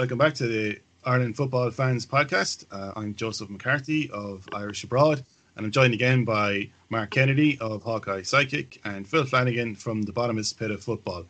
Welcome 0.00 0.16
back 0.16 0.32
to 0.36 0.46
the 0.46 0.78
Ireland 1.04 1.36
Football 1.36 1.70
Fans 1.70 2.06
Podcast. 2.06 2.64
Uh, 2.70 2.92
I'm 2.96 3.14
Joseph 3.14 3.50
McCarthy 3.50 4.10
of 4.12 4.48
Irish 4.54 4.82
Abroad, 4.82 5.22
and 5.54 5.66
I'm 5.66 5.70
joined 5.70 5.92
again 5.92 6.24
by 6.24 6.70
Mark 6.88 7.10
Kennedy 7.10 7.58
of 7.60 7.82
Hawkeye 7.82 8.22
Sidekick 8.22 8.78
and 8.86 9.06
Phil 9.06 9.26
Flanagan 9.26 9.74
from 9.74 10.00
the 10.00 10.10
bottomless 10.10 10.54
pit 10.54 10.70
of 10.70 10.82
football. 10.82 11.26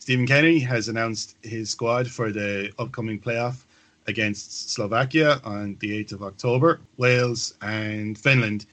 Stephen 0.00 0.26
Kenny 0.26 0.58
has 0.58 0.88
announced 0.88 1.36
his 1.42 1.70
squad 1.70 2.10
for 2.10 2.32
the 2.32 2.72
upcoming 2.80 3.20
playoff 3.20 3.62
against 4.08 4.70
Slovakia 4.70 5.40
on 5.44 5.76
the 5.78 6.02
8th 6.02 6.14
of 6.14 6.24
October, 6.24 6.80
Wales 6.96 7.54
and 7.62 8.18
Finland. 8.18 8.66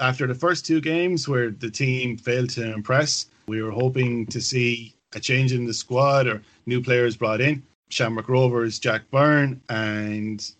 After 0.00 0.26
the 0.26 0.34
first 0.34 0.64
two 0.64 0.80
games 0.80 1.28
where 1.28 1.50
the 1.50 1.70
team 1.70 2.16
failed 2.16 2.48
to 2.50 2.72
impress, 2.72 3.26
we 3.46 3.60
were 3.60 3.70
hoping 3.70 4.24
to 4.28 4.40
see 4.40 4.94
a 5.14 5.20
change 5.20 5.52
in 5.52 5.66
the 5.66 5.74
squad 5.74 6.26
or 6.26 6.40
new 6.64 6.80
players 6.80 7.18
brought 7.18 7.42
in. 7.42 7.62
Shamrock 7.92 8.30
Rovers 8.30 8.78
Jack 8.78 9.02
Byrne 9.10 9.60
and 9.68 10.50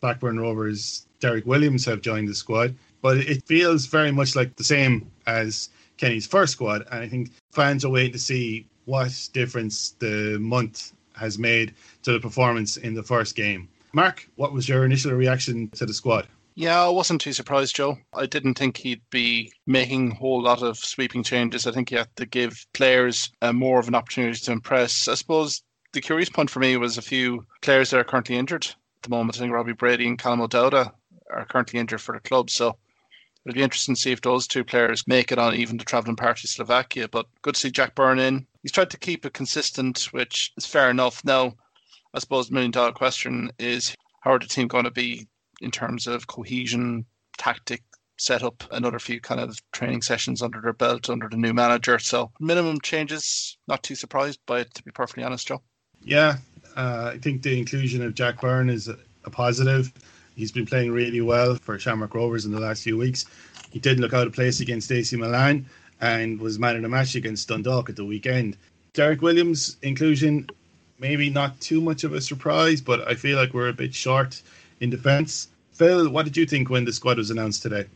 Blackburn 0.00 0.40
Rovers 0.40 1.06
Derek 1.20 1.44
Williams 1.44 1.84
have 1.84 2.00
joined 2.00 2.28
the 2.28 2.34
squad, 2.34 2.74
but 3.02 3.18
it 3.18 3.44
feels 3.44 3.84
very 3.84 4.10
much 4.10 4.34
like 4.34 4.56
the 4.56 4.64
same 4.64 5.10
as 5.26 5.68
Kenny's 5.98 6.26
first 6.26 6.52
squad, 6.52 6.86
and 6.90 7.02
I 7.02 7.08
think 7.08 7.32
fans 7.52 7.84
are 7.84 7.90
waiting 7.90 8.12
to 8.12 8.18
see 8.18 8.66
what 8.86 9.28
difference 9.34 9.96
the 9.98 10.38
month 10.40 10.92
has 11.14 11.38
made 11.38 11.74
to 12.04 12.12
the 12.12 12.20
performance 12.20 12.78
in 12.78 12.94
the 12.94 13.02
first 13.02 13.36
game. 13.36 13.68
Mark, 13.92 14.26
what 14.36 14.54
was 14.54 14.66
your 14.66 14.86
initial 14.86 15.12
reaction 15.12 15.68
to 15.70 15.84
the 15.84 15.92
squad? 15.92 16.26
Yeah, 16.54 16.82
I 16.82 16.88
wasn't 16.88 17.20
too 17.20 17.34
surprised, 17.34 17.76
Joe. 17.76 17.98
I 18.14 18.26
didn't 18.26 18.54
think 18.54 18.78
he'd 18.78 19.02
be 19.10 19.52
making 19.66 20.12
a 20.12 20.14
whole 20.14 20.42
lot 20.42 20.62
of 20.62 20.78
sweeping 20.78 21.22
changes. 21.22 21.66
I 21.66 21.72
think 21.72 21.90
he 21.90 21.96
had 21.96 22.08
to 22.16 22.26
give 22.26 22.66
players 22.72 23.30
uh, 23.42 23.52
more 23.52 23.78
of 23.78 23.88
an 23.88 23.94
opportunity 23.94 24.38
to 24.40 24.52
impress. 24.52 25.06
I 25.06 25.14
suppose 25.14 25.62
the 25.92 26.00
curious 26.00 26.28
point 26.28 26.50
for 26.50 26.60
me 26.60 26.76
was 26.76 26.98
a 26.98 27.02
few 27.02 27.46
players 27.62 27.90
that 27.90 28.00
are 28.00 28.04
currently 28.04 28.36
injured 28.36 28.66
at 28.66 29.02
the 29.02 29.08
moment. 29.08 29.36
I 29.36 29.40
think 29.40 29.52
Robbie 29.52 29.72
Brady 29.72 30.06
and 30.06 30.18
Callum 30.18 30.40
O'Dowda 30.40 30.92
are 31.30 31.46
currently 31.46 31.80
injured 31.80 32.00
for 32.00 32.14
the 32.14 32.20
club. 32.20 32.50
So 32.50 32.76
it'll 33.44 33.54
be 33.54 33.62
interesting 33.62 33.94
to 33.94 34.00
see 34.00 34.12
if 34.12 34.20
those 34.20 34.46
two 34.46 34.64
players 34.64 35.06
make 35.06 35.32
it 35.32 35.38
on 35.38 35.54
even 35.54 35.76
the 35.76 35.84
travelling 35.84 36.16
party 36.16 36.42
to 36.42 36.48
Slovakia. 36.48 37.08
But 37.08 37.26
good 37.42 37.54
to 37.54 37.60
see 37.60 37.70
Jack 37.70 37.94
Byrne 37.94 38.18
in. 38.18 38.46
He's 38.62 38.72
tried 38.72 38.90
to 38.90 38.98
keep 38.98 39.24
it 39.24 39.32
consistent, 39.32 40.08
which 40.12 40.52
is 40.56 40.66
fair 40.66 40.90
enough. 40.90 41.24
Now, 41.24 41.54
I 42.12 42.18
suppose 42.18 42.48
the 42.48 42.54
million 42.54 42.70
dollar 42.70 42.92
question 42.92 43.50
is 43.58 43.94
how 44.20 44.32
are 44.32 44.38
the 44.38 44.46
team 44.46 44.68
going 44.68 44.84
to 44.84 44.90
be 44.90 45.26
in 45.60 45.70
terms 45.70 46.06
of 46.06 46.26
cohesion, 46.26 47.06
tactic, 47.38 47.82
set 48.18 48.42
up 48.42 48.64
another 48.72 48.98
few 48.98 49.20
kind 49.20 49.40
of 49.40 49.60
training 49.72 50.02
sessions 50.02 50.42
under 50.42 50.60
their 50.60 50.72
belt 50.72 51.08
under 51.08 51.28
the 51.28 51.36
new 51.36 51.54
manager. 51.54 51.98
So 51.98 52.32
minimum 52.40 52.80
changes, 52.80 53.56
not 53.68 53.82
too 53.82 53.94
surprised 53.94 54.40
by 54.46 54.60
it 54.60 54.74
to 54.74 54.82
be 54.82 54.90
perfectly 54.90 55.22
honest, 55.22 55.46
Joe. 55.46 55.62
Yeah, 56.02 56.36
uh, 56.76 57.12
I 57.14 57.18
think 57.18 57.42
the 57.42 57.58
inclusion 57.58 58.02
of 58.02 58.14
Jack 58.14 58.40
Byrne 58.40 58.70
is 58.70 58.88
a, 58.88 58.96
a, 59.24 59.30
positive. 59.30 59.92
He's 60.36 60.52
been 60.52 60.66
playing 60.66 60.92
really 60.92 61.20
well 61.20 61.56
for 61.56 61.78
Shamrock 61.78 62.14
Rovers 62.14 62.44
in 62.44 62.52
the 62.52 62.60
last 62.60 62.82
few 62.82 62.96
weeks. 62.96 63.24
He 63.70 63.78
did 63.78 64.00
look 64.00 64.14
out 64.14 64.26
of 64.26 64.32
place 64.32 64.60
against 64.60 64.90
AC 64.90 65.16
Milan 65.16 65.66
and 66.00 66.40
was 66.40 66.58
man 66.58 66.76
of 66.76 66.82
the 66.82 66.88
match 66.88 67.14
against 67.14 67.48
Dundalk 67.48 67.88
at 67.90 67.96
the 67.96 68.04
weekend. 68.04 68.56
Derek 68.92 69.20
Williams' 69.22 69.76
inclusion, 69.82 70.48
maybe 70.98 71.30
not 71.30 71.60
too 71.60 71.80
much 71.80 72.04
of 72.04 72.12
a 72.14 72.20
surprise, 72.20 72.80
but 72.80 73.06
I 73.06 73.14
feel 73.14 73.36
like 73.36 73.52
we're 73.52 73.68
a 73.68 73.72
bit 73.72 73.94
short 73.94 74.40
in 74.80 74.90
defence. 74.90 75.48
Phil, 75.72 76.08
what 76.08 76.24
did 76.24 76.36
you 76.36 76.46
think 76.46 76.70
when 76.70 76.84
the 76.84 76.92
squad 76.92 77.18
was 77.18 77.30
announced 77.30 77.62
today? 77.62 77.86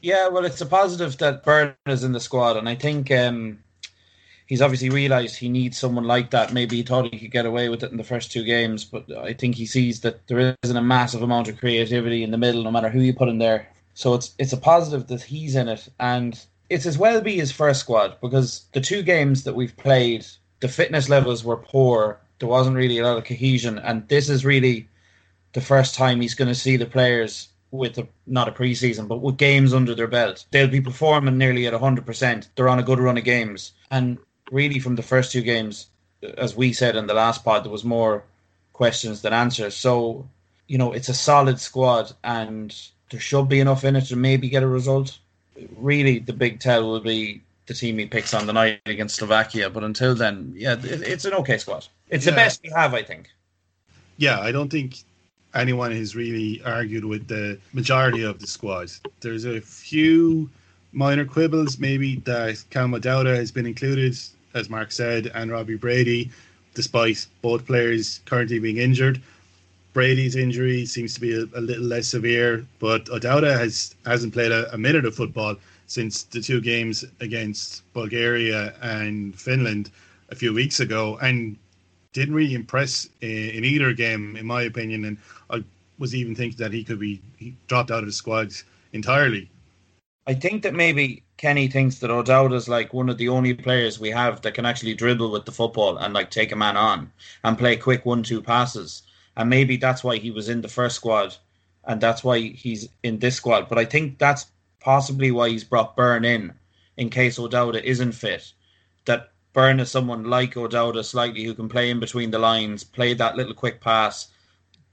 Yeah, 0.00 0.28
well, 0.28 0.44
it's 0.44 0.60
a 0.60 0.66
positive 0.66 1.16
that 1.18 1.44
Byrne 1.44 1.74
is 1.86 2.04
in 2.04 2.12
the 2.12 2.20
squad, 2.20 2.56
and 2.56 2.68
I 2.68 2.74
think 2.74 3.10
um, 3.10 3.58
he's 4.48 4.62
obviously 4.62 4.88
realised 4.88 5.36
he 5.36 5.48
needs 5.48 5.78
someone 5.78 6.04
like 6.04 6.30
that. 6.30 6.52
Maybe 6.52 6.76
he 6.76 6.82
thought 6.82 7.12
he 7.12 7.20
could 7.20 7.30
get 7.30 7.46
away 7.46 7.68
with 7.68 7.84
it 7.84 7.92
in 7.92 7.98
the 7.98 8.02
first 8.02 8.32
two 8.32 8.42
games, 8.42 8.84
but 8.84 9.04
I 9.16 9.34
think 9.34 9.54
he 9.54 9.66
sees 9.66 10.00
that 10.00 10.26
there 10.26 10.56
isn't 10.62 10.76
a 10.76 10.82
massive 10.82 11.22
amount 11.22 11.48
of 11.48 11.58
creativity 11.58 12.24
in 12.24 12.32
the 12.32 12.38
middle, 12.38 12.64
no 12.64 12.72
matter 12.72 12.88
who 12.88 13.00
you 13.00 13.12
put 13.12 13.28
in 13.28 13.38
there. 13.38 13.68
So 13.94 14.14
it's 14.14 14.34
it's 14.38 14.52
a 14.52 14.56
positive 14.56 15.06
that 15.08 15.22
he's 15.22 15.54
in 15.54 15.68
it, 15.68 15.88
and 16.00 16.40
it's 16.70 16.86
as 16.86 16.98
well 16.98 17.20
be 17.20 17.36
his 17.36 17.52
first 17.52 17.80
squad 17.80 18.16
because 18.20 18.64
the 18.72 18.80
two 18.80 19.02
games 19.02 19.44
that 19.44 19.54
we've 19.54 19.76
played, 19.76 20.26
the 20.60 20.68
fitness 20.68 21.08
levels 21.08 21.44
were 21.44 21.56
poor. 21.56 22.18
There 22.38 22.48
wasn't 22.48 22.76
really 22.76 22.98
a 22.98 23.04
lot 23.04 23.18
of 23.18 23.24
cohesion, 23.24 23.78
and 23.78 24.08
this 24.08 24.28
is 24.28 24.44
really 24.44 24.88
the 25.52 25.60
first 25.60 25.94
time 25.94 26.20
he's 26.20 26.34
going 26.34 26.48
to 26.48 26.54
see 26.54 26.76
the 26.76 26.86
players 26.86 27.48
with 27.70 27.98
a, 27.98 28.08
not 28.26 28.48
a 28.48 28.52
preseason, 28.52 29.08
but 29.08 29.20
with 29.20 29.36
games 29.36 29.74
under 29.74 29.94
their 29.94 30.06
belt. 30.06 30.46
They'll 30.52 30.68
be 30.68 30.80
performing 30.80 31.36
nearly 31.36 31.66
at 31.66 31.74
100%. 31.74 32.48
They're 32.54 32.68
on 32.68 32.78
a 32.78 32.84
good 32.84 33.00
run 33.00 33.18
of 33.18 33.24
games. 33.24 33.72
And 33.90 34.18
really 34.50 34.78
from 34.78 34.96
the 34.96 35.02
first 35.02 35.32
two 35.32 35.42
games, 35.42 35.88
as 36.36 36.56
we 36.56 36.72
said 36.72 36.96
in 36.96 37.06
the 37.06 37.14
last 37.14 37.44
pod, 37.44 37.64
there 37.64 37.72
was 37.72 37.84
more 37.84 38.24
questions 38.72 39.22
than 39.22 39.32
answers. 39.32 39.74
So, 39.74 40.28
you 40.66 40.78
know, 40.78 40.92
it's 40.92 41.08
a 41.08 41.14
solid 41.14 41.60
squad 41.60 42.12
and 42.24 42.74
there 43.10 43.20
should 43.20 43.48
be 43.48 43.60
enough 43.60 43.84
in 43.84 43.96
it 43.96 44.06
to 44.06 44.16
maybe 44.16 44.48
get 44.48 44.62
a 44.62 44.68
result. 44.68 45.18
Really, 45.76 46.18
the 46.18 46.32
big 46.32 46.60
tell 46.60 46.88
will 46.88 47.00
be 47.00 47.40
the 47.66 47.74
team 47.74 47.98
he 47.98 48.06
picks 48.06 48.34
on 48.34 48.46
the 48.46 48.52
night 48.52 48.80
against 48.86 49.16
Slovakia. 49.16 49.70
But 49.70 49.84
until 49.84 50.14
then, 50.14 50.52
yeah, 50.56 50.76
it's 50.82 51.24
an 51.24 51.34
okay 51.34 51.58
squad. 51.58 51.86
It's 52.08 52.24
yeah. 52.24 52.32
the 52.32 52.36
best 52.36 52.62
we 52.62 52.70
have, 52.70 52.94
I 52.94 53.02
think. 53.02 53.30
Yeah, 54.16 54.40
I 54.40 54.52
don't 54.52 54.70
think 54.70 54.98
anyone 55.54 55.92
has 55.92 56.14
really 56.14 56.62
argued 56.64 57.04
with 57.04 57.28
the 57.28 57.58
majority 57.72 58.22
of 58.22 58.38
the 58.38 58.46
squad. 58.46 58.90
There's 59.20 59.44
a 59.44 59.60
few 59.60 60.50
minor 60.92 61.24
quibbles, 61.24 61.78
maybe 61.78 62.16
that 62.24 62.64
Callum 62.70 62.94
O'Dowda 62.94 63.34
has 63.36 63.50
been 63.50 63.66
included 63.66 64.16
as 64.54 64.70
Mark 64.70 64.92
said, 64.92 65.30
and 65.34 65.50
Robbie 65.50 65.76
Brady, 65.76 66.30
despite 66.74 67.26
both 67.42 67.66
players 67.66 68.20
currently 68.24 68.58
being 68.58 68.78
injured. 68.78 69.20
Brady's 69.92 70.36
injury 70.36 70.86
seems 70.86 71.14
to 71.14 71.20
be 71.20 71.34
a, 71.34 71.44
a 71.58 71.60
little 71.60 71.84
less 71.84 72.08
severe, 72.08 72.64
but 72.78 73.08
O'Dowda 73.08 73.58
has 73.58 73.94
hasn't 74.06 74.32
played 74.32 74.52
a, 74.52 74.72
a, 74.72 74.78
minute 74.78 75.04
of 75.04 75.14
football 75.14 75.56
since 75.86 76.24
the 76.24 76.40
two 76.40 76.60
games 76.60 77.04
against 77.20 77.82
Bulgaria 77.94 78.74
and 78.82 79.34
Finland 79.38 79.90
a 80.30 80.34
few 80.34 80.52
weeks 80.52 80.80
ago, 80.80 81.18
and 81.22 81.56
didn't 82.12 82.34
really 82.34 82.54
impress 82.54 83.08
in, 83.22 83.50
in 83.56 83.64
either 83.64 83.92
game, 83.92 84.36
in 84.36 84.46
my 84.46 84.62
opinion. 84.62 85.04
And 85.06 85.16
I 85.50 85.64
was 85.98 86.14
even 86.14 86.34
thinking 86.34 86.58
that 86.58 86.72
he 86.72 86.84
could 86.84 87.00
be 87.00 87.20
he 87.38 87.54
dropped 87.66 87.90
out 87.90 88.00
of 88.00 88.06
the 88.06 88.12
squad 88.12 88.52
entirely. 88.92 89.50
I 90.26 90.34
think 90.34 90.62
that 90.62 90.74
maybe 90.74 91.22
Kenny 91.38 91.68
thinks 91.68 92.00
that 92.00 92.10
O'Dowd 92.10 92.52
is 92.52 92.68
like 92.68 92.92
one 92.92 93.08
of 93.08 93.16
the 93.16 93.28
only 93.28 93.54
players 93.54 94.00
we 94.00 94.10
have 94.10 94.42
that 94.42 94.54
can 94.54 94.66
actually 94.66 94.94
dribble 94.94 95.30
with 95.30 95.44
the 95.44 95.52
football 95.52 95.96
and 95.96 96.12
like 96.12 96.32
take 96.32 96.50
a 96.50 96.56
man 96.56 96.76
on 96.76 97.12
and 97.44 97.56
play 97.56 97.76
quick 97.76 98.04
one 98.04 98.24
two 98.24 98.42
passes. 98.42 99.04
And 99.36 99.48
maybe 99.48 99.76
that's 99.76 100.02
why 100.02 100.16
he 100.16 100.32
was 100.32 100.48
in 100.48 100.62
the 100.62 100.68
first 100.68 100.96
squad 100.96 101.36
and 101.84 102.00
that's 102.00 102.24
why 102.24 102.40
he's 102.40 102.88
in 103.04 103.20
this 103.20 103.36
squad. 103.36 103.68
But 103.68 103.78
I 103.78 103.84
think 103.84 104.18
that's 104.18 104.46
possibly 104.80 105.30
why 105.30 105.50
he's 105.50 105.62
brought 105.62 105.96
Byrne 105.96 106.24
in 106.24 106.54
in 106.96 107.08
case 107.08 107.38
O'Dowda 107.38 107.84
isn't 107.84 108.12
fit. 108.12 108.52
That 109.04 109.30
Byrne 109.52 109.78
is 109.78 109.92
someone 109.92 110.24
like 110.24 110.56
O'Dowda 110.56 111.04
slightly 111.04 111.44
who 111.44 111.54
can 111.54 111.68
play 111.68 111.88
in 111.88 112.00
between 112.00 112.32
the 112.32 112.40
lines, 112.40 112.82
play 112.82 113.14
that 113.14 113.36
little 113.36 113.54
quick 113.54 113.80
pass, 113.80 114.26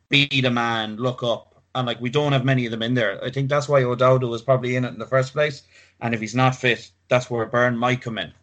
beat 0.09 0.45
a 0.45 0.51
man, 0.51 0.97
look 0.97 1.23
up. 1.23 1.54
And 1.75 1.85
like 1.85 2.01
we 2.01 2.09
don't 2.09 2.31
have 2.31 2.45
many 2.45 2.65
of 2.65 2.71
them 2.71 2.81
in 2.81 2.95
there. 2.95 3.23
I 3.23 3.29
think 3.29 3.49
that's 3.49 3.69
why 3.69 3.83
O'Dowda 3.83 4.27
was 4.27 4.41
probably 4.41 4.75
in 4.75 4.85
it 4.85 4.89
in 4.89 4.97
the 4.97 5.05
first 5.05 5.33
place 5.33 5.63
and 6.01 6.13
if 6.13 6.19
he's 6.19 6.35
not 6.35 6.55
fit, 6.55 6.91
that's 7.09 7.29
where 7.29 7.45
Byrne 7.45 7.77
might 7.77 8.01
come 8.01 8.17
in. 8.17 8.33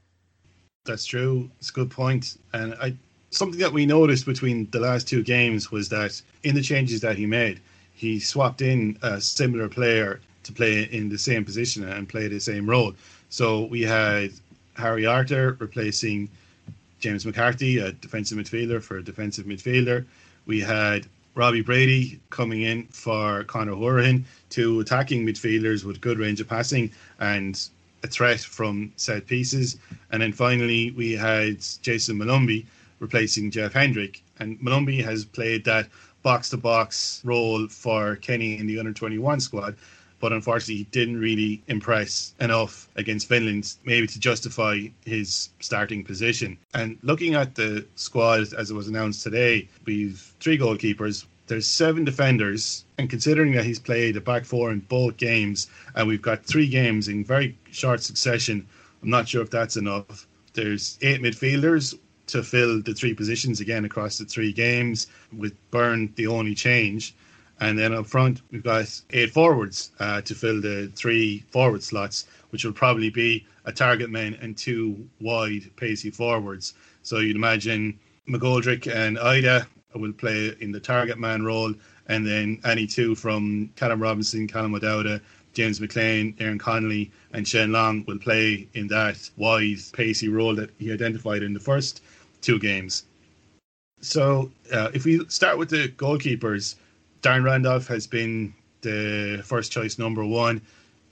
That's 0.84 1.04
true. 1.04 1.50
It's 1.58 1.70
a 1.70 1.72
good 1.72 1.90
point. 1.90 2.38
And 2.52 2.74
I 2.74 2.96
something 3.30 3.60
that 3.60 3.72
we 3.72 3.86
noticed 3.86 4.26
between 4.26 4.68
the 4.70 4.80
last 4.80 5.08
two 5.08 5.22
games 5.22 5.70
was 5.70 5.88
that 5.88 6.20
in 6.42 6.54
the 6.54 6.62
changes 6.62 7.00
that 7.00 7.16
he 7.16 7.26
made, 7.26 7.60
he 7.94 8.20
swapped 8.20 8.62
in 8.62 8.98
a 9.02 9.20
similar 9.20 9.68
player 9.68 10.20
to 10.42 10.52
play 10.52 10.82
in 10.82 11.08
the 11.08 11.18
same 11.18 11.44
position 11.44 11.88
and 11.88 12.08
play 12.08 12.28
the 12.28 12.40
same 12.40 12.68
role. 12.68 12.94
So 13.30 13.64
we 13.66 13.82
had 13.82 14.32
Harry 14.74 15.06
Arter 15.06 15.56
replacing 15.60 16.28
James 16.98 17.24
McCarthy, 17.24 17.78
a 17.78 17.92
defensive 17.92 18.38
midfielder, 18.38 18.82
for 18.82 18.98
a 18.98 19.02
defensive 19.02 19.46
midfielder. 19.46 20.04
We 20.46 20.60
had 20.60 21.06
Robbie 21.34 21.62
Brady 21.62 22.20
coming 22.28 22.62
in 22.62 22.84
for 22.88 23.44
Conor 23.44 23.72
Hourihane, 23.72 24.24
two 24.50 24.80
attacking 24.80 25.26
midfielders 25.26 25.82
with 25.82 26.00
good 26.00 26.18
range 26.18 26.40
of 26.40 26.48
passing 26.48 26.90
and 27.20 27.68
a 28.02 28.06
threat 28.06 28.40
from 28.40 28.92
set 28.96 29.26
pieces. 29.26 29.78
And 30.10 30.22
then 30.22 30.32
finally, 30.32 30.90
we 30.90 31.12
had 31.12 31.64
Jason 31.80 32.18
Molumby 32.18 32.66
replacing 32.98 33.50
Jeff 33.50 33.72
Hendrick. 33.72 34.22
And 34.38 34.60
Molumby 34.60 35.02
has 35.04 35.24
played 35.24 35.64
that 35.64 35.88
box 36.22 36.50
to 36.50 36.56
box 36.56 37.20
role 37.24 37.66
for 37.68 38.16
Kenny 38.16 38.58
in 38.58 38.66
the 38.66 38.78
under 38.78 38.92
21 38.92 39.40
squad. 39.40 39.76
But 40.20 40.32
unfortunately, 40.32 40.76
he 40.76 40.84
didn't 40.84 41.18
really 41.18 41.62
impress 41.66 42.32
enough 42.38 42.88
against 42.94 43.26
Finland, 43.28 43.74
maybe 43.84 44.06
to 44.06 44.20
justify 44.20 44.86
his 45.04 45.48
starting 45.58 46.04
position. 46.04 46.58
And 46.74 46.96
looking 47.02 47.34
at 47.34 47.56
the 47.56 47.84
squad 47.96 48.52
as 48.52 48.70
it 48.70 48.74
was 48.74 48.86
announced 48.86 49.24
today, 49.24 49.68
we've 49.84 50.32
three 50.38 50.56
goalkeepers, 50.56 51.24
there's 51.52 51.68
seven 51.68 52.02
defenders, 52.02 52.86
and 52.96 53.10
considering 53.10 53.52
that 53.52 53.66
he's 53.66 53.78
played 53.78 54.16
a 54.16 54.22
back 54.22 54.46
four 54.46 54.72
in 54.72 54.80
both 54.80 55.18
games, 55.18 55.68
and 55.94 56.08
we've 56.08 56.22
got 56.22 56.42
three 56.46 56.66
games 56.66 57.08
in 57.08 57.22
very 57.22 57.58
short 57.70 58.02
succession, 58.02 58.66
I'm 59.02 59.10
not 59.10 59.28
sure 59.28 59.42
if 59.42 59.50
that's 59.50 59.76
enough. 59.76 60.26
There's 60.54 60.98
eight 61.02 61.20
midfielders, 61.20 61.98
to 62.28 62.42
fill 62.42 62.80
the 62.80 62.94
three 62.94 63.12
positions 63.12 63.60
again 63.60 63.84
across 63.84 64.16
the 64.16 64.24
three 64.24 64.50
games, 64.50 65.08
with 65.36 65.52
Byrne 65.70 66.10
the 66.16 66.26
only 66.26 66.54
change. 66.54 67.14
And 67.60 67.78
then 67.78 67.92
up 67.92 68.06
front, 68.06 68.40
we've 68.50 68.62
got 68.62 68.88
eight 69.10 69.32
forwards 69.32 69.90
uh, 70.00 70.22
to 70.22 70.34
fill 70.34 70.58
the 70.62 70.90
three 70.96 71.44
forward 71.50 71.82
slots, 71.82 72.28
which 72.48 72.64
will 72.64 72.72
probably 72.72 73.10
be 73.10 73.46
a 73.66 73.72
target 73.72 74.08
man 74.08 74.38
and 74.40 74.56
two 74.56 75.06
wide, 75.20 75.70
pacey 75.76 76.10
forwards. 76.10 76.72
So 77.02 77.18
you'd 77.18 77.36
imagine 77.36 77.98
McGoldrick 78.26 78.90
and 78.90 79.18
Idah 79.18 79.66
will 79.94 80.12
play 80.12 80.54
in 80.60 80.72
the 80.72 80.80
target 80.80 81.18
man 81.18 81.42
role, 81.44 81.74
and 82.08 82.26
then 82.26 82.60
any 82.64 82.86
two 82.86 83.14
from 83.14 83.70
Callum 83.76 84.00
Robinson, 84.00 84.46
Callum 84.46 84.74
O'Dowda, 84.74 85.20
James 85.52 85.80
McLean, 85.80 86.34
Aaron 86.40 86.58
Connolly, 86.58 87.10
and 87.32 87.46
Shane 87.46 87.72
Long 87.72 88.04
will 88.06 88.18
play 88.18 88.66
in 88.74 88.88
that 88.88 89.30
wide, 89.36 89.78
pacey 89.92 90.28
role 90.28 90.54
that 90.54 90.70
he 90.78 90.92
identified 90.92 91.42
in 91.42 91.52
the 91.52 91.60
first 91.60 92.02
two 92.40 92.58
games. 92.58 93.04
So, 94.00 94.50
uh, 94.72 94.90
if 94.94 95.04
we 95.04 95.24
start 95.28 95.58
with 95.58 95.68
the 95.68 95.88
goalkeepers, 95.88 96.74
Darren 97.22 97.44
Randolph 97.44 97.86
has 97.86 98.06
been 98.06 98.52
the 98.80 99.42
first 99.44 99.70
choice 99.70 99.98
number 99.98 100.24
one 100.24 100.60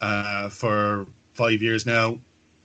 uh, 0.00 0.48
for 0.48 1.06
five 1.34 1.62
years 1.62 1.86
now 1.86 2.18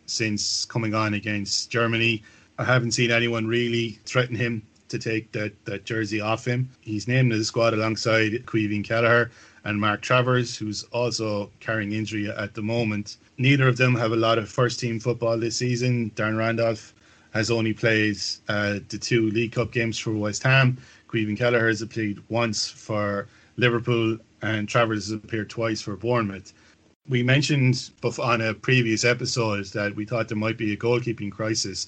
since 0.07 0.65
coming 0.65 0.95
on 0.95 1.13
against 1.13 1.69
Germany. 1.69 2.23
I 2.57 2.63
haven't 2.63 2.91
seen 2.91 3.11
anyone 3.11 3.45
really 3.45 3.99
threaten 4.05 4.35
him 4.35 4.63
to 4.89 4.99
take 4.99 5.31
that, 5.31 5.53
that 5.65 5.85
jersey 5.85 6.21
off 6.21 6.45
him. 6.45 6.69
He's 6.81 7.07
named 7.07 7.31
in 7.31 7.39
the 7.39 7.45
squad 7.45 7.73
alongside 7.73 8.31
Caoimhín 8.45 8.83
Kelleher 8.83 9.31
and 9.63 9.79
Mark 9.79 10.01
Travers, 10.01 10.55
who's 10.55 10.83
also 10.91 11.49
carrying 11.59 11.91
injury 11.91 12.29
at 12.29 12.53
the 12.53 12.61
moment. 12.61 13.17
Neither 13.37 13.67
of 13.67 13.77
them 13.77 13.95
have 13.95 14.11
a 14.11 14.15
lot 14.15 14.37
of 14.37 14.49
first 14.49 14.79
team 14.79 14.99
football 14.99 15.37
this 15.37 15.55
season. 15.55 16.11
Darren 16.11 16.37
Randolph 16.37 16.93
has 17.33 17.51
only 17.51 17.73
played 17.73 18.17
uh, 18.47 18.79
the 18.89 18.97
two 18.97 19.29
League 19.31 19.51
Cup 19.51 19.71
games 19.71 19.97
for 19.97 20.11
West 20.11 20.43
Ham. 20.43 20.77
Caoimhín 21.09 21.37
Kelleher 21.37 21.67
has 21.67 21.83
played 21.85 22.21
once 22.29 22.69
for 22.69 23.27
Liverpool, 23.57 24.17
and 24.41 24.69
Travers 24.69 25.07
has 25.07 25.13
appeared 25.13 25.49
twice 25.49 25.81
for 25.81 25.95
Bournemouth. 25.95 26.53
We 27.07 27.23
mentioned 27.23 27.91
on 28.19 28.41
a 28.41 28.53
previous 28.53 29.03
episode 29.03 29.65
that 29.67 29.95
we 29.95 30.05
thought 30.05 30.27
there 30.27 30.37
might 30.37 30.57
be 30.57 30.73
a 30.73 30.77
goalkeeping 30.77 31.31
crisis 31.31 31.87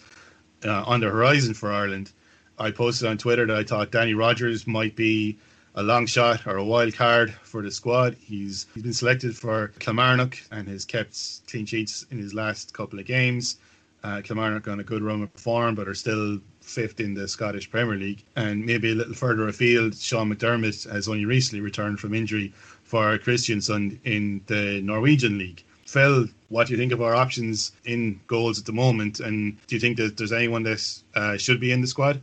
uh, 0.65 0.83
on 0.85 1.00
the 1.00 1.09
horizon 1.09 1.53
for 1.53 1.71
Ireland. 1.71 2.11
I 2.59 2.71
posted 2.71 3.07
on 3.07 3.18
Twitter 3.18 3.45
that 3.45 3.56
I 3.56 3.63
thought 3.63 3.92
Danny 3.92 4.13
Rogers 4.13 4.65
might 4.65 4.95
be 4.95 5.38
a 5.75 5.83
long 5.83 6.07
shot 6.07 6.48
or 6.48 6.57
a 6.57 6.63
wild 6.63 6.95
card 6.95 7.31
for 7.44 7.62
the 7.62 7.69
squad. 7.69 8.18
He's 8.19 8.65
he's 8.74 8.83
been 8.83 8.94
selected 8.94 9.38
for 9.38 9.68
Kilmarnock 9.80 10.38
and 10.51 10.68
has 10.68 10.83
kept 10.83 11.48
clean 11.48 11.68
sheets 11.68 12.06
in 12.09 12.18
his 12.18 12.33
last 12.33 12.74
couple 12.74 12.98
of 12.98 13.06
games. 13.06 13.57
Uh, 14.04 14.21
Kilmarnock 14.21 14.68
on 14.68 14.80
a 14.80 14.83
good 14.83 15.04
run 15.04 15.21
of 15.21 15.31
form, 15.33 15.75
but 15.75 15.88
are 15.88 15.94
still 15.94 16.39
fifth 16.62 17.00
in 17.00 17.13
the 17.13 17.27
Scottish 17.27 17.69
Premier 17.69 17.95
League. 17.95 18.24
And 18.36 18.65
maybe 18.65 18.92
a 18.92 18.95
little 18.95 19.13
further 19.13 19.48
afield, 19.48 19.95
Sean 19.95 20.33
McDermott 20.33 20.92
has 20.92 21.07
only 21.07 21.25
recently 21.25 21.62
returned 21.62 22.00
from 22.00 22.13
injury 22.13 22.53
for 22.83 23.18
Kristiansund 23.19 24.00
in 24.03 24.42
the 24.48 24.81
Norwegian 24.81 25.38
League. 25.38 25.63
Phil, 25.86 26.27
what 26.50 26.68
do 26.68 26.74
you 26.74 26.77
think 26.77 26.92
of 26.92 27.01
our 27.01 27.15
options 27.15 27.71
in 27.86 28.19
goals 28.27 28.60
at 28.60 28.65
the 28.65 28.74
moment? 28.74 29.19
And 29.19 29.57
do 29.68 29.75
you 29.75 29.80
think 29.80 29.98
that 29.98 30.18
there's 30.18 30.33
anyone 30.33 30.63
that 30.63 31.01
uh, 31.15 31.38
should 31.38 31.60
be 31.60 31.71
in 31.71 31.81
the 31.81 31.88
squad? 31.88 32.21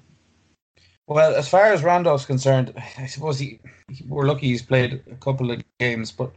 Well, 1.06 1.34
as 1.34 1.48
far 1.48 1.66
as 1.66 1.82
Randolph's 1.82 2.24
concerned, 2.24 2.72
I 2.98 3.06
suppose 3.06 3.38
he, 3.38 3.60
we're 4.08 4.26
lucky 4.26 4.48
he's 4.48 4.62
played 4.62 5.02
a 5.10 5.16
couple 5.16 5.50
of 5.50 5.62
games, 5.78 6.10
but 6.10 6.32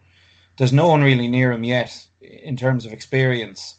there's 0.58 0.74
no 0.74 0.88
one 0.88 1.02
really 1.02 1.28
near 1.28 1.52
him 1.52 1.64
yet 1.64 2.06
in 2.22 2.58
terms 2.58 2.86
of 2.86 2.92
experience. 2.92 3.76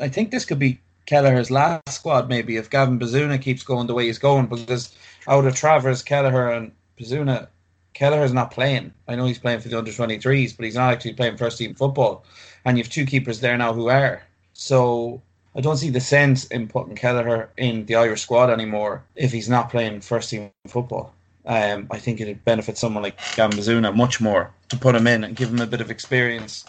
I 0.00 0.08
think 0.08 0.30
this 0.30 0.46
could 0.46 0.58
be 0.58 0.80
Kelleher's 1.04 1.50
last 1.50 1.82
squad, 1.90 2.28
maybe, 2.28 2.56
if 2.56 2.70
Gavin 2.70 2.98
Bazunu 2.98 3.40
keeps 3.40 3.62
going 3.62 3.86
the 3.86 3.94
way 3.94 4.06
he's 4.06 4.18
going, 4.18 4.46
because 4.46 4.96
out 5.28 5.44
of 5.44 5.54
Travers, 5.54 6.02
Kelleher, 6.02 6.50
and 6.50 6.72
Bazunu, 6.98 7.46
Kelleher's 7.92 8.32
not 8.32 8.50
playing. 8.50 8.94
I 9.08 9.16
know 9.16 9.26
he's 9.26 9.38
playing 9.38 9.60
for 9.60 9.68
the 9.68 9.76
under 9.76 9.90
23s, 9.90 10.56
but 10.56 10.64
he's 10.64 10.76
not 10.76 10.92
actually 10.92 11.14
playing 11.14 11.36
first 11.36 11.58
team 11.58 11.74
football. 11.74 12.24
And 12.64 12.78
you 12.78 12.84
have 12.84 12.92
two 12.92 13.04
keepers 13.04 13.40
there 13.40 13.58
now 13.58 13.74
who 13.74 13.88
are. 13.88 14.22
So 14.54 15.20
I 15.54 15.60
don't 15.60 15.76
see 15.76 15.90
the 15.90 16.00
sense 16.00 16.44
in 16.46 16.68
putting 16.68 16.94
Kelleher 16.94 17.50
in 17.56 17.86
the 17.86 17.96
Irish 17.96 18.22
squad 18.22 18.50
anymore 18.50 19.02
if 19.16 19.32
he's 19.32 19.48
not 19.48 19.70
playing 19.70 20.00
first 20.00 20.30
team 20.30 20.52
football. 20.68 21.12
Um, 21.46 21.88
I 21.90 21.98
think 21.98 22.20
it'd 22.20 22.44
benefit 22.44 22.78
someone 22.78 23.02
like 23.02 23.18
Gavin 23.34 23.58
Bazunu 23.58 23.94
much 23.94 24.20
more 24.20 24.52
to 24.68 24.76
put 24.76 24.94
him 24.94 25.06
in 25.06 25.24
and 25.24 25.34
give 25.34 25.50
him 25.50 25.60
a 25.60 25.66
bit 25.66 25.80
of 25.80 25.90
experience 25.90 26.64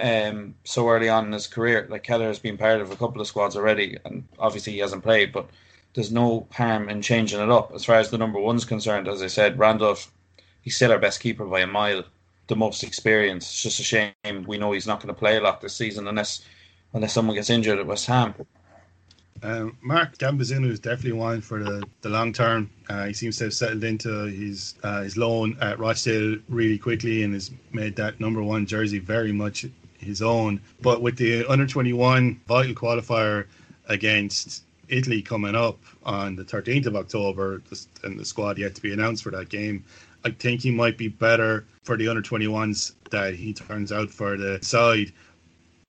um, 0.00 0.54
so 0.64 0.88
early 0.88 1.08
on 1.08 1.26
in 1.26 1.32
his 1.32 1.46
career. 1.46 1.86
Like 1.90 2.04
Kelleher 2.04 2.28
has 2.28 2.38
been 2.38 2.56
part 2.56 2.80
of 2.80 2.90
a 2.90 2.96
couple 2.96 3.20
of 3.20 3.26
squads 3.26 3.56
already, 3.56 3.98
and 4.04 4.26
obviously 4.38 4.72
he 4.72 4.78
hasn't 4.78 5.02
played, 5.02 5.32
but 5.32 5.50
there's 5.94 6.12
no 6.12 6.46
harm 6.52 6.88
in 6.88 7.02
changing 7.02 7.40
it 7.40 7.50
up. 7.50 7.72
As 7.74 7.84
far 7.84 7.96
as 7.96 8.10
the 8.10 8.18
number 8.18 8.38
one's 8.38 8.64
concerned, 8.64 9.08
as 9.08 9.22
I 9.22 9.26
said, 9.26 9.58
Randolph, 9.58 10.10
he's 10.62 10.76
still 10.76 10.92
our 10.92 10.98
best 10.98 11.20
keeper 11.20 11.44
by 11.44 11.60
a 11.60 11.66
mile, 11.66 12.04
the 12.46 12.56
most 12.56 12.82
experienced. 12.82 13.50
It's 13.50 13.62
just 13.62 13.80
a 13.80 13.82
shame 13.82 14.44
we 14.46 14.56
know 14.56 14.72
he's 14.72 14.86
not 14.86 15.00
going 15.00 15.12
to 15.14 15.18
play 15.18 15.36
a 15.36 15.40
lot 15.40 15.60
this 15.60 15.76
season 15.76 16.06
unless 16.06 16.42
unless 16.92 17.12
someone 17.12 17.36
gets 17.36 17.50
injured 17.50 17.78
at 17.78 17.86
West 17.86 18.06
Ham. 18.06 18.34
Um, 19.42 19.76
Mark 19.80 20.18
Gavin 20.18 20.38
Bazunu 20.38 20.70
is 20.70 20.80
definitely 20.80 21.12
one 21.12 21.40
for 21.40 21.62
the, 21.62 21.82
the 22.02 22.10
long 22.10 22.32
term. 22.32 22.70
Uh, 22.88 23.06
he 23.06 23.14
seems 23.14 23.38
to 23.38 23.44
have 23.44 23.54
settled 23.54 23.84
into 23.84 24.24
his 24.24 24.74
uh, 24.82 25.02
his 25.02 25.16
loan 25.16 25.56
at 25.62 25.78
Rochdale 25.78 26.38
really 26.48 26.76
quickly 26.76 27.22
and 27.22 27.32
has 27.32 27.50
made 27.72 27.96
that 27.96 28.20
number 28.20 28.42
one 28.42 28.66
jersey 28.66 28.98
very 28.98 29.32
much 29.32 29.64
his 29.98 30.20
own. 30.20 30.60
But 30.82 31.00
with 31.00 31.16
the 31.16 31.46
under 31.46 31.66
21 31.66 32.40
vital 32.46 32.74
qualifier 32.74 33.46
against 33.88 34.64
Italy 34.88 35.22
coming 35.22 35.54
up 35.54 35.78
on 36.04 36.36
the 36.36 36.44
13th 36.44 36.86
of 36.86 36.96
October 36.96 37.62
and 38.02 38.18
the 38.18 38.24
squad 38.24 38.58
yet 38.58 38.74
to 38.74 38.82
be 38.82 38.92
announced 38.92 39.22
for 39.22 39.30
that 39.30 39.48
game, 39.48 39.84
I 40.24 40.30
think 40.30 40.60
he 40.60 40.70
might 40.70 40.98
be 40.98 41.08
better 41.08 41.64
for 41.82 41.96
the 41.96 42.08
under 42.08 42.22
21s 42.22 42.92
that 43.10 43.34
he 43.34 43.54
turns 43.54 43.90
out 43.90 44.10
for 44.10 44.36
the 44.36 44.58
side 44.62 45.12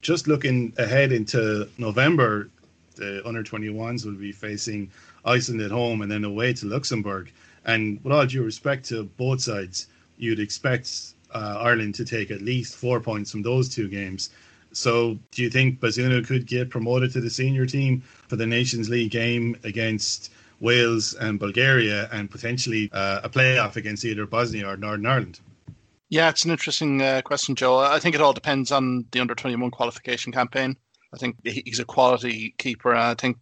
just 0.01 0.27
looking 0.27 0.73
ahead 0.77 1.11
into 1.11 1.67
November, 1.77 2.49
the 2.95 3.25
under 3.25 3.43
21s 3.43 4.05
will 4.05 4.13
be 4.13 4.31
facing 4.31 4.89
Iceland 5.25 5.61
at 5.61 5.71
home 5.71 6.01
and 6.01 6.11
then 6.11 6.23
away 6.23 6.53
to 6.53 6.65
Luxembourg. 6.65 7.31
And 7.65 8.03
with 8.03 8.13
all 8.13 8.25
due 8.25 8.43
respect 8.43 8.85
to 8.89 9.03
both 9.17 9.41
sides, 9.41 9.87
you'd 10.17 10.39
expect 10.39 11.13
uh, 11.33 11.57
Ireland 11.59 11.95
to 11.95 12.05
take 12.05 12.31
at 12.31 12.41
least 12.41 12.75
four 12.75 12.99
points 12.99 13.31
from 13.31 13.43
those 13.43 13.69
two 13.69 13.87
games. 13.87 14.31
So, 14.73 15.19
do 15.31 15.43
you 15.43 15.49
think 15.49 15.79
Bazunu 15.79 16.25
could 16.25 16.47
get 16.47 16.69
promoted 16.69 17.11
to 17.13 17.21
the 17.21 17.29
senior 17.29 17.65
team 17.65 18.01
for 18.01 18.37
the 18.37 18.47
Nations 18.47 18.89
League 18.89 19.11
game 19.11 19.57
against 19.63 20.31
Wales 20.61 21.13
and 21.15 21.39
Bulgaria 21.39 22.07
and 22.13 22.31
potentially 22.31 22.89
uh, 22.93 23.19
a 23.23 23.29
playoff 23.29 23.75
against 23.75 24.05
either 24.05 24.25
Bosnia 24.25 24.67
or 24.69 24.77
Northern 24.77 25.05
Ireland? 25.05 25.39
Yeah, 26.11 26.27
it's 26.27 26.43
an 26.43 26.51
interesting 26.51 27.01
uh, 27.01 27.21
question, 27.23 27.55
Joe. 27.55 27.79
I 27.79 27.97
think 27.97 28.15
it 28.15 28.21
all 28.21 28.33
depends 28.33 28.69
on 28.69 29.05
the 29.11 29.21
under 29.21 29.33
21 29.33 29.71
qualification 29.71 30.33
campaign. 30.33 30.75
I 31.13 31.17
think 31.17 31.37
he's 31.45 31.79
a 31.79 31.85
quality 31.85 32.53
keeper. 32.57 32.93
I 32.93 33.13
think 33.13 33.37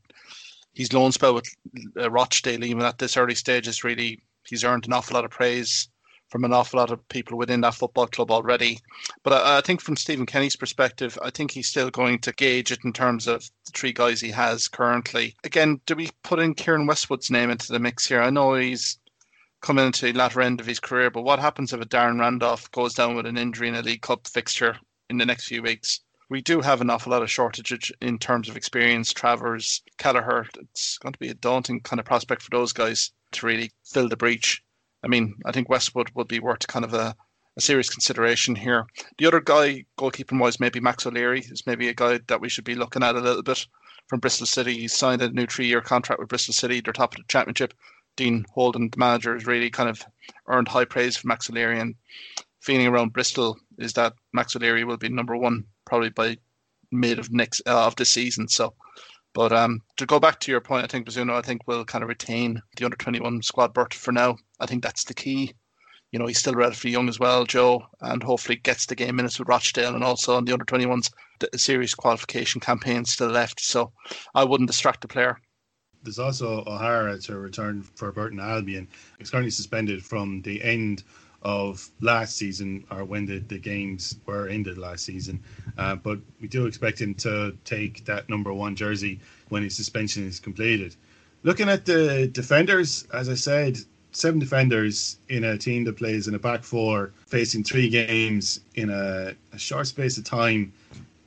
his 0.75 0.93
loan 0.93 1.11
spell 1.11 1.33
with 1.33 1.51
uh, 1.97 2.11
Rochdale, 2.11 2.63
even 2.63 2.83
at 2.83 2.99
this 2.99 3.17
early 3.17 3.33
stage, 3.33 3.67
is 3.67 3.83
really 3.83 4.21
he's 4.47 4.63
earned 4.63 4.85
an 4.85 4.93
awful 4.93 5.15
lot 5.15 5.25
of 5.25 5.31
praise 5.31 5.89
from 6.29 6.45
an 6.45 6.53
awful 6.53 6.79
lot 6.79 6.91
of 6.91 7.09
people 7.09 7.39
within 7.39 7.61
that 7.61 7.73
football 7.73 8.05
club 8.05 8.29
already. 8.29 8.77
But 9.23 9.33
I, 9.33 9.57
I, 9.57 9.61
think 9.61 9.81
from 9.81 9.95
Stephen 9.95 10.27
Kenny's 10.27 10.55
perspective, 10.55 11.17
I 11.23 11.31
think 11.31 11.49
he's 11.49 11.69
still 11.69 11.89
going 11.89 12.19
to 12.19 12.33
gauge 12.33 12.71
it 12.71 12.85
in 12.85 12.93
terms 12.93 13.25
of 13.25 13.49
the 13.65 13.71
three 13.73 13.93
guys 13.93 14.21
he 14.21 14.29
has 14.29 14.67
currently. 14.67 15.35
Again, 15.43 15.81
do 15.87 15.95
we 15.95 16.11
put 16.23 16.37
in 16.37 16.53
Keiren 16.53 16.87
Westwood's 16.87 17.31
name 17.31 17.49
into 17.49 17.71
the 17.71 17.79
mix 17.79 18.05
here? 18.05 18.21
I 18.21 18.29
know 18.29 18.53
he's 18.53 18.99
coming 19.61 19.85
into 19.85 20.05
the 20.05 20.13
latter 20.13 20.41
end 20.41 20.59
of 20.59 20.65
his 20.65 20.79
career. 20.79 21.09
But 21.09 21.23
what 21.23 21.39
happens 21.39 21.73
if 21.73 21.81
a 21.81 21.85
Darren 21.85 22.19
Randolph 22.19 22.71
goes 22.71 22.93
down 22.93 23.15
with 23.15 23.25
an 23.25 23.37
injury 23.37 23.67
in 23.67 23.75
a 23.75 23.81
League 23.81 24.01
Cup 24.01 24.27
fixture 24.27 24.77
in 25.09 25.17
the 25.17 25.25
next 25.25 25.47
few 25.47 25.61
weeks? 25.61 26.01
We 26.29 26.41
do 26.41 26.61
have 26.61 26.81
an 26.81 26.89
awful 26.89 27.11
lot 27.11 27.23
of 27.23 27.31
shortage 27.31 27.91
in 28.01 28.19
terms 28.19 28.49
of 28.49 28.55
experience. 28.55 29.11
Travers, 29.11 29.81
Kelleher, 29.97 30.45
it's 30.59 30.97
going 30.99 31.13
to 31.13 31.19
be 31.19 31.29
a 31.29 31.33
daunting 31.33 31.81
kind 31.81 31.99
of 31.99 32.05
prospect 32.05 32.43
for 32.43 32.51
those 32.51 32.71
guys 32.71 33.11
to 33.31 33.45
really 33.45 33.71
fill 33.83 34.07
the 34.07 34.15
breach. 34.15 34.61
I 35.03 35.07
mean, 35.07 35.35
I 35.45 35.51
think 35.51 35.69
Westwood 35.69 36.11
would 36.13 36.27
be 36.27 36.39
worth 36.39 36.67
kind 36.67 36.85
of 36.85 36.93
a, 36.93 37.15
a 37.57 37.61
serious 37.61 37.89
consideration 37.89 38.55
here. 38.55 38.85
The 39.17 39.25
other 39.25 39.39
guy, 39.39 39.85
goalkeeping 39.97 40.39
wise, 40.39 40.59
maybe 40.59 40.79
Max 40.79 41.05
O'Leary 41.05 41.39
is 41.39 41.65
maybe 41.65 41.87
a 41.87 41.93
guy 41.93 42.19
that 42.27 42.41
we 42.41 42.49
should 42.49 42.65
be 42.65 42.75
looking 42.75 43.01
at 43.01 43.15
a 43.15 43.21
little 43.21 43.43
bit 43.43 43.65
from 44.07 44.19
Bristol 44.19 44.47
City. 44.47 44.77
He 44.77 44.87
signed 44.87 45.21
a 45.21 45.29
new 45.29 45.45
three 45.45 45.67
year 45.67 45.81
contract 45.81 46.19
with 46.19 46.29
Bristol 46.29 46.53
City. 46.53 46.81
They're 46.81 46.93
top 46.93 47.13
of 47.13 47.17
the 47.17 47.23
championship. 47.27 47.73
Dean 48.19 48.45
Holden, 48.53 48.89
the 48.89 48.97
manager, 48.97 49.33
has 49.33 49.47
really 49.47 49.69
kind 49.69 49.87
of 49.87 50.03
earned 50.47 50.67
high 50.67 50.83
praise 50.83 51.15
for 51.15 51.25
Max 51.29 51.49
O'Leary. 51.49 51.79
And 51.79 51.95
feeling 52.59 52.85
around 52.85 53.13
Bristol 53.13 53.57
is 53.77 53.93
that 53.93 54.11
Max 54.33 54.57
O'Leary 54.57 54.83
will 54.83 54.97
be 54.97 55.07
number 55.07 55.37
one 55.37 55.63
probably 55.85 56.09
by 56.09 56.37
mid 56.91 57.17
of 57.17 57.31
next 57.31 57.61
uh, 57.65 57.85
of 57.85 57.95
the 57.95 58.03
season. 58.03 58.49
So, 58.49 58.73
but 59.33 59.53
um, 59.53 59.79
to 59.95 60.05
go 60.05 60.19
back 60.19 60.41
to 60.41 60.51
your 60.51 60.59
point, 60.59 60.83
I 60.83 60.87
think 60.87 61.07
Bazunu, 61.07 61.33
I 61.33 61.41
think 61.41 61.65
will 61.65 61.85
kind 61.85 62.03
of 62.03 62.09
retain 62.09 62.61
the 62.75 62.83
under 62.83 62.97
twenty 62.97 63.21
one 63.21 63.41
squad 63.41 63.73
berth 63.73 63.93
for 63.93 64.11
now. 64.11 64.35
I 64.59 64.65
think 64.65 64.83
that's 64.83 65.05
the 65.05 65.13
key. 65.13 65.53
You 66.11 66.19
know, 66.19 66.27
he's 66.27 66.39
still 66.39 66.55
relatively 66.55 66.91
young 66.91 67.07
as 67.07 67.19
well, 67.19 67.45
Joe, 67.45 67.83
and 68.01 68.21
hopefully 68.21 68.57
gets 68.57 68.85
the 68.85 68.95
game 68.95 69.15
minutes 69.15 69.39
with 69.39 69.47
Rochdale 69.47 69.95
and 69.95 70.03
also 70.03 70.35
on 70.35 70.43
the 70.43 70.51
under 70.51 70.65
21s, 70.65 71.09
the 71.39 71.57
series 71.57 71.95
qualification 71.95 72.59
campaign 72.59 73.05
still 73.05 73.29
left. 73.29 73.61
So 73.61 73.93
I 74.35 74.43
wouldn't 74.43 74.69
distract 74.69 75.01
the 75.01 75.07
player. 75.07 75.39
There's 76.03 76.19
also 76.19 76.63
O'Hara 76.65 77.19
to 77.19 77.37
return 77.37 77.83
for 77.83 78.11
Burton 78.11 78.39
Albion. 78.39 78.87
He's 79.17 79.29
currently 79.29 79.51
suspended 79.51 80.03
from 80.03 80.41
the 80.41 80.63
end 80.63 81.03
of 81.41 81.89
last 82.01 82.35
season 82.37 82.85
or 82.91 83.05
when 83.05 83.25
the, 83.25 83.39
the 83.39 83.57
games 83.57 84.17
were 84.25 84.47
ended 84.47 84.77
last 84.77 85.05
season. 85.05 85.41
Uh, 85.77 85.95
but 85.95 86.19
we 86.41 86.47
do 86.47 86.65
expect 86.65 86.99
him 86.99 87.13
to 87.15 87.55
take 87.63 88.05
that 88.05 88.29
number 88.29 88.53
one 88.53 88.75
jersey 88.75 89.19
when 89.49 89.63
his 89.63 89.75
suspension 89.75 90.25
is 90.27 90.39
completed. 90.39 90.95
Looking 91.43 91.69
at 91.69 91.85
the 91.85 92.27
defenders, 92.27 93.07
as 93.13 93.29
I 93.29 93.35
said, 93.35 93.77
seven 94.11 94.39
defenders 94.39 95.17
in 95.29 95.43
a 95.43 95.57
team 95.57 95.83
that 95.85 95.97
plays 95.97 96.27
in 96.27 96.35
a 96.35 96.39
back 96.39 96.63
four, 96.63 97.13
facing 97.27 97.63
three 97.63 97.89
games 97.89 98.61
in 98.75 98.89
a, 98.89 99.35
a 99.53 99.57
short 99.57 99.87
space 99.87 100.17
of 100.17 100.25
time, 100.25 100.73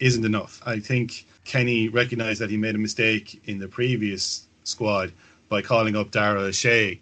isn't 0.00 0.24
enough. 0.24 0.60
I 0.66 0.80
think 0.80 1.26
Kenny 1.44 1.88
recognised 1.88 2.40
that 2.40 2.50
he 2.50 2.56
made 2.56 2.74
a 2.74 2.78
mistake 2.78 3.40
in 3.46 3.58
the 3.58 3.68
previous 3.68 4.48
squad 4.64 5.12
by 5.48 5.62
calling 5.62 5.96
up 5.96 6.10
Dara 6.10 6.40
O'Shea. 6.40 7.00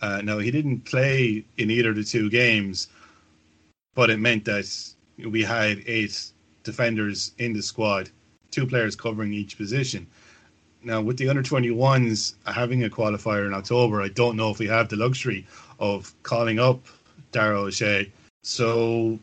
Uh, 0.00 0.20
now, 0.22 0.38
he 0.38 0.50
didn't 0.50 0.80
play 0.80 1.44
in 1.58 1.70
either 1.70 1.90
of 1.90 1.96
the 1.96 2.04
two 2.04 2.28
games, 2.28 2.88
but 3.94 4.10
it 4.10 4.18
meant 4.18 4.44
that 4.44 4.66
we 5.18 5.42
had 5.42 5.82
eight 5.86 6.32
defenders 6.64 7.32
in 7.38 7.52
the 7.52 7.62
squad, 7.62 8.10
two 8.50 8.66
players 8.66 8.96
covering 8.96 9.32
each 9.32 9.56
position. 9.56 10.06
Now, 10.84 11.00
with 11.00 11.16
the 11.16 11.28
under 11.28 11.42
21s 11.42 12.34
having 12.44 12.84
a 12.84 12.90
qualifier 12.90 13.46
in 13.46 13.54
October, 13.54 14.02
I 14.02 14.08
don't 14.08 14.36
know 14.36 14.50
if 14.50 14.58
we 14.58 14.66
have 14.66 14.88
the 14.88 14.96
luxury 14.96 15.46
of 15.78 16.12
calling 16.24 16.58
up 16.58 16.80
Dara 17.30 17.60
O'Shea. 17.60 18.10
So 18.42 19.18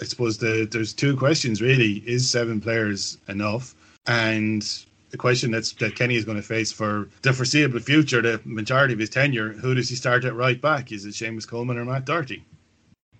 I 0.00 0.04
suppose 0.04 0.38
the, 0.38 0.68
there's 0.70 0.92
two 0.92 1.16
questions 1.16 1.62
really. 1.62 2.02
Is 2.06 2.28
seven 2.28 2.60
players 2.60 3.18
enough? 3.28 3.74
And 4.06 4.68
the 5.14 5.18
question 5.18 5.52
that's, 5.52 5.70
that 5.74 5.94
Kenny 5.94 6.16
is 6.16 6.24
going 6.24 6.38
to 6.38 6.42
face 6.42 6.72
for 6.72 7.08
the 7.22 7.32
foreseeable 7.32 7.78
future, 7.78 8.20
the 8.20 8.40
majority 8.44 8.94
of 8.94 8.98
his 8.98 9.10
tenure, 9.10 9.52
who 9.52 9.72
does 9.72 9.88
he 9.88 9.94
start 9.94 10.24
at 10.24 10.34
right 10.34 10.60
back? 10.60 10.90
Is 10.90 11.04
it 11.04 11.10
Seamus 11.10 11.46
Coleman 11.46 11.78
or 11.78 11.84
Matt 11.84 12.04
Doherty? 12.04 12.44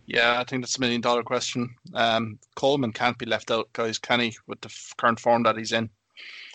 Yeah, 0.06 0.40
I 0.40 0.42
think 0.42 0.62
that's 0.62 0.76
a 0.76 0.80
million 0.80 1.00
dollar 1.00 1.22
question. 1.22 1.72
Um, 1.94 2.40
Coleman 2.56 2.92
can't 2.92 3.16
be 3.16 3.26
left 3.26 3.52
out, 3.52 3.72
guys. 3.74 4.00
Kenny, 4.00 4.36
with 4.48 4.60
the 4.60 4.76
current 4.96 5.20
form 5.20 5.44
that 5.44 5.56
he's 5.56 5.70
in, 5.70 5.88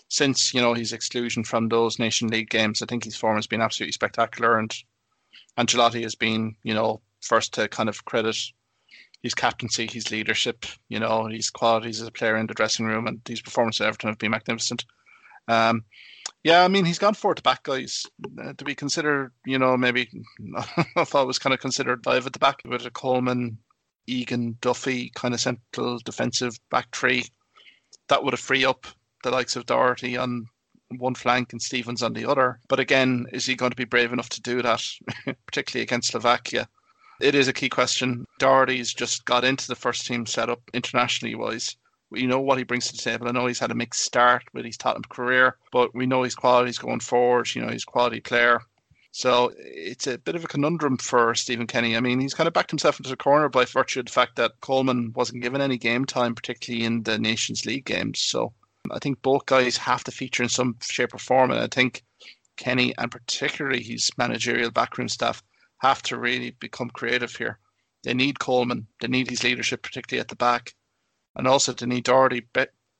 since 0.09 0.53
you 0.53 0.59
know 0.59 0.73
his 0.73 0.91
exclusion 0.91 1.45
from 1.45 1.69
those 1.69 1.99
Nation 1.99 2.27
League 2.27 2.49
games, 2.49 2.81
I 2.81 2.85
think 2.85 3.05
his 3.05 3.15
form 3.15 3.37
has 3.37 3.47
been 3.47 3.61
absolutely 3.61 3.93
spectacular, 3.93 4.59
and 4.59 4.75
Ancelotti 5.57 6.03
has 6.03 6.15
been 6.15 6.57
you 6.63 6.73
know 6.73 6.99
first 7.21 7.53
to 7.53 7.69
kind 7.69 7.87
of 7.87 8.03
credit 8.03 8.35
his 9.23 9.33
captaincy, 9.33 9.87
his 9.87 10.11
leadership, 10.11 10.65
you 10.89 10.99
know, 10.99 11.27
his 11.27 11.49
qualities 11.49 12.01
as 12.01 12.07
a 12.09 12.11
player 12.11 12.35
in 12.35 12.47
the 12.47 12.53
dressing 12.53 12.85
room, 12.85 13.07
and 13.07 13.21
his 13.25 13.41
performances 13.41 13.81
at 13.81 13.87
Everton 13.87 14.09
have 14.09 14.19
been 14.19 14.31
magnificent. 14.31 14.83
Um, 15.49 15.83
yeah, 16.43 16.63
I 16.63 16.67
mean, 16.69 16.85
he's 16.85 16.99
gone 16.99 17.15
forward 17.15 17.37
to 17.37 17.43
back 17.43 17.63
guys 17.63 18.05
uh, 18.41 18.53
to 18.53 18.63
be 18.63 18.75
considered, 18.75 19.33
you 19.45 19.59
know, 19.59 19.75
maybe 19.75 20.09
I 20.95 21.03
thought 21.03 21.27
was 21.27 21.39
kind 21.39 21.53
of 21.53 21.59
considered 21.59 22.03
five 22.03 22.25
at 22.25 22.33
the 22.33 22.39
back 22.39 22.61
with 22.63 22.85
a 22.85 22.91
Coleman, 22.91 23.57
Egan, 24.07 24.57
Duffy 24.61 25.11
kind 25.15 25.33
of 25.33 25.41
central 25.41 25.99
defensive 25.99 26.57
back 26.69 26.95
three. 26.95 27.25
That 28.07 28.23
would 28.23 28.33
have 28.33 28.39
free 28.39 28.63
up 28.63 28.87
the 29.23 29.31
likes 29.31 29.55
of 29.55 29.65
Doherty 29.65 30.15
on 30.17 30.47
one 30.97 31.15
flank 31.15 31.51
and 31.51 31.61
Stevens 31.61 32.01
on 32.01 32.13
the 32.13 32.25
other. 32.25 32.59
But 32.69 32.79
again, 32.79 33.25
is 33.33 33.45
he 33.45 33.55
going 33.55 33.71
to 33.71 33.75
be 33.75 33.85
brave 33.85 34.13
enough 34.13 34.29
to 34.29 34.41
do 34.41 34.61
that, 34.61 34.83
particularly 35.45 35.83
against 35.83 36.11
Slovakia? 36.11 36.69
It 37.19 37.35
is 37.35 37.49
a 37.49 37.53
key 37.53 37.69
question. 37.69 38.25
Doherty's 38.39 38.93
just 38.93 39.25
got 39.25 39.43
into 39.43 39.67
the 39.67 39.75
first 39.75 40.07
team 40.07 40.25
setup 40.25 40.61
internationally 40.73 41.35
wise. 41.35 41.75
We 42.11 42.25
know 42.25 42.39
what 42.39 42.57
he 42.57 42.63
brings 42.63 42.87
to 42.87 42.93
the 42.93 43.01
table. 43.01 43.27
I 43.27 43.31
know 43.31 43.45
he's 43.45 43.59
had 43.59 43.71
a 43.71 43.75
mixed 43.75 44.03
start 44.03 44.43
with 44.53 44.65
his 44.65 44.77
Tottenham 44.77 45.03
career, 45.09 45.57
but 45.71 45.93
we 45.93 46.05
know 46.05 46.23
his 46.23 46.35
qualities 46.35 46.79
going 46.79 47.01
forward. 47.01 47.53
You 47.53 47.61
know, 47.61 47.69
he's 47.69 47.83
a 47.83 47.91
quality 47.91 48.19
player. 48.19 48.61
So 49.11 49.51
it's 49.57 50.07
a 50.07 50.17
bit 50.17 50.35
of 50.35 50.43
a 50.43 50.47
conundrum 50.47 50.97
for 50.97 51.33
Stephen 51.35 51.67
Kenny. 51.67 51.97
I 51.97 51.99
mean, 51.99 52.19
he's 52.19 52.33
kind 52.33 52.47
of 52.47 52.53
backed 52.53 52.71
himself 52.71 52.99
into 52.99 53.09
the 53.09 53.17
corner 53.17 53.49
by 53.49 53.65
virtue 53.65 53.99
of 53.99 54.05
the 54.05 54.11
fact 54.11 54.35
that 54.35 54.59
Coleman 54.61 55.13
wasn't 55.15 55.41
given 55.41 55.61
any 55.61 55.77
game 55.77 56.05
time, 56.05 56.35
particularly 56.35 56.85
in 56.85 57.03
the 57.03 57.17
Nations 57.17 57.65
League 57.65 57.85
games. 57.85 58.19
So 58.19 58.53
I 58.91 58.99
think 58.99 59.21
both 59.21 59.45
guys 59.45 59.77
have 59.77 60.03
to 60.05 60.11
feature 60.11 60.43
in 60.43 60.49
some 60.49 60.77
shape 60.81 61.13
or 61.13 61.17
form, 61.17 61.51
and 61.51 61.59
I 61.59 61.67
think 61.67 62.03
Kenny 62.55 62.95
and 62.97 63.11
particularly 63.11 63.81
his 63.81 64.11
managerial 64.17 64.71
backroom 64.71 65.09
staff 65.09 65.43
have 65.79 66.01
to 66.03 66.17
really 66.17 66.51
become 66.51 66.89
creative 66.89 67.35
here. 67.35 67.57
They 68.03 68.13
need 68.13 68.39
Coleman, 68.39 68.87
they 69.01 69.07
need 69.07 69.29
his 69.29 69.43
leadership, 69.43 69.81
particularly 69.81 70.21
at 70.21 70.27
the 70.27 70.35
back, 70.35 70.75
and 71.39 71.47
also 71.47 71.71
they 71.71 71.85
need 71.85 72.03
Doherty, 72.03 72.45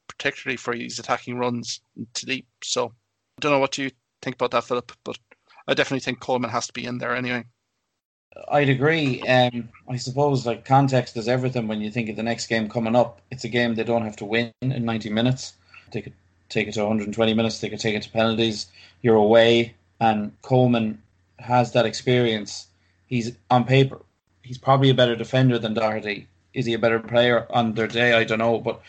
particularly 0.08 0.55
for 0.55 0.74
his 0.74 0.98
attacking 0.98 1.38
runs 1.38 1.81
to 2.13 2.25
deep. 2.25 2.48
So 2.63 2.86
I 2.88 3.41
don't 3.41 3.51
know 3.51 3.60
what 3.60 3.77
you 3.77 3.91
think 4.22 4.36
about 4.36 4.51
that, 4.51 4.63
Philip, 4.63 4.93
but 5.03 5.19
I 5.67 5.74
definitely 5.74 6.00
think 6.00 6.22
Coleman 6.22 6.50
has 6.50 6.65
to 6.67 6.74
be 6.74 6.86
in 6.86 6.98
there 6.98 7.13
anyway. 7.13 7.43
I'd 8.50 8.69
agree. 8.69 9.22
Um, 9.24 9.67
I 9.89 9.98
suppose 9.98 10.46
like 10.46 10.63
context 10.63 11.17
is 11.17 11.27
everything. 11.27 11.67
When 11.67 11.81
you 11.81 11.91
think 11.91 12.08
of 12.08 12.15
the 12.15 12.24
next 12.24 12.48
game 12.48 12.69
coming 12.69 12.96
up, 12.96 13.22
it's 13.29 13.43
a 13.43 13.50
game 13.50 13.75
they 13.75 13.84
don't 13.84 14.05
have 14.05 14.15
to 14.17 14.25
win 14.25 14.53
in 14.62 14.86
90 14.86 15.10
minutes. 15.10 15.53
They 15.91 16.01
could 16.01 16.13
take 16.48 16.69
it 16.69 16.74
to 16.75 16.81
120 16.81 17.34
minutes. 17.34 17.60
They 17.60 17.69
could 17.69 17.81
take 17.81 17.96
it 17.96 18.03
to 18.03 18.10
penalties. 18.10 18.67
You're 19.01 19.15
away, 19.15 19.75
and 20.00 20.31
Coleman 20.43 21.01
has 21.39 21.74
that 21.74 21.86
experience. 21.86 22.67
He's 23.08 23.34
on 23.51 23.65
paper. 23.65 24.00
He's 24.43 24.58
probably 24.58 24.91
a 24.91 24.93
better 24.93 25.17
defender 25.17 25.60
than 25.60 25.74
Doherty. 25.74 26.27
Is 26.53 26.65
he 26.65 26.74
a 26.74 26.79
better 26.79 27.00
player 27.00 27.48
on 27.50 27.74
their 27.74 27.88
day? 27.88 28.13
I 28.13 28.24
don't 28.24 28.39
know, 28.39 28.60
but 28.60 28.82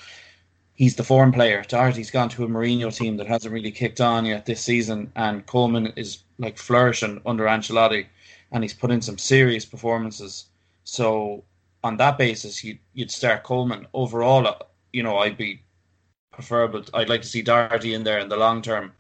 he's 0.75 0.97
the 0.97 1.05
form 1.05 1.31
player. 1.31 1.63
Doherty's 1.63 2.11
gone 2.11 2.31
to 2.31 2.45
a 2.45 2.49
Mourinho 2.49 2.95
team 2.95 3.19
that 3.19 3.27
hasn't 3.27 3.53
really 3.53 3.71
kicked 3.71 4.01
on 4.01 4.25
yet 4.25 4.47
this 4.47 4.63
season, 4.63 5.13
and 5.15 5.45
Coleman 5.47 5.93
is 5.97 6.21
like 6.39 6.57
flourishing 6.57 7.21
under 7.27 7.45
Ancelotti, 7.45 8.07
and 8.51 8.65
he's 8.65 8.73
put 8.73 8.91
in 8.91 9.03
some 9.03 9.19
serious 9.19 9.67
performances. 9.67 10.47
So 10.85 11.45
on 11.85 11.99
that 11.99 12.17
basis, 12.17 12.65
you'd, 12.65 12.79
you'd 12.95 13.11
start 13.11 13.43
Coleman. 13.43 13.87
Overall, 13.93 14.47
uh, 14.47 14.55
you 14.93 15.03
know, 15.03 15.19
I'd 15.19 15.37
be 15.37 15.63
preferable. 16.33 16.85
I'd 16.95 17.11
like 17.11 17.23
to 17.23 17.29
see 17.29 17.43
Doherty 17.43 17.93
in 17.93 18.05
there 18.05 18.19
in 18.19 18.31
the 18.31 18.39
long 18.39 18.63
term, 18.63 18.93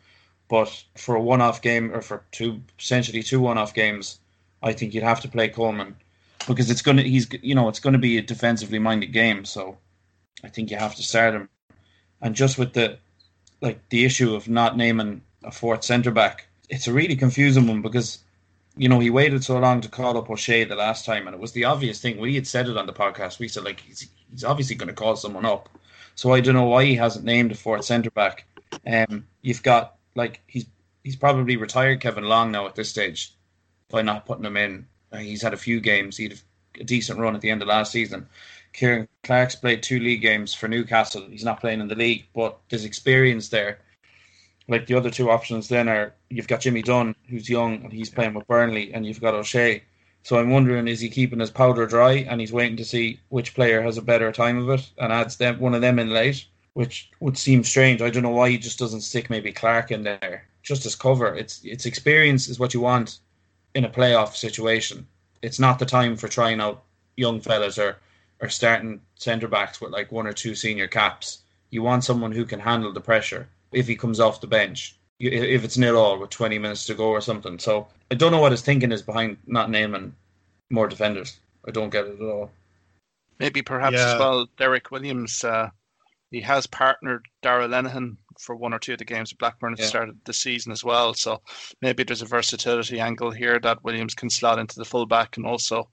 but 0.49 0.85
for 0.99 1.14
a 1.14 1.21
one-off 1.21 1.62
game 1.62 1.95
or 1.95 2.02
for 2.02 2.25
two, 2.31 2.61
essentially 2.79 3.23
two 3.23 3.40
one-off 3.40 3.73
games, 3.73 4.21
I 4.62 4.75
think 4.75 4.93
you'd 4.93 5.02
have 5.05 5.21
to 5.21 5.29
play 5.29 5.49
Coleman 5.49 5.97
because 6.47 6.70
it's 6.70 6.82
gonna 6.82 7.02
he's 7.02 7.28
you 7.42 7.54
know 7.54 7.68
it's 7.68 7.80
going 7.80 7.92
to 7.92 7.99
be 7.99 8.18
a 8.18 8.23
defensively 8.23 8.78
minded 8.78 9.12
game. 9.12 9.44
So 9.44 9.78
I 10.42 10.49
think 10.49 10.70
you 10.70 10.76
have 10.76 10.94
to 10.97 11.02
start 11.02 11.35
him. 11.35 11.49
And 12.23 12.35
just 12.35 12.59
with 12.59 12.73
the 12.73 12.99
like 13.61 13.88
the 13.90 14.04
issue 14.04 14.35
of 14.35 14.49
not 14.49 14.76
naming 14.76 15.23
a 15.44 15.50
fourth 15.50 15.85
centre 15.85 16.11
back, 16.11 16.49
it's 16.68 16.87
a 16.87 16.92
really 16.92 17.16
confusing 17.16 17.66
one 17.66 17.82
because 17.82 18.18
you 18.76 18.88
know, 18.88 18.99
he 18.99 19.11
waited 19.11 19.44
so 19.44 19.59
long 19.59 19.80
to 19.80 19.88
call 19.88 20.16
up 20.16 20.30
O'Shea 20.30 20.64
the 20.64 20.76
last 20.76 21.04
time, 21.04 21.26
and 21.26 21.35
it 21.35 21.40
was 21.40 21.52
the 21.52 21.64
obvious 21.64 22.00
thing. 22.00 22.18
We 22.18 22.35
had 22.35 22.47
said 22.47 22.68
it 22.68 22.76
on 22.76 22.87
the 22.87 22.92
podcast. 22.92 23.38
We 23.38 23.49
said 23.49 23.64
like 23.64 23.80
he's, 23.80 24.09
he's 24.30 24.44
obviously 24.44 24.76
going 24.76 24.88
to 24.88 24.94
call 24.94 25.16
someone 25.16 25.44
up, 25.44 25.68
so 26.14 26.32
I 26.32 26.40
don't 26.40 26.54
know 26.54 26.64
why 26.64 26.85
he 26.85 26.94
hasn't 26.94 27.25
named 27.25 27.52
a 27.52 27.56
fourth 27.56 27.85
centre 27.85 28.11
back. 28.11 28.47
Um, 28.87 29.26
you've 29.42 29.62
got 29.62 29.97
like 30.14 30.40
he's 30.47 30.66
he's 31.02 31.16
probably 31.16 31.56
retired 31.56 32.00
Kevin 32.00 32.25
Long 32.25 32.52
now 32.52 32.66
at 32.66 32.75
this 32.75 32.88
stage 32.88 33.35
by 33.90 34.02
not 34.02 34.25
putting 34.25 34.44
him 34.44 34.56
in. 34.56 34.87
He's 35.19 35.43
had 35.43 35.55
a 35.55 35.59
few 35.59 35.81
games. 35.81 36.17
He 36.17 36.25
had 36.25 36.40
a 36.79 36.85
decent 36.85 37.19
run 37.19 37.35
at 37.35 37.40
the 37.40 37.50
end 37.50 37.62
of 37.62 37.69
last 37.69 37.93
season. 37.93 38.29
Ciaran 38.73 39.09
Clark's 39.25 39.57
played 39.57 39.83
two 39.83 39.99
league 39.99 40.23
games 40.23 40.55
for 40.55 40.69
Newcastle. 40.69 41.26
He's 41.29 41.45
not 41.45 41.61
playing 41.61 41.81
in 41.81 41.88
the 41.88 41.95
league, 41.95 42.26
but 42.35 42.59
there's 42.69 42.85
experience 42.85 43.49
there. 43.49 43.81
Like 44.69 44.87
the 44.87 44.95
other 44.95 45.11
two 45.11 45.31
options, 45.31 45.69
then 45.69 45.88
are 45.88 46.14
you've 46.29 46.47
got 46.47 46.61
Jimmy 46.61 46.83
Dunne, 46.83 47.17
who's 47.29 47.49
young 47.49 47.83
and 47.83 47.93
he's 47.93 48.11
playing 48.11 48.35
with 48.35 48.47
Burnley, 48.47 48.95
and 48.95 49.05
you've 49.05 49.21
got 49.21 49.35
O'Shea. 49.35 49.83
So 50.23 50.38
I'm 50.38 50.50
wondering, 50.50 50.87
is 50.87 51.00
he 51.00 51.09
keeping 51.09 51.40
his 51.40 51.50
powder 51.50 51.87
dry 51.87 52.26
and 52.29 52.40
he's 52.40 52.52
waiting 52.52 52.76
to 52.76 52.85
see 52.85 53.19
which 53.31 53.55
player 53.55 53.83
has 53.83 53.97
a 53.97 54.02
better 54.02 54.31
time 54.31 54.59
of 54.59 54.69
it 54.69 54.88
and 54.99 55.12
adds 55.12 55.37
them 55.37 55.59
one 55.59 55.75
of 55.75 55.81
them 55.81 55.99
in 55.99 56.11
late, 56.11 56.47
which 56.75 57.11
would 57.21 57.38
seem 57.38 57.64
strange. 57.64 58.02
I 58.02 58.11
don't 58.11 58.23
know 58.23 58.31
why 58.31 58.50
he 58.50 58.59
just 58.59 58.79
doesn't 58.79 59.00
stick 59.00 59.31
maybe 59.31 59.50
Clark 59.50 59.90
in 59.90 60.05
there 60.05 60.47
just 60.62 60.87
as 60.87 60.95
cover. 60.95 61.35
It's 61.35 61.61
it's 61.64 61.87
experience 61.87 62.49
is 62.49 62.61
what 62.61 62.75
you 62.75 62.81
want 62.81 63.19
in 63.75 63.85
a 63.85 63.91
playoff 63.91 64.35
situation. 64.35 65.07
It's 65.43 65.59
not 65.59 65.79
the 65.79 65.87
time 65.87 66.17
for 66.17 66.29
trying 66.29 66.61
out 66.61 66.83
young 67.17 67.41
fellas 67.41 67.79
or 67.79 67.97
or 68.41 68.49
starting 68.49 69.00
centre 69.17 69.49
backs 69.49 69.81
with 69.81 69.93
like 69.93 70.11
one 70.11 70.27
or 70.27 70.33
two 70.33 70.55
senior 70.55 70.89
caps. 70.89 71.43
You 71.71 71.83
want 71.83 72.05
someone 72.05 72.33
who 72.33 72.47
can 72.47 72.61
handle 72.61 72.93
the 72.93 73.00
pressure 73.00 73.49
if 73.73 73.87
he 73.87 73.97
comes 73.97 74.19
off 74.19 74.41
the 74.41 74.47
bench 74.47 74.97
if 75.21 75.65
it's 75.65 75.77
nil 75.77 75.99
all 75.99 76.19
with 76.19 76.31
20 76.31 76.59
minutes 76.59 76.87
to 76.87 76.95
go 76.95 77.11
or 77.11 77.21
something. 77.21 77.59
So 77.59 77.89
I 78.11 78.15
don't 78.15 78.33
know 78.33 78.41
what 78.41 78.53
his 78.53 78.62
thinking 78.62 78.91
is 78.91 79.03
behind 79.03 79.37
not 79.47 79.71
naming 79.71 80.15
more 80.71 80.89
defenders. 80.89 81.39
I 81.67 81.71
don't 81.71 81.91
get 81.91 82.07
it 82.07 82.21
at 82.21 82.27
all. 82.27 82.50
Maybe 83.39 83.62
perhaps 83.62 83.97
yeah. 83.97 84.15
as 84.15 84.19
well, 84.19 84.49
Derek 84.57 84.91
Williams. 84.91 85.45
Uh, 85.45 85.71
he 86.31 86.41
has 86.41 86.67
partnered 86.67 87.27
Darragh 87.43 87.71
Lenihan 87.71 88.17
for 88.40 88.56
one 88.56 88.73
or 88.73 88.78
two 88.78 88.92
of 88.92 88.99
the 88.99 89.04
games 89.04 89.32
at 89.32 89.38
Blackburn 89.38 89.75
at 89.75 89.78
yeah. 89.78 90.06
the 90.06 90.16
the 90.25 90.32
season 90.32 90.73
as 90.73 90.82
well. 90.82 91.14
So 91.14 91.40
maybe 91.82 92.02
there's 92.02 92.23
a 92.23 92.26
versatility 92.26 93.00
angle 93.00 93.30
here 93.30 93.59
that 93.61 93.85
Williams 93.85 94.14
can 94.14 94.30
slot 94.30 94.59
into 94.59 94.78
the 94.78 94.85
fullback 94.85 95.37
and 95.37 95.47
also 95.47 95.88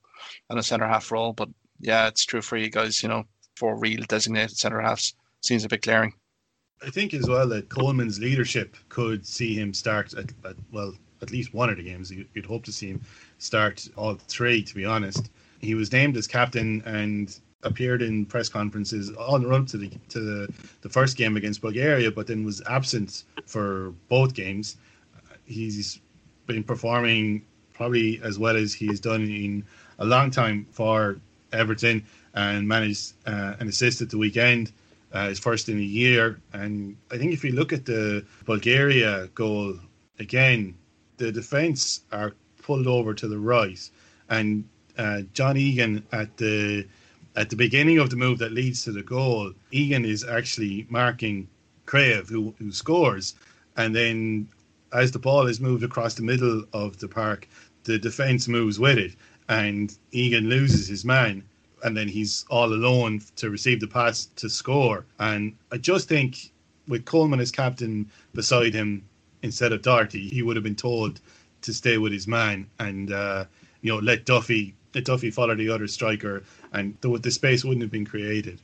on 0.50 0.58
a 0.58 0.64
centre 0.64 0.88
half 0.88 1.12
role. 1.12 1.34
But 1.34 1.50
yeah, 1.80 2.08
it's 2.08 2.26
true 2.26 2.42
for 2.42 2.58
you 2.58 2.70
guys. 2.70 3.04
You 3.04 3.10
know, 3.10 3.24
for 3.56 3.78
real 3.78 4.04
designated 4.08 4.58
centre 4.58 4.82
halves 4.82 5.16
seems 5.42 5.66
a 5.66 5.68
bit 5.68 5.82
glaring. 5.82 6.14
I 6.86 6.90
think 6.90 7.14
as 7.14 7.28
well 7.28 7.48
that 7.50 7.70
Coleman's 7.70 8.20
leadership 8.20 8.78
could 8.90 9.26
see 9.26 9.56
him 9.56 9.74
start 9.74 10.14
at, 10.14 10.32
at 10.46 10.56
well 10.72 10.94
at 11.22 11.32
least 11.32 11.54
one 11.54 11.70
of 11.70 11.78
the 11.78 11.84
games. 11.84 12.12
You'd 12.12 12.46
hope 12.46 12.64
to 12.66 12.72
see 12.72 12.90
him 12.90 13.02
start 13.40 13.88
all 13.96 14.16
three. 14.16 14.64
To 14.64 14.76
be 14.76 14.86
honest, 14.86 15.32
he 15.60 15.74
was 15.74 15.92
named 15.92 16.18
as 16.18 16.28
captain 16.28 16.84
and 16.86 17.40
appeared 17.64 18.02
in 18.02 18.26
press 18.26 18.50
conferences 18.50 19.12
on 19.18 19.42
the 19.42 19.48
run 19.48 19.66
to 19.66 19.78
the 19.78 19.90
to 20.10 20.20
the, 20.20 20.54
the 20.82 20.90
first 20.90 21.18
game 21.18 21.38
against 21.38 21.62
Bulgaria, 21.62 22.12
but 22.12 22.28
then 22.28 22.44
was 22.44 22.62
absent 22.68 23.24
for 23.46 23.94
both 24.10 24.34
games. 24.34 24.78
He's 25.46 26.00
been 26.46 26.64
performing 26.64 27.46
probably 27.74 28.20
as 28.24 28.38
well 28.40 28.56
as 28.56 28.74
he 28.74 28.88
has 28.88 29.00
done 29.00 29.22
in 29.24 29.64
a 30.00 30.06
long 30.06 30.32
time 30.32 30.68
for 30.72 31.20
Everton 31.54 32.06
and 32.34 32.68
managed 32.68 33.14
uh, 33.26 33.56
an 33.60 33.68
assist 33.68 34.02
at 34.02 34.10
the 34.10 34.18
weekend. 34.18 34.72
Uh, 35.14 35.30
his 35.30 35.40
first 35.40 35.70
in 35.70 35.80
a 35.80 35.82
year, 35.82 36.38
and 36.52 36.98
I 37.12 37.18
think 37.18 37.32
if 37.32 37.42
you 37.46 37.54
look 37.54 37.72
at 37.72 37.86
the 37.86 38.26
Bulgaria 38.46 39.28
goal 39.28 39.80
again, 40.20 40.76
the 41.16 41.32
defence 41.32 42.02
are 42.12 42.34
pulled 42.62 42.88
over 42.88 43.14
to 43.14 43.28
the 43.30 43.40
right, 43.40 43.80
and 44.30 44.68
uh, 44.98 45.22
John 45.34 45.56
Egan 45.56 46.06
at 46.12 46.36
the 46.36 46.86
at 47.38 47.52
the 47.52 47.56
beginning 47.56 48.00
of 48.00 48.10
the 48.10 48.16
move 48.16 48.40
that 48.40 48.52
leads 48.52 48.84
to 48.84 48.92
the 48.92 49.04
goal, 49.04 49.54
Egan 49.72 50.06
is 50.06 50.26
actually 50.26 50.88
marking 50.90 51.48
Kraev, 51.86 52.28
who, 52.28 52.56
who 52.58 52.72
scores. 52.72 53.36
And 53.78 53.96
then 53.96 54.50
as 54.92 55.12
the 55.12 55.20
ball 55.20 55.46
is 55.46 55.60
moved 55.60 55.84
across 55.84 56.16
the 56.16 56.24
middle 56.24 56.64
of 56.74 56.98
the 56.98 57.08
park, 57.08 57.48
the 57.84 58.00
defence 58.00 58.48
moves 58.48 58.80
with 58.80 58.98
it. 58.98 59.14
And 59.48 59.96
Egan 60.12 60.50
loses 60.50 60.88
his 60.88 61.06
man. 61.06 61.44
And 61.84 61.96
then 61.96 62.08
he's 62.08 62.44
all 62.50 62.74
alone 62.74 63.22
to 63.36 63.52
receive 63.52 63.80
the 63.80 63.88
pass 63.88 64.26
to 64.38 64.50
score. 64.50 65.06
And 65.20 65.56
I 65.72 65.78
just 65.78 66.10
think 66.10 66.52
with 66.88 67.06
Coleman 67.06 67.40
as 67.40 67.52
captain 67.52 68.10
beside 68.34 68.74
him 68.74 69.08
instead 69.44 69.74
of 69.74 69.84
Doherty, 69.84 70.28
he 70.28 70.42
would 70.42 70.56
have 70.56 70.64
been 70.64 70.76
told 70.76 71.22
to 71.62 71.72
stay 71.72 72.00
with 72.00 72.12
his 72.12 72.28
man 72.28 72.68
and, 72.80 73.12
uh, 73.12 73.46
you 73.82 73.94
know, 73.94 74.00
let 74.00 74.26
Duffy 74.26 74.74
Duffy 74.94 75.30
followed 75.30 75.58
the 75.58 75.70
other 75.70 75.88
striker 75.88 76.44
and 76.74 76.98
the, 77.02 77.18
the 77.20 77.32
space 77.32 77.64
wouldn't 77.64 77.82
have 77.82 77.92
been 77.92 78.06
created. 78.06 78.62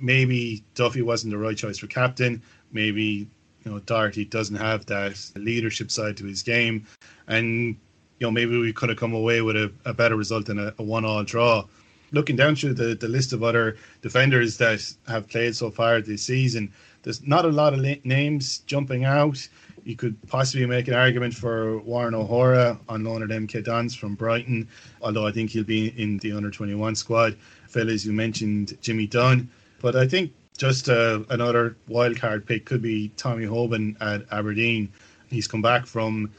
Maybe 0.00 0.62
Duffy 0.74 1.02
wasn't 1.02 1.32
the 1.32 1.38
right 1.38 1.56
choice 1.56 1.78
for 1.78 1.86
captain. 1.86 2.42
Maybe 2.72 3.28
you 3.64 3.70
know 3.70 3.78
Doherty 3.80 4.24
doesn't 4.24 4.56
have 4.56 4.86
that 4.86 5.18
leadership 5.36 5.90
side 5.90 6.16
to 6.16 6.24
his 6.24 6.42
game, 6.42 6.86
and 7.28 7.76
you 8.18 8.26
know 8.26 8.30
maybe 8.30 8.58
we 8.58 8.72
could 8.72 8.88
have 8.88 8.98
come 8.98 9.14
away 9.14 9.42
with 9.42 9.56
a, 9.56 9.72
a 9.84 9.94
better 9.94 10.16
result 10.16 10.46
than 10.46 10.58
a, 10.58 10.74
a 10.78 10.82
one-all 10.82 11.24
draw. 11.24 11.64
Looking 12.10 12.36
down 12.36 12.56
through 12.56 12.74
the, 12.74 12.94
the 12.94 13.08
list 13.08 13.32
of 13.32 13.42
other 13.42 13.76
defenders 14.02 14.58
that 14.58 14.82
have 15.06 15.28
played 15.28 15.56
so 15.56 15.70
far 15.70 16.00
this 16.00 16.22
season, 16.22 16.72
there's 17.02 17.26
not 17.26 17.44
a 17.44 17.48
lot 17.48 17.72
of 17.72 17.80
names 18.04 18.58
jumping 18.66 19.04
out. 19.04 19.48
You 19.84 19.96
could 19.96 20.16
possibly 20.28 20.64
make 20.66 20.88
an 20.88 20.94
argument 20.94 21.34
for 21.34 21.78
Warren 21.80 22.14
O'Hora 22.14 22.78
on 22.88 23.02
loan 23.02 23.22
at 23.22 23.30
MK 23.30 23.64
Dons 23.64 23.94
from 23.94 24.14
Brighton, 24.14 24.68
although 25.00 25.26
I 25.26 25.32
think 25.32 25.50
he'll 25.50 25.64
be 25.64 25.88
in 26.00 26.18
the 26.18 26.32
under 26.32 26.50
21 26.50 26.94
squad. 26.94 27.36
Phil, 27.68 27.90
as 27.90 28.06
you 28.06 28.12
mentioned, 28.12 28.78
Jimmy 28.80 29.06
Dunne, 29.06 29.50
But 29.80 29.96
I 29.96 30.06
think 30.06 30.32
just 30.56 30.88
uh, 30.88 31.20
another 31.30 31.76
wild 31.88 32.16
card 32.16 32.46
pick 32.46 32.64
could 32.64 32.82
be 32.82 33.08
Tommy 33.16 33.46
Hoban 33.46 33.96
at 34.00 34.24
Aberdeen. 34.30 34.92
He's 35.28 35.48
come 35.48 35.62
back 35.62 35.86
from 35.86 36.30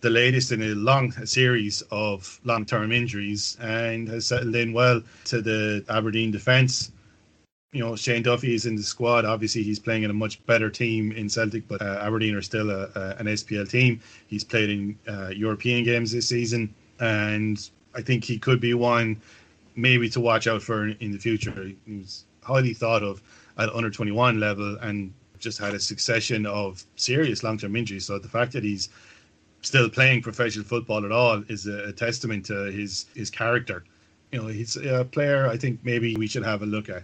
the 0.00 0.10
latest 0.10 0.52
in 0.52 0.62
a 0.62 0.74
long 0.74 1.12
series 1.26 1.82
of 1.90 2.40
long 2.44 2.64
term 2.64 2.92
injuries 2.92 3.56
and 3.60 4.08
has 4.08 4.26
settled 4.26 4.54
in 4.54 4.72
well 4.72 5.02
to 5.26 5.42
the 5.42 5.84
Aberdeen 5.88 6.30
defence 6.30 6.90
you 7.72 7.80
know 7.80 7.96
Shane 7.96 8.22
Duffy 8.22 8.54
is 8.54 8.66
in 8.66 8.76
the 8.76 8.82
squad. 8.82 9.24
Obviously, 9.24 9.62
he's 9.62 9.78
playing 9.78 10.02
in 10.02 10.10
a 10.10 10.14
much 10.14 10.44
better 10.46 10.70
team 10.70 11.12
in 11.12 11.28
Celtic, 11.28 11.68
but 11.68 11.82
uh, 11.82 12.00
Aberdeen 12.02 12.34
are 12.34 12.42
still 12.42 12.70
a, 12.70 12.90
a, 12.94 13.16
an 13.18 13.26
SPL 13.26 13.68
team. 13.68 14.00
He's 14.26 14.44
played 14.44 14.70
in 14.70 14.98
uh, 15.06 15.28
European 15.28 15.84
games 15.84 16.12
this 16.12 16.28
season, 16.28 16.74
and 17.00 17.68
I 17.94 18.00
think 18.00 18.24
he 18.24 18.38
could 18.38 18.60
be 18.60 18.74
one 18.74 19.20
maybe 19.76 20.08
to 20.10 20.20
watch 20.20 20.46
out 20.46 20.62
for 20.62 20.88
in 20.88 21.12
the 21.12 21.18
future. 21.18 21.72
He 21.86 21.98
was 21.98 22.24
highly 22.42 22.74
thought 22.74 23.02
of 23.02 23.22
at 23.58 23.68
under 23.74 23.90
21 23.90 24.40
level 24.40 24.76
and 24.80 25.12
just 25.38 25.58
had 25.58 25.74
a 25.74 25.78
succession 25.78 26.46
of 26.46 26.82
serious 26.96 27.42
long 27.42 27.58
term 27.58 27.76
injuries. 27.76 28.06
So 28.06 28.18
the 28.18 28.28
fact 28.28 28.52
that 28.52 28.64
he's 28.64 28.88
still 29.62 29.88
playing 29.90 30.22
professional 30.22 30.64
football 30.64 31.04
at 31.04 31.12
all 31.12 31.42
is 31.48 31.66
a, 31.66 31.88
a 31.88 31.92
testament 31.92 32.46
to 32.46 32.72
his 32.72 33.06
his 33.14 33.30
character. 33.30 33.84
You 34.32 34.42
know, 34.42 34.48
he's 34.48 34.76
a 34.76 35.04
player 35.04 35.46
I 35.46 35.56
think 35.56 35.80
maybe 35.84 36.16
we 36.16 36.26
should 36.26 36.44
have 36.44 36.62
a 36.62 36.66
look 36.66 36.88
at 36.88 37.02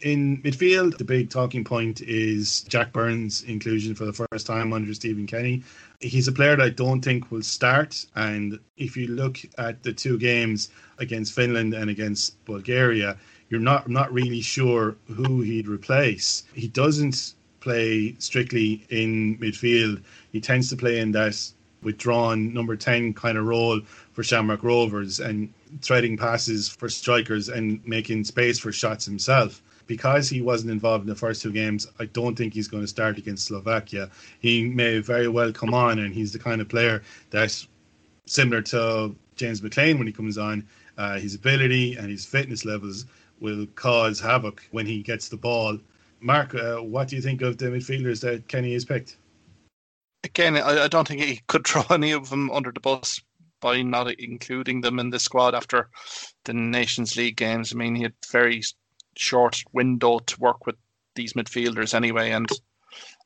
in 0.00 0.42
midfield, 0.42 0.98
the 0.98 1.04
big 1.04 1.30
talking 1.30 1.64
point 1.64 2.02
is 2.02 2.62
Jack 2.62 2.92
Byrne's 2.92 3.42
inclusion 3.42 3.94
for 3.94 4.04
the 4.04 4.12
first 4.12 4.46
time 4.46 4.72
under 4.72 4.92
Stephen 4.92 5.26
Kenny. 5.26 5.62
He's 6.00 6.28
a 6.28 6.32
player 6.32 6.56
that 6.56 6.64
I 6.64 6.70
don't 6.70 7.02
think 7.02 7.30
will 7.30 7.42
start. 7.42 8.04
And 8.14 8.58
if 8.76 8.96
you 8.96 9.08
look 9.08 9.38
at 9.56 9.82
the 9.82 9.92
two 9.92 10.18
games 10.18 10.68
against 10.98 11.32
Finland 11.32 11.74
and 11.74 11.88
against 11.88 12.44
Bulgaria, 12.44 13.16
you're 13.48 13.60
not 13.60 13.88
not 13.88 14.12
really 14.12 14.40
sure 14.40 14.96
who 15.06 15.40
he'd 15.40 15.68
replace. 15.68 16.44
He 16.54 16.68
doesn't 16.68 17.34
play 17.60 18.14
strictly 18.18 18.84
in 18.90 19.38
midfield. 19.38 20.02
He 20.32 20.40
tends 20.40 20.68
to 20.70 20.76
play 20.76 20.98
in 20.98 21.12
that 21.12 21.40
withdrawn 21.82 22.52
number 22.52 22.76
10 22.76 23.14
kind 23.14 23.38
of 23.38 23.46
role 23.46 23.80
for 24.12 24.22
Shamrock 24.22 24.62
Rovers 24.62 25.20
and 25.20 25.52
threading 25.82 26.16
passes 26.16 26.68
for 26.68 26.88
strikers 26.88 27.48
and 27.48 27.86
making 27.86 28.24
space 28.24 28.58
for 28.58 28.72
shots 28.72 29.04
himself 29.04 29.62
because 29.86 30.28
he 30.28 30.42
wasn't 30.42 30.70
involved 30.70 31.02
in 31.02 31.08
the 31.08 31.14
first 31.14 31.42
two 31.42 31.52
games, 31.52 31.86
I 31.98 32.06
don't 32.06 32.36
think 32.36 32.54
he's 32.54 32.68
going 32.68 32.82
to 32.82 32.88
start 32.88 33.18
against 33.18 33.46
Slovakia. 33.46 34.10
He 34.40 34.68
may 34.68 34.98
very 34.98 35.28
well 35.28 35.52
come 35.52 35.74
on, 35.74 35.98
and 35.98 36.14
he's 36.14 36.32
the 36.32 36.38
kind 36.38 36.60
of 36.60 36.68
player 36.68 37.02
that's 37.30 37.68
similar 38.26 38.62
to 38.62 39.14
James 39.36 39.62
McLean 39.62 39.98
when 39.98 40.06
he 40.06 40.12
comes 40.12 40.38
on, 40.38 40.66
uh, 40.96 41.18
his 41.18 41.34
ability 41.34 41.96
and 41.96 42.10
his 42.10 42.24
fitness 42.24 42.64
levels 42.64 43.06
will 43.40 43.66
cause 43.74 44.20
havoc 44.20 44.62
when 44.70 44.86
he 44.86 45.02
gets 45.02 45.28
the 45.28 45.36
ball. 45.36 45.78
Mark, 46.20 46.54
uh, 46.54 46.76
what 46.76 47.08
do 47.08 47.16
you 47.16 47.22
think 47.22 47.42
of 47.42 47.58
the 47.58 47.66
midfielders 47.66 48.20
that 48.20 48.48
Kenny 48.48 48.72
has 48.72 48.84
picked? 48.84 49.16
Again, 50.22 50.56
I, 50.56 50.84
I 50.84 50.88
don't 50.88 51.06
think 51.06 51.20
he 51.20 51.40
could 51.48 51.66
throw 51.66 51.82
any 51.90 52.12
of 52.12 52.30
them 52.30 52.50
under 52.50 52.72
the 52.72 52.80
bus 52.80 53.20
by 53.60 53.82
not 53.82 54.12
including 54.18 54.80
them 54.80 54.98
in 54.98 55.10
the 55.10 55.18
squad 55.18 55.54
after 55.54 55.88
the 56.44 56.52
Nations 56.52 57.16
League 57.16 57.36
games. 57.36 57.72
I 57.72 57.76
mean, 57.76 57.94
he 57.94 58.02
had 58.02 58.14
very 58.30 58.62
short 59.16 59.62
window 59.72 60.18
to 60.18 60.40
work 60.40 60.66
with 60.66 60.76
these 61.14 61.34
midfielders 61.34 61.94
anyway. 61.94 62.30
And 62.30 62.48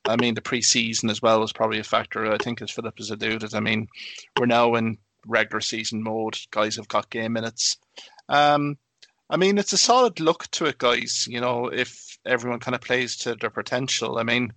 I 0.04 0.16
mean, 0.16 0.34
the 0.34 0.42
pre-season 0.42 1.10
as 1.10 1.22
well 1.22 1.42
is 1.42 1.52
probably 1.52 1.78
a 1.78 1.84
factor. 1.84 2.30
I 2.32 2.38
think 2.38 2.62
as 2.62 2.70
Philip 2.70 2.98
has 2.98 3.10
alluded. 3.10 3.54
I 3.54 3.60
mean, 3.60 3.88
we're 4.38 4.46
now 4.46 4.74
in 4.74 4.98
regular 5.26 5.60
season 5.60 6.02
mode. 6.02 6.38
Guys 6.50 6.76
have 6.76 6.88
got 6.88 7.10
game 7.10 7.32
minutes. 7.32 7.76
Um, 8.28 8.78
I 9.30 9.36
mean, 9.36 9.58
it's 9.58 9.72
a 9.72 9.78
solid 9.78 10.20
look 10.20 10.50
to 10.52 10.66
it, 10.66 10.78
guys. 10.78 11.26
You 11.28 11.40
know, 11.40 11.66
if 11.66 12.18
everyone 12.24 12.60
kind 12.60 12.74
of 12.74 12.80
plays 12.80 13.16
to 13.18 13.34
their 13.34 13.50
potential. 13.50 14.18
I 14.18 14.22
mean, 14.22 14.52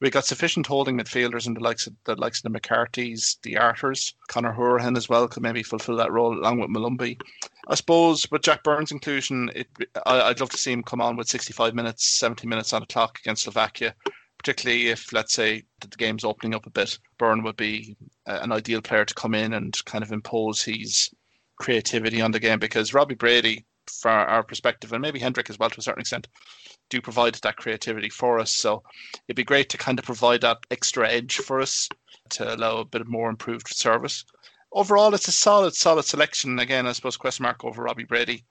we 0.00 0.10
got 0.10 0.24
sufficient 0.24 0.66
holding 0.66 0.98
midfielders 0.98 1.46
in 1.46 1.54
the 1.54 1.60
likes 1.60 1.86
of 1.86 1.94
the 2.04 2.16
likes 2.16 2.42
of 2.42 2.52
the 2.52 2.58
McCarthys, 2.58 3.36
the 3.42 3.56
Arters, 3.56 4.14
Conor 4.28 4.52
Hourihane 4.52 4.96
as 4.96 5.08
well 5.08 5.28
could 5.28 5.42
maybe 5.42 5.62
fulfil 5.62 5.96
that 5.96 6.12
role 6.12 6.36
along 6.36 6.60
with 6.60 6.70
Molumby. 6.70 7.20
I 7.68 7.74
suppose 7.74 8.26
with 8.30 8.42
Jack 8.42 8.62
Byrne's 8.62 8.92
inclusion, 8.92 9.50
it, 9.54 9.68
I, 10.06 10.28
would 10.28 10.40
love 10.40 10.50
to 10.50 10.56
see 10.58 10.72
him 10.72 10.82
come 10.82 11.00
on 11.00 11.16
with 11.16 11.28
65 11.28 11.74
minutes, 11.74 12.18
70 12.18 12.46
minutes 12.46 12.72
on 12.72 12.80
the 12.80 12.86
clock 12.86 13.18
against 13.20 13.44
Slovakia. 13.44 13.94
Particularly 14.38 14.88
if, 14.88 15.12
let's 15.12 15.34
say, 15.34 15.64
the 15.80 15.88
game's 15.88 16.24
opening 16.24 16.54
up 16.54 16.64
a 16.64 16.70
bit, 16.70 16.98
Byrne 17.18 17.42
would 17.42 17.56
be 17.56 17.96
uh, 18.26 18.38
an 18.40 18.52
ideal 18.52 18.80
player 18.80 19.04
to 19.04 19.14
come 19.14 19.34
in 19.34 19.52
and 19.52 19.76
kind 19.84 20.02
of 20.02 20.12
impose 20.12 20.62
his 20.62 21.10
creativity 21.58 22.22
on 22.22 22.30
the 22.30 22.40
game 22.40 22.58
because 22.58 22.94
Robbie 22.94 23.14
Brady, 23.14 23.66
from 23.86 24.12
our 24.12 24.42
perspective, 24.42 24.92
and 24.94 25.02
maybe 25.02 25.18
Hendrick 25.18 25.50
as 25.50 25.58
well 25.58 25.68
to 25.68 25.78
a 25.78 25.82
certain 25.82 26.00
extent, 26.00 26.26
do 26.88 27.02
provide 27.02 27.34
that 27.34 27.56
creativity 27.56 28.08
for 28.08 28.38
us. 28.38 28.54
So 28.54 28.82
it'd 29.28 29.36
be 29.36 29.44
great 29.44 29.68
to 29.70 29.78
kind 29.78 29.98
of 29.98 30.06
provide 30.06 30.40
that 30.40 30.58
extra 30.70 31.08
edge 31.08 31.36
for 31.36 31.60
us 31.60 31.88
to 32.30 32.54
allow 32.54 32.78
a 32.78 32.84
bit 32.84 33.06
more 33.06 33.28
improved 33.28 33.68
service. 33.68 34.24
Overall, 34.72 35.14
it's 35.14 35.28
a 35.28 35.32
solid, 35.32 35.74
solid 35.74 36.04
selection. 36.04 36.58
Again, 36.58 36.86
I 36.86 36.92
suppose 36.92 37.16
question 37.16 37.42
mark 37.42 37.64
over 37.64 37.82
Robbie 37.82 38.04
Brady. 38.04 38.44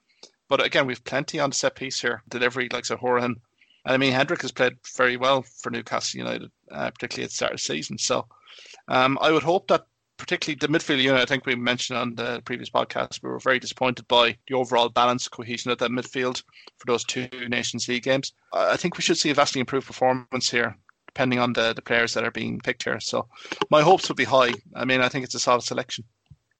But 0.48 0.64
again, 0.64 0.86
we've 0.86 1.04
plenty 1.04 1.38
on 1.40 1.50
the 1.50 1.56
set 1.56 1.76
piece 1.76 2.00
here. 2.00 2.22
Delivery, 2.28 2.68
like 2.72 2.84
Hourihane. 2.84 3.36
And 3.84 3.94
I 3.94 3.96
mean, 3.96 4.12
Hendrick 4.12 4.42
has 4.42 4.52
played 4.52 4.76
very 4.96 5.16
well 5.16 5.42
for 5.42 5.70
Newcastle 5.70 6.18
United, 6.18 6.50
uh, 6.70 6.90
particularly 6.90 7.24
at 7.24 7.30
the 7.30 7.34
start 7.34 7.52
of 7.52 7.58
the 7.58 7.62
season. 7.62 7.96
So 7.96 8.26
um, 8.88 9.18
I 9.20 9.30
would 9.30 9.42
hope 9.42 9.68
that 9.68 9.86
particularly 10.18 10.58
the 10.60 10.68
midfield 10.68 11.02
unit, 11.02 11.22
I 11.22 11.24
think 11.24 11.46
we 11.46 11.54
mentioned 11.54 11.98
on 11.98 12.14
the 12.14 12.42
previous 12.44 12.68
podcast, 12.68 13.22
we 13.22 13.30
were 13.30 13.38
very 13.38 13.58
disappointed 13.58 14.06
by 14.06 14.36
the 14.46 14.54
overall 14.54 14.90
balance, 14.90 15.26
cohesion 15.28 15.70
of 15.70 15.78
that 15.78 15.90
midfield 15.90 16.42
for 16.76 16.86
those 16.86 17.04
two 17.04 17.28
Nations 17.48 17.88
League 17.88 18.02
games. 18.02 18.34
I 18.52 18.76
think 18.76 18.96
we 18.96 19.02
should 19.02 19.16
see 19.16 19.30
a 19.30 19.34
vastly 19.34 19.60
improved 19.60 19.86
performance 19.86 20.50
here, 20.50 20.76
depending 21.10 21.38
on 21.38 21.52
the, 21.52 21.72
the 21.74 21.82
players 21.82 22.14
that 22.14 22.24
are 22.24 22.30
being 22.30 22.58
picked 22.60 22.84
here. 22.84 23.00
So 23.00 23.28
my 23.70 23.82
hopes 23.82 24.08
would 24.08 24.16
be 24.16 24.24
high. 24.24 24.52
I 24.74 24.84
mean, 24.84 25.00
I 25.00 25.08
think 25.08 25.24
it's 25.24 25.34
a 25.34 25.40
solid 25.40 25.62
selection. 25.62 26.04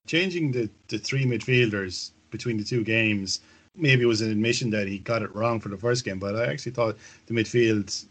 Changing 0.07 0.53
the, 0.53 0.69
the 0.89 0.99
three 0.99 1.25
midfielders 1.25 2.13
between 2.31 2.57
the 2.57 2.65
two 2.65 2.85
games 2.85 3.41
maybe 3.77 4.03
it 4.03 4.07
was 4.07 4.21
an 4.21 4.31
admission 4.31 4.71
that 4.71 4.89
he 4.89 4.99
got 4.99 5.23
it 5.23 5.35
wrong 5.35 5.61
for 5.61 5.69
the 5.69 5.77
first 5.77 6.05
game, 6.05 6.19
but 6.19 6.37
I 6.37 6.47
actually 6.47 6.73
thought 6.73 6.97
the 7.27 7.35
midfield 7.35 8.05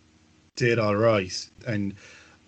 did 0.55 0.79
all 0.79 0.95
right. 0.95 1.49
And 1.67 1.95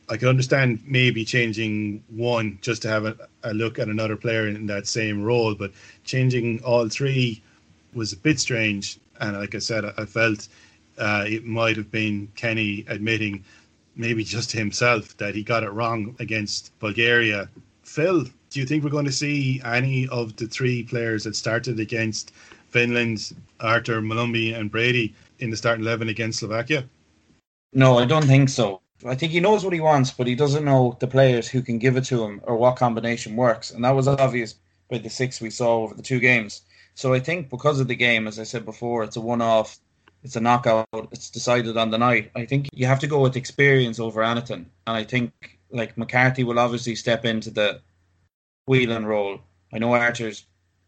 I 0.10 0.18
can 0.18 0.28
understand 0.28 0.82
maybe 0.86 1.24
changing 1.24 2.04
one 2.10 2.60
just 2.62 2.82
to 2.84 2.90
have 2.90 3.06
a, 3.06 3.16
a 3.44 3.54
look 3.54 3.80
at 3.80 3.88
another 3.88 4.16
player 4.16 4.48
in 4.48 4.66
that 4.68 4.88
same 4.88 5.24
role, 5.24 5.56
but 5.56 5.72
changing 6.04 6.62
all 6.64 6.88
three 6.90 7.42
was 7.94 8.14
a 8.14 8.18
bit 8.18 8.40
strange. 8.40 9.00
And 9.20 9.38
like 9.38 9.56
I 9.56 9.60
said, 9.60 9.86
I, 9.86 9.94
I 9.98 10.06
felt 10.06 10.48
uh, 10.98 11.26
it 11.28 11.46
might 11.46 11.78
have 11.78 11.92
been 11.92 12.28
Kenny 12.36 12.86
admitting, 12.88 13.44
maybe 13.96 14.24
just 14.24 14.52
himself, 14.52 15.18
that 15.18 15.36
he 15.36 15.44
got 15.44 15.64
it 15.64 15.72
wrong 15.72 16.16
against 16.20 16.78
Bulgaria. 16.80 17.50
Phil, 17.84 18.26
do 18.50 18.60
you 18.60 18.66
think 18.66 18.84
we're 18.84 18.90
going 18.90 19.06
to 19.06 19.12
see 19.12 19.62
any 19.64 20.08
of 20.08 20.36
the 20.36 20.48
three 20.48 20.84
players 20.84 21.24
that 21.24 21.36
started 21.36 21.80
against 21.80 22.32
Finland, 22.70 23.36
Arter, 23.60 24.02
Molumby, 24.02 24.58
and 24.58 24.72
Brady 24.72 25.14
in 25.40 25.50
the 25.50 25.58
starting 25.58 25.84
11 25.84 26.10
against 26.10 26.40
Slovakia? 26.40 26.88
No, 27.74 27.98
I 27.98 28.06
don't 28.06 28.26
think 28.26 28.50
so. 28.50 28.82
I 29.06 29.16
think 29.16 29.32
he 29.32 29.40
knows 29.40 29.64
what 29.64 29.74
he 29.74 29.80
wants, 29.80 30.12
but 30.12 30.28
he 30.28 30.36
doesn't 30.36 30.66
know 30.66 30.96
the 31.00 31.08
players 31.08 31.48
who 31.48 31.62
can 31.62 31.80
give 31.80 31.98
it 31.98 32.04
to 32.06 32.24
him 32.24 32.42
or 32.44 32.56
what 32.56 32.76
combination 32.76 33.36
works. 33.36 33.72
And 33.72 33.84
that 33.84 33.96
was 33.96 34.08
obvious 34.08 34.56
by 34.90 35.00
the 35.00 35.10
six 35.10 35.42
we 35.42 35.50
saw 35.50 35.84
over 35.84 35.96
the 35.96 36.04
two 36.04 36.20
games. 36.20 36.62
So 36.94 37.14
I 37.14 37.20
think 37.20 37.50
because 37.50 37.80
of 37.80 37.88
the 37.88 37.96
game, 37.96 38.28
as 38.28 38.38
I 38.38 38.44
said 38.44 38.66
before, 38.66 39.04
it's 39.04 39.16
a 39.16 39.22
one 39.22 39.42
off, 39.42 39.80
it's 40.24 40.36
a 40.36 40.42
knockout, 40.42 40.88
it's 41.12 41.30
decided 41.30 41.78
on 41.78 41.90
the 41.90 41.98
night. 41.98 42.32
I 42.36 42.46
think 42.46 42.70
you 42.74 42.86
have 42.86 43.00
to 43.00 43.08
go 43.08 43.22
with 43.22 43.36
experience 43.36 44.00
over 44.00 44.24
anything. 44.24 44.70
And 44.88 44.98
I 44.98 45.04
think 45.04 45.32
like 45.72 45.98
McCarthy 45.98 46.44
will 46.44 46.60
obviously 46.60 46.96
step 46.96 47.26
into 47.26 47.50
the 47.50 47.82
wheeling 48.68 49.06
role. 49.06 49.40
I 49.74 49.80
know 49.80 49.94
Arter's 49.96 50.46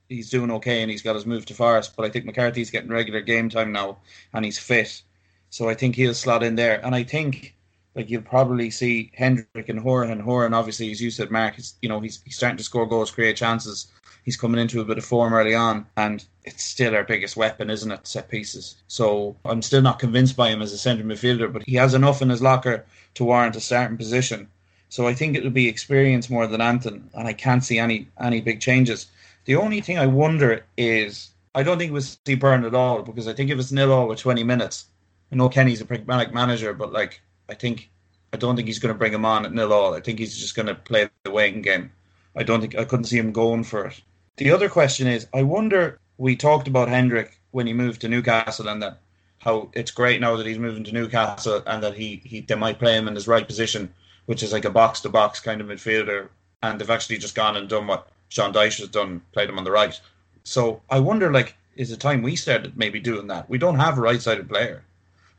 he's 0.09 0.29
doing 0.29 0.51
okay 0.51 0.81
and 0.81 0.91
he's 0.91 1.01
got 1.01 1.15
his 1.15 1.25
move 1.25 1.45
to 1.47 1.53
Forest, 1.53 1.93
but 1.95 2.05
I 2.05 2.09
think 2.09 2.25
McCarthy's 2.25 2.69
getting 2.69 2.89
regular 2.89 3.21
game 3.21 3.49
time 3.49 3.71
now 3.71 3.97
and 4.33 4.45
he's 4.45 4.59
fit. 4.59 5.01
So 5.49 5.69
I 5.69 5.73
think 5.73 5.95
he'll 5.95 6.13
slot 6.13 6.43
in 6.43 6.55
there. 6.55 6.85
And 6.85 6.93
I 6.93 7.03
think 7.03 7.55
like 7.95 8.09
you'll 8.09 8.21
probably 8.21 8.69
see 8.69 9.11
Hendrick 9.13 9.69
and 9.69 9.81
Hourihane. 9.81 10.11
and 10.11 10.23
Hourihane, 10.23 10.55
obviously, 10.55 10.91
as 10.91 11.01
you 11.01 11.11
said, 11.11 11.31
Mark, 11.31 11.59
is 11.59 11.75
you 11.81 11.89
know 11.89 11.99
he's 11.99 12.21
he's 12.23 12.35
starting 12.35 12.57
to 12.57 12.63
score 12.63 12.87
goals, 12.87 13.11
create 13.11 13.37
chances. 13.37 13.87
He's 14.23 14.37
coming 14.37 14.61
into 14.61 14.81
a 14.81 14.85
bit 14.85 14.97
of 14.97 15.05
form 15.05 15.33
early 15.33 15.53
on, 15.53 15.85
and 15.97 16.23
it's 16.45 16.63
still 16.63 16.95
our 16.95 17.03
biggest 17.03 17.35
weapon, 17.35 17.69
isn't 17.69 17.91
it? 17.91 18.07
Set 18.07 18.29
pieces. 18.29 18.75
So 18.87 19.35
I'm 19.43 19.61
still 19.61 19.81
not 19.81 19.99
convinced 19.99 20.37
by 20.37 20.49
him 20.49 20.61
as 20.61 20.71
a 20.71 20.77
centre 20.77 21.03
midfielder, 21.03 21.51
but 21.51 21.63
he 21.63 21.75
has 21.75 21.93
enough 21.93 22.21
in 22.21 22.29
his 22.29 22.41
locker 22.41 22.85
to 23.15 23.23
warrant 23.25 23.55
a 23.55 23.59
starting 23.59 23.97
position. 23.97 24.47
So 24.89 25.07
I 25.07 25.13
think 25.13 25.35
it'll 25.35 25.49
be 25.49 25.67
experience 25.67 26.29
more 26.29 26.47
than 26.47 26.61
anything, 26.61 27.09
and 27.13 27.27
I 27.27 27.33
can't 27.33 27.63
see 27.63 27.79
any 27.79 28.07
any 28.19 28.41
big 28.41 28.61
changes. 28.61 29.07
The 29.45 29.55
only 29.55 29.81
thing 29.81 29.97
I 29.97 30.05
wonder 30.05 30.65
is 30.77 31.31
I 31.55 31.63
don't 31.63 31.77
think 31.77 31.91
was 31.91 32.17
see 32.25 32.35
Byrne 32.35 32.63
at 32.63 32.75
all 32.75 33.01
because 33.01 33.27
I 33.27 33.33
think 33.33 33.49
if 33.49 33.59
it's 33.59 33.71
nil 33.71 33.91
all 33.91 34.07
with 34.07 34.19
20 34.19 34.43
minutes, 34.43 34.85
I 35.31 35.35
know 35.35 35.49
Kenny's 35.49 35.81
a 35.81 35.85
pragmatic 35.85 36.33
manager, 36.33 36.73
but 36.73 36.93
like 36.93 37.21
I 37.49 37.55
think 37.55 37.89
I 38.31 38.37
don't 38.37 38.55
think 38.55 38.67
he's 38.67 38.79
going 38.79 38.93
to 38.93 38.97
bring 38.97 39.13
him 39.13 39.25
on 39.25 39.45
at 39.45 39.53
nil 39.53 39.73
all. 39.73 39.93
I 39.93 39.99
think 39.99 40.19
he's 40.19 40.37
just 40.37 40.55
going 40.55 40.67
to 40.67 40.75
play 40.75 41.09
the 41.23 41.31
waiting 41.31 41.61
game. 41.61 41.91
I 42.35 42.43
don't 42.43 42.61
think 42.61 42.77
I 42.77 42.85
couldn't 42.85 43.05
see 43.05 43.17
him 43.17 43.31
going 43.31 43.63
for 43.63 43.85
it. 43.87 44.01
The 44.37 44.51
other 44.51 44.69
question 44.69 45.07
is, 45.07 45.27
I 45.33 45.43
wonder. 45.43 45.99
We 46.17 46.35
talked 46.35 46.67
about 46.67 46.89
Hendrick 46.89 47.39
when 47.51 47.67
he 47.67 47.73
moved 47.73 48.01
to 48.01 48.07
Newcastle 48.07 48.67
and 48.67 48.81
that 48.83 48.99
how 49.39 49.69
it's 49.73 49.91
great 49.91 50.21
now 50.21 50.37
that 50.37 50.45
he's 50.45 50.59
moving 50.59 50.83
to 50.85 50.91
Newcastle 50.91 51.61
and 51.65 51.83
that 51.83 51.95
he, 51.95 52.21
he 52.23 52.41
they 52.41 52.55
might 52.55 52.79
play 52.79 52.95
him 52.95 53.07
in 53.07 53.15
his 53.15 53.27
right 53.27 53.45
position, 53.45 53.93
which 54.25 54.41
is 54.41 54.53
like 54.53 54.65
a 54.65 54.69
box 54.69 55.01
to 55.01 55.09
box 55.09 55.39
kind 55.39 55.59
of 55.59 55.67
midfielder. 55.67 56.29
And 56.61 56.79
they've 56.79 56.89
actually 56.89 57.17
just 57.17 57.35
gone 57.35 57.57
and 57.57 57.67
done 57.67 57.87
what 57.87 58.07
Sean 58.29 58.53
Dyche 58.53 58.79
has 58.79 58.89
done, 58.89 59.21
played 59.33 59.49
him 59.49 59.57
on 59.57 59.65
the 59.65 59.71
right. 59.71 59.99
So 60.43 60.81
I 60.89 60.99
wonder, 60.99 61.31
like, 61.31 61.55
is 61.75 61.91
it 61.91 61.99
time 61.99 62.21
we 62.21 62.35
started 62.35 62.77
maybe 62.77 62.99
doing 62.99 63.27
that? 63.27 63.49
We 63.49 63.57
don't 63.57 63.79
have 63.79 63.97
a 63.97 64.01
right 64.01 64.21
sided 64.21 64.47
player. 64.49 64.83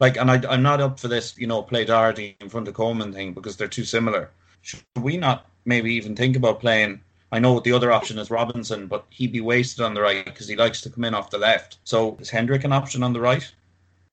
Like, 0.00 0.16
and 0.16 0.30
I, 0.30 0.54
am 0.54 0.62
not 0.62 0.80
up 0.80 1.00
for 1.00 1.08
this, 1.08 1.36
you 1.38 1.46
know, 1.46 1.62
play 1.62 1.84
Doherty 1.84 2.36
in 2.40 2.48
front 2.48 2.68
of 2.68 2.74
Coleman 2.74 3.12
thing 3.12 3.32
because 3.32 3.56
they're 3.56 3.68
too 3.68 3.84
similar. 3.84 4.30
Should 4.62 4.82
we 5.00 5.16
not 5.16 5.46
maybe 5.64 5.94
even 5.94 6.16
think 6.16 6.36
about 6.36 6.60
playing? 6.60 7.00
I 7.34 7.40
know 7.40 7.58
the 7.58 7.72
other 7.72 7.90
option 7.90 8.20
is 8.20 8.30
Robinson, 8.30 8.86
but 8.86 9.06
he'd 9.10 9.32
be 9.32 9.40
wasted 9.40 9.84
on 9.84 9.92
the 9.92 10.00
right 10.00 10.24
because 10.24 10.46
he 10.46 10.54
likes 10.54 10.80
to 10.82 10.88
come 10.88 11.02
in 11.02 11.14
off 11.14 11.30
the 11.30 11.38
left. 11.38 11.78
So 11.82 12.16
is 12.20 12.30
Hendrick 12.30 12.62
an 12.62 12.72
option 12.72 13.02
on 13.02 13.12
the 13.12 13.20
right? 13.20 13.44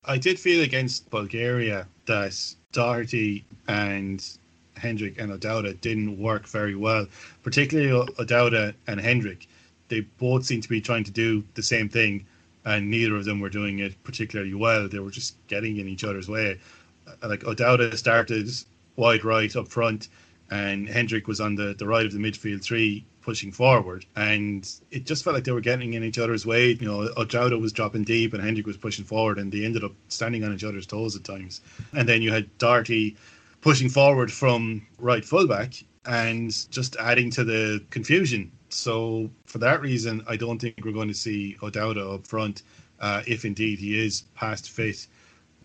I 0.04 0.18
did 0.18 0.40
feel 0.40 0.64
against 0.64 1.08
Bulgaria 1.12 1.86
that 2.08 2.36
Doherty 2.72 3.46
and 3.68 4.28
Hendrick 4.76 5.20
and 5.20 5.32
O'Dowda 5.32 5.76
didn't 5.82 6.18
work 6.18 6.48
very 6.48 6.74
well, 6.74 7.06
particularly 7.44 7.92
O'Dowda 8.18 8.74
and 8.88 9.00
Hendrick. 9.00 9.48
They 9.90 10.00
both 10.00 10.44
seemed 10.44 10.64
to 10.64 10.70
be 10.70 10.82
trying 10.82 11.04
to 11.04 11.12
do 11.12 11.44
the 11.54 11.62
same 11.62 11.90
thing 11.90 12.26
and 12.66 12.90
neither 12.90 13.16
of 13.16 13.26
them 13.26 13.40
were 13.40 13.50
doing 13.50 13.78
it 13.80 14.04
particularly 14.04 14.56
well. 14.56 14.90
They 14.90 14.98
were 14.98 15.12
just 15.12 15.36
getting 15.48 15.78
in 15.78 15.88
each 15.88 16.04
other's 16.04 16.28
way. 16.28 16.60
Uh, 17.08 17.28
like 17.28 17.44
O'Dowda 17.44 17.96
started 17.98 18.50
wide 18.96 19.24
right 19.24 19.56
up 19.56 19.68
front, 19.68 20.08
and 20.50 20.90
Hendrick 20.90 21.28
was 21.28 21.40
on 21.40 21.54
the, 21.54 21.76
the 21.78 21.88
right 21.88 22.06
of 22.06 22.14
the 22.14 22.20
midfield 22.20 22.64
three 22.64 23.06
pushing 23.22 23.52
forward, 23.52 24.06
and 24.16 24.70
it 24.92 25.06
just 25.06 25.24
felt 25.24 25.36
like 25.36 25.44
they 25.44 25.52
were 25.52 25.62
getting 25.62 25.94
in 25.94 26.04
each 26.04 26.20
other's 26.20 26.46
way. 26.46 26.72
You 26.72 26.88
know, 26.88 27.10
O'Dowda 27.18 27.60
was 27.60 27.72
dropping 27.72 28.04
deep, 28.04 28.34
and 28.34 28.44
Hendrick 28.44 28.68
was 28.68 28.78
pushing 28.78 29.06
forward, 29.06 29.38
and 29.38 29.52
they 29.52 29.66
ended 29.66 29.84
up 29.84 29.94
standing 30.08 30.44
on 30.44 30.54
each 30.54 30.64
other's 30.64 30.88
toes 30.88 31.16
at 31.16 31.24
times. 31.24 31.62
And 31.94 32.08
then 32.08 32.22
you 32.22 32.32
had 32.32 32.58
Doherty 32.58 33.18
pushing 33.62 33.90
forward 33.90 34.32
from 34.32 34.86
right 34.98 35.24
fullback 35.24 35.74
and 36.06 36.52
just 36.72 36.96
adding 36.96 37.30
to 37.32 37.44
the 37.44 37.84
confusion 37.92 38.52
so 38.74 39.30
for 39.46 39.58
that 39.60 39.82
reason, 39.82 40.24
I 40.28 40.38
don't 40.38 40.60
think 40.60 40.76
we're 40.84 40.92
going 40.92 41.08
to 41.08 41.14
see 41.14 41.58
O'Dowda 41.62 42.16
up 42.16 42.28
front, 42.28 42.64
uh, 43.00 43.22
if 43.28 43.46
indeed 43.46 43.80
he 43.80 44.00
is 44.00 44.24
past 44.36 44.70
fit 44.70 45.08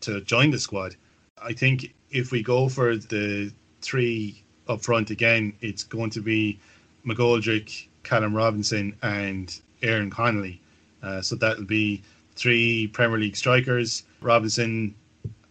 to 0.01 0.21
join 0.23 0.51
the 0.51 0.59
squad. 0.59 0.97
I 1.41 1.53
think 1.53 1.95
if 2.11 2.33
we 2.33 2.43
go 2.43 2.69
for 2.69 2.97
the 2.97 3.53
three 3.81 4.43
up 4.69 4.83
front 4.83 5.11
again, 5.11 5.55
it's 5.61 5.85
going 5.85 6.11
to 6.11 6.21
be 6.21 6.59
McGoldrick, 7.07 7.87
Callum 8.03 8.35
Robinson, 8.35 8.97
and 9.03 9.59
Aaron 9.83 10.11
Connolly. 10.11 10.61
Uh, 11.03 11.21
so 11.23 11.37
that'll 11.37 11.65
be 11.65 12.03
three 12.35 12.89
Premier 12.89 13.19
League 13.19 13.37
strikers. 13.37 14.05
Robinson 14.21 14.95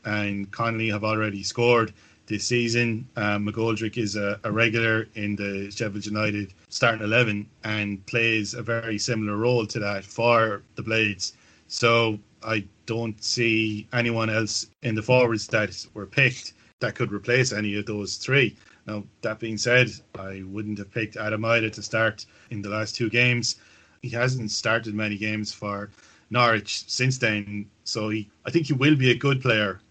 and 0.03 0.51
Connolly 0.51 0.89
have 0.89 1.03
already 1.03 1.43
scored 1.43 1.93
this 2.27 2.45
season. 2.45 3.07
Um, 3.15 3.47
McGoldrick 3.47 3.97
is 3.97 4.15
a, 4.15 4.39
a, 4.43 4.51
regular 4.51 5.07
in 5.15 5.35
the 5.35 5.71
Sheffield 5.71 6.05
United 6.05 6.53
starting 6.69 7.03
11 7.03 7.47
and 7.63 8.05
plays 8.05 8.53
a 8.53 8.61
very 8.61 8.97
similar 8.97 9.37
role 9.37 9.65
to 9.67 9.79
that 9.79 10.03
for 10.03 10.63
the 10.75 10.81
Blades. 10.81 11.33
So 11.67 12.19
I 12.43 12.65
don't 12.85 13.21
see 13.23 13.87
anyone 13.93 14.29
else 14.29 14.67
in 14.83 14.95
the 14.95 15.01
forwards 15.01 15.47
that 15.47 15.85
were 15.93 16.05
picked 16.05 16.53
that 16.79 16.95
could 16.95 17.11
replace 17.11 17.51
any 17.51 17.77
of 17.77 17.85
those 17.85 18.17
three. 18.17 18.55
Now, 18.85 19.03
that 19.21 19.39
being 19.39 19.57
said, 19.57 19.89
I 20.17 20.43
wouldn't 20.45 20.77
have 20.77 20.91
picked 20.91 21.17
Adam 21.17 21.41
Idah 21.41 21.71
to 21.73 21.81
start 21.81 22.25
in 22.51 22.61
the 22.61 22.69
last 22.69 22.95
two 22.95 23.09
games. 23.09 23.55
He 24.01 24.09
hasn't 24.09 24.51
started 24.51 24.93
many 24.93 25.17
games 25.17 25.51
for 25.51 25.89
Norwich 26.29 26.83
since 26.87 27.17
then, 27.17 27.65
so 27.83 28.09
he, 28.09 28.29
I 28.45 28.51
think 28.51 28.67
he 28.67 28.73
will 28.73 28.95
be 28.95 29.11
a 29.11 29.15
good 29.15 29.41
player 29.41 29.81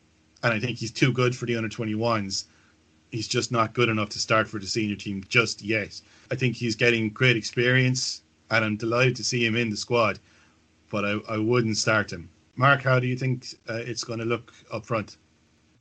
and 0.45 0.53
I 0.53 0.61
think 0.61 0.79
he's 0.79 0.93
too 0.93 1.11
good 1.11 1.35
for 1.35 1.47
the 1.47 1.57
under 1.57 1.71
21s. 1.71 2.45
He's 3.11 3.27
just 3.27 3.51
not 3.51 3.73
good 3.73 3.89
enough 3.89 4.11
to 4.11 4.19
start 4.19 4.47
for 4.47 4.61
the 4.61 4.67
senior 4.67 4.95
team 4.95 5.25
just 5.29 5.63
yet. 5.63 5.99
I 6.31 6.35
think 6.35 6.55
he's 6.55 6.77
getting 6.77 7.09
great 7.09 7.37
experience, 7.37 8.23
and 8.51 8.63
I'm 8.63 8.77
delighted 8.77 9.17
to 9.17 9.25
see 9.25 9.45
him 9.45 9.57
in 9.57 9.71
the 9.71 9.77
squad, 9.77 10.19
but 10.91 11.05
I, 11.05 11.19
I 11.31 11.39
wouldn't 11.39 11.79
start 11.79 12.13
him. 12.13 12.29
Mark, 12.57 12.83
how 12.83 13.01
do 13.01 13.07
you 13.07 13.17
think 13.17 13.47
uh, 13.69 13.77
it's 13.77 14.05
going 14.05 14.19
to 14.19 14.27
look 14.27 14.53
up 14.71 14.85
front? 14.85 15.17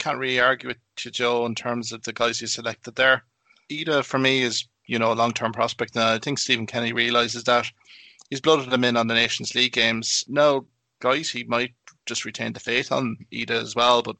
Can't 0.03 0.17
really 0.17 0.41
argue 0.41 0.67
with 0.67 0.79
you, 1.01 1.11
Joe, 1.11 1.45
in 1.45 1.55
terms 1.55 1.93
of 1.93 2.03
the 2.03 2.11
guys 2.11 2.41
you 2.41 2.47
selected 2.47 2.95
there. 2.95 3.23
Idah, 3.69 4.03
for 4.03 4.19
me, 4.19 4.41
is 4.41 4.65
you 4.85 4.99
know 4.99 5.13
a 5.13 5.15
long 5.15 5.31
term 5.31 5.53
prospect, 5.53 5.95
and 5.95 6.03
I 6.03 6.19
think 6.19 6.39
Stephen 6.39 6.67
Kenny 6.67 6.91
realizes 6.91 7.45
that. 7.45 7.71
He's 8.29 8.41
blooded 8.41 8.69
them 8.69 8.83
in 8.83 8.97
on 8.97 9.07
the 9.07 9.13
Nations 9.13 9.55
League 9.55 9.71
games. 9.71 10.25
Now, 10.27 10.65
guys, 10.99 11.29
he 11.29 11.45
might 11.45 11.73
just 12.05 12.25
retain 12.25 12.51
the 12.51 12.59
faith 12.59 12.91
on 12.91 13.15
Idah 13.31 13.51
as 13.51 13.77
well, 13.77 14.01
but 14.01 14.17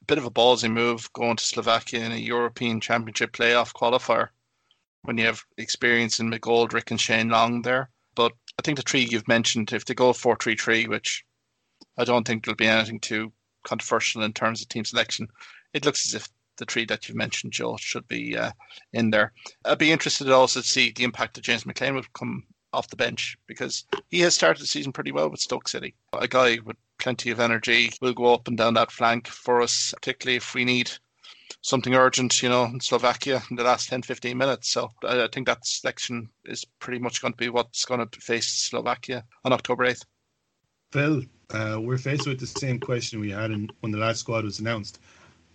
a 0.00 0.04
bit 0.04 0.18
of 0.18 0.26
a 0.26 0.30
ballsy 0.30 0.70
move 0.70 1.12
going 1.12 1.36
to 1.38 1.44
Slovakia 1.44 2.04
in 2.04 2.12
a 2.12 2.16
European 2.16 2.80
Championship 2.80 3.32
playoff 3.32 3.72
qualifier 3.72 4.28
when 5.02 5.18
you 5.18 5.26
have 5.26 5.44
experience 5.58 6.20
in 6.20 6.30
McGoldrick 6.30 6.92
and 6.92 7.00
Shane 7.00 7.30
Long 7.30 7.62
there. 7.62 7.90
But 8.14 8.30
I 8.60 8.62
think 8.62 8.76
the 8.76 8.82
three 8.82 9.08
you've 9.10 9.26
mentioned, 9.26 9.72
if 9.72 9.86
they 9.86 9.94
go 9.94 10.12
4 10.12 10.36
3 10.36 10.54
3, 10.54 10.86
which 10.86 11.24
I 11.98 12.04
don't 12.04 12.24
think 12.24 12.44
there'll 12.44 12.54
be 12.54 12.68
anything 12.68 13.00
too 13.00 13.32
controversial 13.64 14.22
in 14.22 14.32
terms 14.32 14.62
of 14.62 14.68
team 14.68 14.84
selection, 14.84 15.28
it 15.74 15.84
looks 15.84 16.06
as 16.06 16.14
if 16.14 16.28
the 16.56 16.64
three 16.66 16.84
that 16.86 17.08
you've 17.08 17.16
mentioned, 17.16 17.52
Joe, 17.52 17.76
should 17.78 18.06
be 18.08 18.36
uh, 18.36 18.52
in 18.92 19.10
there. 19.10 19.32
I'd 19.64 19.78
be 19.78 19.92
interested 19.92 20.30
also 20.30 20.60
to 20.60 20.66
see 20.66 20.92
the 20.92 21.04
impact 21.04 21.34
that 21.34 21.44
James 21.44 21.64
McLean 21.64 21.94
would 21.94 22.12
come 22.12 22.44
off 22.72 22.88
the 22.88 22.96
bench 22.96 23.36
because 23.46 23.84
he 24.08 24.20
has 24.20 24.34
started 24.34 24.62
the 24.62 24.66
season 24.66 24.92
pretty 24.92 25.12
well 25.12 25.28
with 25.28 25.40
Stoke 25.40 25.68
City. 25.68 25.94
A 26.12 26.28
guy 26.28 26.58
with 26.64 26.76
plenty 27.00 27.30
of 27.30 27.40
energy, 27.40 27.90
will 28.00 28.12
go 28.12 28.32
up 28.34 28.46
and 28.46 28.56
down 28.56 28.74
that 28.74 28.92
flank 28.92 29.26
for 29.26 29.60
us, 29.60 29.92
particularly 29.96 30.36
if 30.36 30.54
we 30.54 30.64
need 30.64 30.90
something 31.62 31.94
urgent, 31.94 32.42
you 32.42 32.48
know, 32.48 32.64
in 32.64 32.80
Slovakia 32.80 33.42
in 33.50 33.56
the 33.56 33.64
last 33.64 33.88
10, 33.88 34.02
15 34.02 34.36
minutes. 34.36 34.70
So 34.70 34.90
I 35.04 35.28
think 35.32 35.46
that 35.46 35.66
selection 35.66 36.28
is 36.44 36.64
pretty 36.78 37.00
much 37.00 37.20
going 37.20 37.32
to 37.32 37.36
be 37.38 37.48
what's 37.48 37.84
going 37.84 38.06
to 38.06 38.20
face 38.20 38.46
Slovakia 38.46 39.24
on 39.44 39.52
October 39.52 39.86
8th. 39.86 40.04
Phil, 40.92 41.22
uh, 41.52 41.80
we're 41.80 41.98
faced 41.98 42.26
with 42.26 42.40
the 42.40 42.46
same 42.46 42.78
question 42.78 43.20
we 43.20 43.30
had 43.30 43.50
in, 43.50 43.70
when 43.80 43.92
the 43.92 43.98
last 43.98 44.20
squad 44.20 44.44
was 44.44 44.60
announced. 44.60 45.00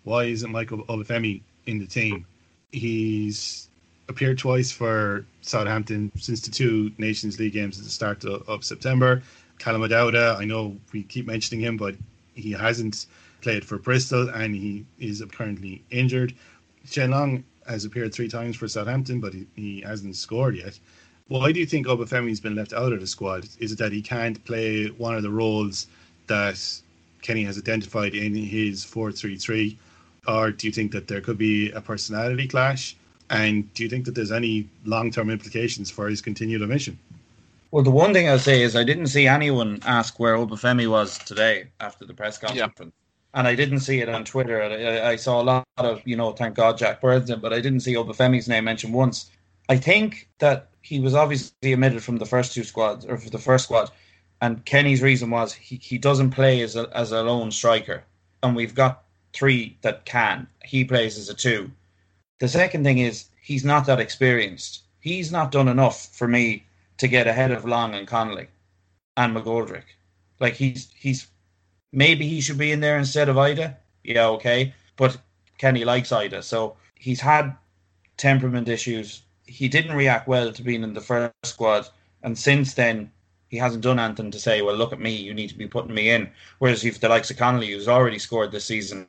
why 0.04 0.26
isn't 0.26 0.52
Michael 0.52 0.84
Obafemi 0.86 1.42
in 1.66 1.80
the 1.80 1.86
team? 1.86 2.26
He's 2.72 3.70
appeared 4.08 4.38
twice 4.38 4.72
for 4.72 5.26
Southampton 5.42 6.12
since 6.18 6.42
the 6.42 6.52
two 6.52 6.92
Nations 6.98 7.40
League 7.40 7.54
games 7.54 7.78
at 7.78 7.84
the 7.84 7.90
start 7.90 8.24
of, 8.24 8.48
of 8.48 8.64
September. 8.64 9.24
Callum 9.58 9.82
O'Dowda, 9.82 10.38
I 10.38 10.46
know 10.46 10.78
we 10.92 11.04
keep 11.04 11.26
mentioning 11.26 11.62
him, 11.64 11.78
but 11.78 11.96
he 12.34 12.52
hasn't 12.52 13.08
played 13.42 13.66
for 13.66 13.78
Bristol 13.78 14.30
and 14.30 14.54
he 14.54 14.86
is 15.00 15.24
currently 15.32 15.84
injured. 15.90 16.36
Shane 16.86 17.12
Long 17.12 17.44
has 17.68 17.86
appeared 17.86 18.14
three 18.14 18.28
times 18.28 18.56
for 18.56 18.68
Southampton, 18.68 19.20
but 19.20 19.34
he, 19.34 19.48
he 19.56 19.82
hasn't 19.82 20.16
scored 20.16 20.56
yet. 20.56 20.78
Why 21.28 21.52
do 21.52 21.60
you 21.60 21.66
think 21.66 21.88
Obafemi's 21.88 22.40
been 22.40 22.56
left 22.56 22.72
out 22.74 22.94
of 22.94 23.00
the 23.00 23.08
squad? 23.08 23.48
Is 23.60 23.72
it 23.72 23.80
that 23.80 23.92
he 23.92 24.02
can't 24.02 24.44
play 24.46 24.88
one 24.88 25.16
of 25.16 25.24
the 25.24 25.32
roles 25.32 25.88
that 26.28 26.62
Kenny 27.24 27.44
has 27.44 27.58
identified 27.58 28.14
in 28.14 28.36
his 28.36 28.84
4 28.84 29.12
3 29.12 29.36
3? 29.36 29.78
Or 30.28 30.52
do 30.52 30.68
you 30.68 30.74
think 30.74 30.92
that 30.92 31.08
there 31.08 31.22
could 31.22 31.38
be 31.38 31.72
a 31.72 31.82
personality 31.82 32.48
clash? 32.48 32.96
And 33.32 33.74
do 33.74 33.82
you 33.82 33.90
think 33.90 34.06
that 34.06 34.14
there's 34.14 34.32
any 34.32 34.70
long 34.86 35.10
term 35.10 35.32
implications 35.32 35.90
for 35.90 36.08
his 36.08 36.22
continued 36.22 36.62
omission? 36.62 37.00
Well, 37.72 37.84
the 37.84 37.92
one 37.92 38.14
thing 38.14 38.30
I'll 38.30 38.38
say 38.38 38.62
is 38.62 38.76
I 38.76 38.84
didn't 38.84 39.08
see 39.08 39.28
anyone 39.28 39.80
ask 39.84 40.20
where 40.20 40.36
Obafemi 40.36 40.88
was 40.88 41.18
today 41.18 41.70
after 41.80 42.06
the 42.06 42.14
press 42.14 42.38
conference. 42.38 42.78
Yeah. 42.78 42.86
And 43.34 43.48
I 43.48 43.56
didn't 43.56 43.80
see 43.80 44.00
it 44.00 44.08
on 44.08 44.24
Twitter. 44.24 44.62
I, 44.62 45.10
I, 45.10 45.16
saw 45.18 45.42
a 45.42 45.44
lot 45.44 45.66
of, 45.78 46.02
you 46.06 46.16
know, 46.16 46.32
thank 46.32 46.56
God 46.56 46.78
Jack 46.78 47.02
Byrne's, 47.02 47.30
but 47.36 47.52
I 47.52 47.60
didn't 47.60 47.82
see 47.82 47.96
Obafemi's 47.96 48.48
name 48.48 48.64
mentioned 48.64 48.94
once. 48.94 49.30
I 49.68 49.76
think 49.76 50.30
that 50.40 50.70
he 50.86 51.00
was 51.00 51.16
obviously 51.16 51.74
omitted 51.74 52.04
from 52.04 52.18
the 52.18 52.28
first 52.28 52.54
two 52.54 52.64
squads, 52.64 53.06
or 53.06 53.18
for 53.18 53.32
the 53.32 53.40
first 53.40 53.64
squad. 53.64 53.90
And 54.40 54.64
Kenny's 54.66 55.02
reason 55.02 55.32
was 55.32 55.52
he, 55.52 55.78
he 55.78 55.98
doesn't 55.98 56.30
play 56.30 56.62
as 56.62 56.76
a, 56.76 56.88
as 56.96 57.12
a 57.12 57.24
lone 57.24 57.50
striker. 57.50 58.04
And 58.44 58.56
we've 58.56 58.76
got 58.76 59.04
three 59.34 59.78
that 59.82 60.06
can. 60.06 60.48
He 60.64 60.86
plays 60.86 61.18
as 61.18 61.28
a 61.28 61.34
two. 61.34 61.72
The 62.40 62.48
second 62.48 62.84
thing 62.84 63.00
is 63.00 63.26
he's 63.42 63.66
not 63.66 63.88
that 63.88 64.00
experienced. 64.00 64.84
He's 65.00 65.32
not 65.32 65.52
done 65.52 65.68
enough 65.68 66.16
for 66.16 66.28
me 66.28 66.66
to 67.00 67.08
get 67.08 67.26
ahead 67.26 67.52
of 67.52 67.66
Long 67.66 67.96
and 67.96 68.08
Connolly 68.08 68.48
and 69.18 69.36
McGoldrick. 69.36 69.86
Like 70.40 70.54
he's 70.54 70.90
he's 70.96 71.26
maybe 71.92 72.28
he 72.28 72.42
should 72.42 72.60
be 72.60 72.72
in 72.72 72.80
there 72.80 73.00
instead 73.00 73.28
of 73.28 73.38
Idah. 73.38 73.76
Yeah, 74.04 74.28
okay. 74.28 74.76
But 74.98 75.18
Kenny 75.58 75.84
likes 75.84 76.12
Idah, 76.12 76.44
so 76.44 76.78
he's 76.94 77.22
had 77.22 77.56
temperament 78.18 78.70
issues. 78.70 79.24
He 79.46 79.68
didn't 79.68 79.96
react 79.96 80.28
well 80.28 80.52
to 80.52 80.64
being 80.64 80.84
in 80.84 80.94
the 80.94 81.02
first 81.02 81.34
squad, 81.44 81.88
and 82.24 82.38
since 82.38 82.74
then 82.74 83.12
he 83.50 83.58
hasn't 83.58 83.84
done 83.84 84.00
anything 84.00 84.32
to 84.32 84.40
say, 84.40 84.62
"Well, 84.62 84.76
look 84.76 84.92
at 84.92 85.00
me, 85.00 85.16
you 85.16 85.34
need 85.34 85.50
to 85.50 85.58
be 85.58 85.68
putting 85.68 85.94
me 85.94 86.10
in." 86.10 86.30
Whereas 86.60 86.84
if 86.84 87.00
the 87.00 87.10
likes 87.10 87.30
of 87.32 87.38
Connolly, 87.38 87.72
who's 87.72 87.88
already 87.88 88.20
scored 88.20 88.52
this 88.52 88.66
season 88.66 89.08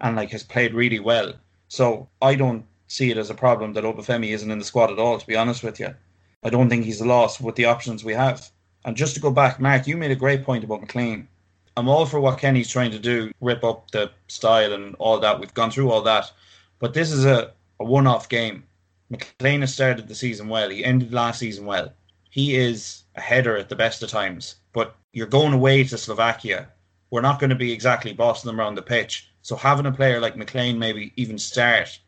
and 0.00 0.16
like 0.16 0.30
has 0.30 0.42
played 0.42 0.74
really 0.74 1.00
well, 1.00 1.32
so 1.68 2.08
I 2.20 2.34
don't 2.34 2.64
see 2.86 3.10
it 3.10 3.18
as 3.18 3.30
a 3.30 3.34
problem 3.34 3.72
that 3.74 3.84
Obafemi 3.84 4.30
isn't 4.30 4.50
in 4.50 4.58
the 4.58 4.64
squad 4.64 4.90
at 4.90 4.98
all. 4.98 5.18
To 5.18 5.26
be 5.26 5.36
honest 5.36 5.62
with 5.62 5.80
you, 5.80 5.94
I 6.42 6.50
don't 6.50 6.68
think 6.68 6.84
he's 6.84 7.00
a 7.00 7.06
loss 7.06 7.40
with 7.40 7.56
the 7.56 7.66
options 7.66 8.04
we 8.04 8.14
have. 8.14 8.50
And 8.84 8.96
just 8.96 9.14
to 9.14 9.20
go 9.20 9.30
back, 9.30 9.60
Mark, 9.60 9.86
you 9.86 9.96
made 9.96 10.10
a 10.10 10.16
great 10.16 10.44
point 10.44 10.64
about 10.64 10.80
McLean. 10.80 11.28
I'm 11.76 11.88
all 11.88 12.06
for 12.06 12.20
what 12.20 12.38
Kenny's 12.38 12.70
trying 12.70 12.90
to 12.92 12.98
do, 12.98 13.30
rip 13.40 13.62
up 13.62 13.90
the 13.90 14.10
style 14.28 14.72
and 14.72 14.96
all 14.98 15.20
that. 15.20 15.38
We've 15.38 15.54
gone 15.54 15.70
through 15.70 15.90
all 15.90 16.02
that, 16.02 16.30
but 16.78 16.94
this 16.94 17.12
is 17.12 17.24
a, 17.24 17.52
a 17.80 17.84
one-off 17.84 18.28
game. 18.28 18.64
McLean 19.10 19.62
has 19.62 19.72
started 19.72 20.06
the 20.06 20.14
season 20.14 20.48
well. 20.48 20.68
He 20.68 20.84
ended 20.84 21.12
last 21.12 21.38
season 21.38 21.64
well. 21.64 21.92
He 22.30 22.56
is 22.56 23.04
a 23.16 23.20
header 23.20 23.56
at 23.56 23.68
the 23.68 23.76
best 23.76 24.02
of 24.02 24.10
times, 24.10 24.56
but 24.72 24.96
you're 25.12 25.26
going 25.26 25.54
away 25.54 25.84
to 25.84 25.98
Slovakia. 25.98 26.68
We're 27.10 27.22
not 27.22 27.40
going 27.40 27.50
to 27.50 27.56
be 27.56 27.72
exactly 27.72 28.12
bossing 28.12 28.48
them 28.48 28.60
around 28.60 28.74
the 28.74 28.82
pitch. 28.82 29.30
So 29.40 29.56
having 29.56 29.86
a 29.86 29.92
player 29.92 30.20
like 30.20 30.36
McLean 30.36 30.78
maybe 30.78 31.12
even 31.16 31.38
start 31.38 31.98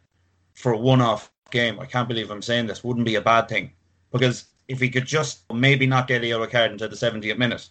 for 0.55 0.73
a 0.73 0.79
one-off 0.79 1.33
game, 1.51 1.81
I 1.81 1.87
can't 1.87 2.09
believe 2.09 2.31
I'm 2.31 2.43
saying 2.43 2.67
this, 2.67 2.85
wouldn't 2.85 3.07
be 3.07 3.15
a 3.15 3.21
bad 3.23 3.49
thing. 3.49 3.73
Because 4.13 4.45
if 4.69 4.79
he 4.79 4.91
could 4.91 5.07
just 5.07 5.51
maybe 5.53 5.87
not 5.87 6.07
get 6.07 6.23
a 6.23 6.27
yellow 6.27 6.47
card 6.47 6.71
until 6.71 6.91
the 6.91 6.97
70th 6.97 7.39
minute, 7.39 7.69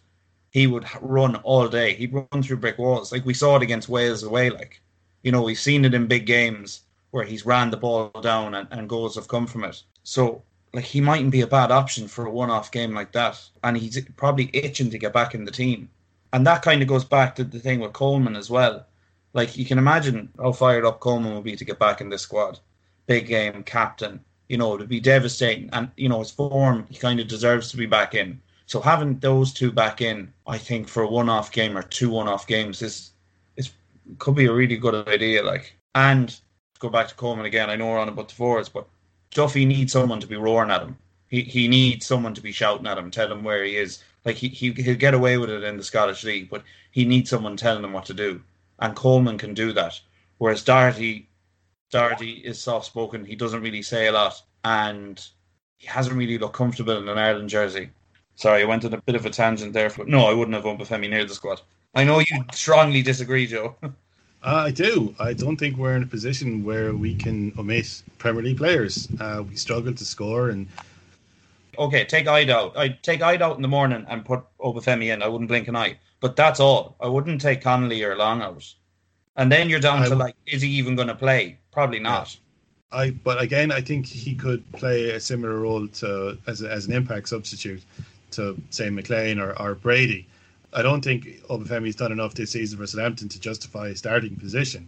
he 0.50 0.66
would 0.66 0.86
run 1.02 1.36
all 1.38 1.68
day. 1.68 1.94
He'd 1.94 2.14
run 2.14 2.42
through 2.42 2.58
brick 2.58 2.80
walls. 2.80 3.12
Like 3.12 3.26
we 3.26 3.36
saw 3.36 3.58
it 3.58 3.62
against 3.62 3.90
Wales 3.90 4.24
away. 4.24 4.50
Like, 4.50 4.82
you 5.22 5.32
know, 5.32 5.44
we've 5.44 5.60
seen 5.60 5.86
it 5.86 5.94
in 5.94 6.08
big 6.08 6.26
games 6.26 6.82
where 7.12 7.26
he's 7.26 7.46
ran 7.46 7.72
the 7.72 7.78
ball 7.78 8.10
down 8.22 8.56
and, 8.56 8.68
and 8.72 8.90
goals 8.90 9.16
have 9.16 9.28
come 9.28 9.48
from 9.48 9.64
it. 9.64 9.82
So, 10.04 10.44
like, 10.74 10.86
he 10.86 11.02
mightn't 11.02 11.32
be 11.32 11.42
a 11.42 11.48
bad 11.48 11.72
option 11.72 12.08
for 12.08 12.26
a 12.26 12.32
one 12.32 12.52
off 12.52 12.72
game 12.72 12.94
like 12.94 13.12
that. 13.14 13.42
And 13.64 13.78
he's 13.78 14.00
probably 14.16 14.50
itching 14.54 14.90
to 14.92 14.98
get 14.98 15.14
back 15.14 15.34
in 15.34 15.46
the 15.46 15.52
team. 15.52 15.90
And 16.32 16.46
that 16.46 16.62
kind 16.62 16.82
of 16.82 16.88
goes 16.88 17.06
back 17.06 17.36
to 17.36 17.44
the 17.44 17.60
thing 17.60 17.80
with 17.80 17.94
Coleman 17.94 18.36
as 18.36 18.50
well. 18.50 18.86
Like, 19.34 19.58
you 19.58 19.66
can 19.66 19.78
imagine 19.78 20.30
how 20.38 20.52
fired 20.52 20.86
up 20.86 21.00
Coleman 21.00 21.34
will 21.34 21.42
be 21.42 21.56
to 21.56 21.66
get 21.66 21.80
back 21.80 22.02
in 22.02 22.10
this 22.10 22.22
squad 22.22 22.60
big 23.08 23.28
game 23.28 23.64
captain. 23.64 24.20
You 24.48 24.58
know, 24.58 24.76
it'd 24.76 24.90
be 24.90 25.00
devastating. 25.00 25.70
And, 25.74 25.90
you 25.98 26.10
know, 26.10 26.20
his 26.20 26.32
form, 26.32 26.86
he 26.90 26.98
kind 26.98 27.20
of 27.20 27.28
deserves 27.28 27.72
to 27.72 27.78
be 27.78 27.86
back 27.88 28.14
in. 28.14 28.40
So 28.70 28.80
having 28.80 29.18
those 29.18 29.52
two 29.52 29.72
back 29.72 30.00
in, 30.00 30.32
I 30.46 30.60
think, 30.60 30.88
for 30.88 31.02
a 31.02 31.08
one 31.08 31.28
off 31.28 31.52
game 31.52 31.76
or 31.76 31.82
two 31.82 32.12
one 32.12 32.28
off 32.28 32.46
games 32.46 32.84
is 32.84 33.14
is 33.56 33.72
could 34.20 34.36
be 34.36 34.46
a 34.46 34.54
really 34.54 34.78
good 34.78 35.08
idea. 35.08 35.42
Like 35.42 35.76
and 35.96 36.40
go 36.80 36.90
back 36.90 37.10
to 37.10 37.16
Coleman 37.16 37.46
again, 37.46 37.70
I 37.70 37.76
know 37.76 37.88
we're 37.88 38.00
on 38.00 38.10
about 38.10 38.30
the 38.30 38.36
forwards, 38.36 38.70
but 38.70 38.88
Duffy 39.32 39.66
needs 39.66 39.92
someone 39.92 40.20
to 40.22 40.28
be 40.28 40.38
roaring 40.38 40.72
at 40.72 40.82
him. 40.82 40.98
He 41.28 41.42
he 41.44 41.68
needs 41.68 42.06
someone 42.06 42.34
to 42.34 42.42
be 42.42 42.52
shouting 42.52 42.88
at 42.88 42.98
him, 42.98 43.12
tell 43.12 43.32
him 43.32 43.44
where 43.44 43.64
he 43.64 43.78
is. 43.78 44.04
Like 44.26 44.38
he, 44.38 44.48
he 44.48 44.72
he'll 44.72 44.96
get 44.96 45.14
away 45.14 45.38
with 45.38 45.50
it 45.50 45.64
in 45.64 45.78
the 45.78 45.84
Scottish 45.84 46.24
League, 46.24 46.50
but 46.50 46.64
he 46.92 47.06
needs 47.06 47.30
someone 47.30 47.56
telling 47.56 47.84
him 47.84 47.94
what 47.94 48.06
to 48.06 48.14
do. 48.14 48.42
And 48.80 48.96
Coleman 48.96 49.38
can 49.38 49.54
do 49.54 49.72
that. 49.74 50.00
Whereas 50.40 50.64
Doherty 50.64 51.28
Doherty 51.92 52.32
is 52.32 52.60
soft 52.60 52.86
spoken. 52.86 53.26
He 53.26 53.36
doesn't 53.36 53.62
really 53.62 53.82
say 53.82 54.08
a 54.08 54.12
lot, 54.12 54.42
and 54.64 55.24
he 55.78 55.88
hasn't 55.88 56.16
really 56.16 56.38
looked 56.38 56.56
comfortable 56.56 56.98
in 56.98 57.08
an 57.08 57.18
Ireland 57.18 57.50
jersey. 57.50 57.90
Sorry, 58.36 58.62
I 58.62 58.66
went 58.66 58.86
on 58.86 58.94
a 58.94 59.02
bit 59.02 59.16
of 59.16 59.26
a 59.26 59.30
tangent 59.30 59.74
there. 59.74 59.90
But 59.90 60.08
no, 60.08 60.26
I 60.26 60.34
wouldn't 60.34 60.56
have 60.56 60.64
Obafemi 60.64 61.10
near 61.10 61.26
the 61.26 61.36
squad. 61.36 61.62
I 61.94 62.04
know 62.04 62.20
you 62.20 62.46
strongly 62.54 63.02
disagree, 63.02 63.48
Joe. 63.48 63.76
uh, 64.44 64.64
I 64.68 64.72
do. 64.72 65.14
I 65.20 65.34
don't 65.34 65.58
think 65.58 65.78
we're 65.78 65.96
in 65.96 66.04
a 66.04 66.08
position 66.08 66.64
where 66.64 66.94
we 66.94 67.16
can 67.16 67.54
omit 67.58 68.04
Premier 68.18 68.44
League 68.44 68.58
players. 68.58 69.08
Uh, 69.20 69.44
we 69.48 69.56
struggle 69.56 69.94
to 69.94 70.06
score, 70.06 70.50
and 70.50 70.68
okay, 71.78 72.06
take 72.06 72.26
Idah 72.26 72.50
out. 72.50 72.78
I 72.78 72.90
take 72.90 73.22
Idah 73.22 73.42
out 73.42 73.56
in 73.58 73.62
the 73.62 73.68
morning 73.68 74.06
and 74.08 74.24
put 74.24 74.44
Obafemi 74.60 75.14
in. 75.14 75.22
I 75.22 75.28
wouldn't 75.28 75.50
blink 75.50 75.68
an 75.68 75.76
eye, 75.76 76.00
but 76.20 76.36
that's 76.36 76.60
all. 76.60 76.96
I 77.00 77.08
wouldn't 77.08 77.42
take 77.42 77.62
Connolly 77.62 78.04
or 78.04 78.16
Long 78.16 78.42
out. 78.42 78.74
And 79.36 79.52
then 79.52 79.70
you're 79.70 79.80
down 79.80 80.04
I, 80.04 80.10
to 80.10 80.16
like, 80.16 80.36
is 80.46 80.62
he 80.62 80.70
even 80.72 80.96
going 80.96 81.08
to 81.08 81.16
play? 81.16 81.58
Probably 81.72 82.00
not. 82.00 82.34
Yeah. 82.34 82.40
I 82.92 83.12
but 83.12 83.42
again, 83.42 83.72
I 83.72 83.82
think 83.82 84.06
he 84.06 84.36
could 84.36 84.70
play 84.72 85.12
a 85.12 85.20
similar 85.20 85.60
role 85.60 85.88
to 85.88 86.38
as 86.48 86.62
a, 86.62 86.72
as 86.72 86.88
an 86.88 86.94
impact 86.94 87.30
substitute 87.30 87.84
to 88.32 88.60
say 88.70 88.90
McLean 88.90 89.40
or, 89.40 89.60
or 89.62 89.76
Brady. 89.76 90.28
I 90.72 90.82
don't 90.82 91.04
think 91.04 91.26
Obafemi's 91.48 91.96
done 91.96 92.12
enough 92.12 92.36
this 92.36 92.52
season 92.52 92.78
for 92.78 92.86
Southampton 92.86 93.30
to 93.30 93.40
justify 93.40 93.90
a 93.90 93.96
starting 93.96 94.36
position, 94.36 94.88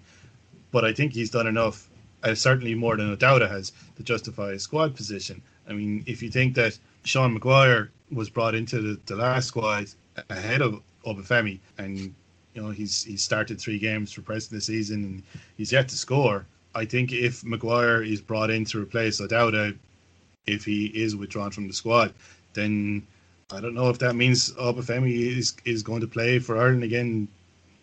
but 0.71 0.85
I 0.85 0.93
think 0.93 1.13
he's 1.13 1.31
done 1.31 1.47
enough, 1.47 1.89
uh, 2.23 2.35
certainly 2.35 2.75
more 2.75 2.95
than 2.97 3.11
O'Dowda 3.11 3.49
has, 3.49 3.71
to 3.97 4.03
justify 4.03 4.51
a 4.51 4.59
squad 4.59 4.95
position. 4.95 5.41
I 5.67 5.73
mean, 5.73 6.03
if 6.05 6.21
you 6.21 6.29
think 6.29 6.55
that 6.55 6.77
Sean 7.03 7.33
Maguire 7.33 7.91
was 8.11 8.29
brought 8.29 8.55
into 8.55 8.81
the, 8.81 8.99
the 9.05 9.15
last 9.15 9.47
squad 9.47 9.87
ahead 10.29 10.61
of 10.61 10.81
Obafemi 11.05 11.59
and 11.77 12.13
you 12.53 12.61
know, 12.61 12.69
he's 12.69 13.03
he's 13.03 13.23
started 13.23 13.59
three 13.59 13.79
games 13.79 14.11
for 14.11 14.21
Preston 14.21 14.57
this 14.57 14.65
season 14.65 15.03
and 15.03 15.23
he's 15.57 15.71
yet 15.71 15.87
to 15.89 15.97
score. 15.97 16.45
I 16.75 16.85
think 16.85 17.11
if 17.11 17.43
Maguire 17.43 18.03
is 18.03 18.21
brought 18.21 18.49
in 18.49 18.65
to 18.65 18.81
replace 18.81 19.19
O'Dowda, 19.21 19.77
if 20.47 20.65
he 20.65 20.85
is 20.87 21.15
withdrawn 21.15 21.51
from 21.51 21.67
the 21.67 21.73
squad, 21.73 22.13
then 22.53 23.07
I 23.53 23.59
don't 23.59 23.73
know 23.73 23.89
if 23.89 23.99
that 23.99 24.15
means 24.15 24.51
Obafemi 24.53 25.37
is 25.37 25.55
is 25.65 25.83
going 25.83 26.01
to 26.01 26.07
play 26.07 26.39
for 26.39 26.57
Ireland 26.57 26.83
again. 26.83 27.27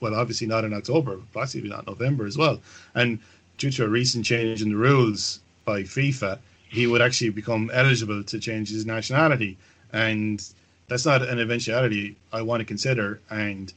Well, 0.01 0.15
obviously 0.15 0.47
not 0.47 0.65
in 0.65 0.73
October, 0.73 1.21
possibly 1.33 1.69
not 1.69 1.87
November 1.87 2.25
as 2.27 2.39
well. 2.39 2.61
And 2.95 3.19
due 3.59 3.71
to 3.73 3.85
a 3.85 3.89
recent 3.89 4.25
change 4.25 4.63
in 4.63 4.71
the 4.71 4.77
rules 4.77 5.41
by 5.65 5.83
FIFA, 5.83 6.39
he 6.71 6.87
would 6.87 7.03
actually 7.03 7.31
become 7.31 7.71
eligible 7.73 8.23
to 8.23 8.39
change 8.39 8.71
his 8.71 8.87
nationality, 8.87 9.59
and 9.93 10.43
that's 10.87 11.05
not 11.05 11.23
an 11.23 11.39
eventuality 11.39 12.17
I 12.33 12.43
want 12.43 12.61
to 12.61 12.65
consider. 12.65 13.21
And 13.29 13.73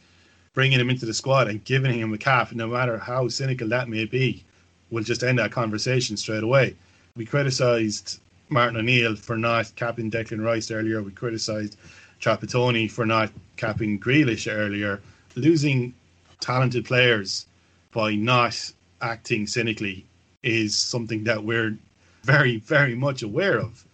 bringing 0.54 0.80
him 0.80 0.90
into 0.90 1.06
the 1.06 1.14
squad 1.14 1.48
and 1.48 1.64
giving 1.64 2.00
him 2.00 2.14
a 2.14 2.18
cap, 2.18 2.54
no 2.54 2.68
matter 2.68 2.98
how 2.98 3.28
cynical 3.28 3.68
that 3.70 3.90
may 3.90 4.06
be, 4.06 4.44
will 4.92 5.04
just 5.04 5.24
end 5.24 5.40
that 5.40 5.52
conversation 5.52 6.18
straight 6.18 6.44
away. 6.44 6.76
We 7.16 7.26
criticised 7.26 8.21
Martin 8.52 8.78
O'Neill 8.78 9.16
for 9.16 9.38
not 9.38 9.72
capping 9.76 10.12
Declan 10.12 10.44
Rice 10.44 10.72
earlier. 10.72 11.02
We 11.02 11.12
criticised 11.12 11.78
Trapattoni 12.20 12.92
for 12.92 13.06
not 13.06 13.32
capping 13.56 13.98
Grealish 14.00 14.52
earlier. 14.52 15.02
Losing 15.36 15.94
talented 16.42 16.86
players 16.86 17.46
by 17.94 18.14
not 18.16 18.72
acting 19.02 19.48
cynically 19.48 20.06
is 20.44 20.76
something 20.76 21.24
that 21.24 21.44
we're 21.44 21.78
very, 22.24 22.58
very 22.58 22.94
much 22.94 23.24
aware 23.24 23.58
of. 23.58 23.86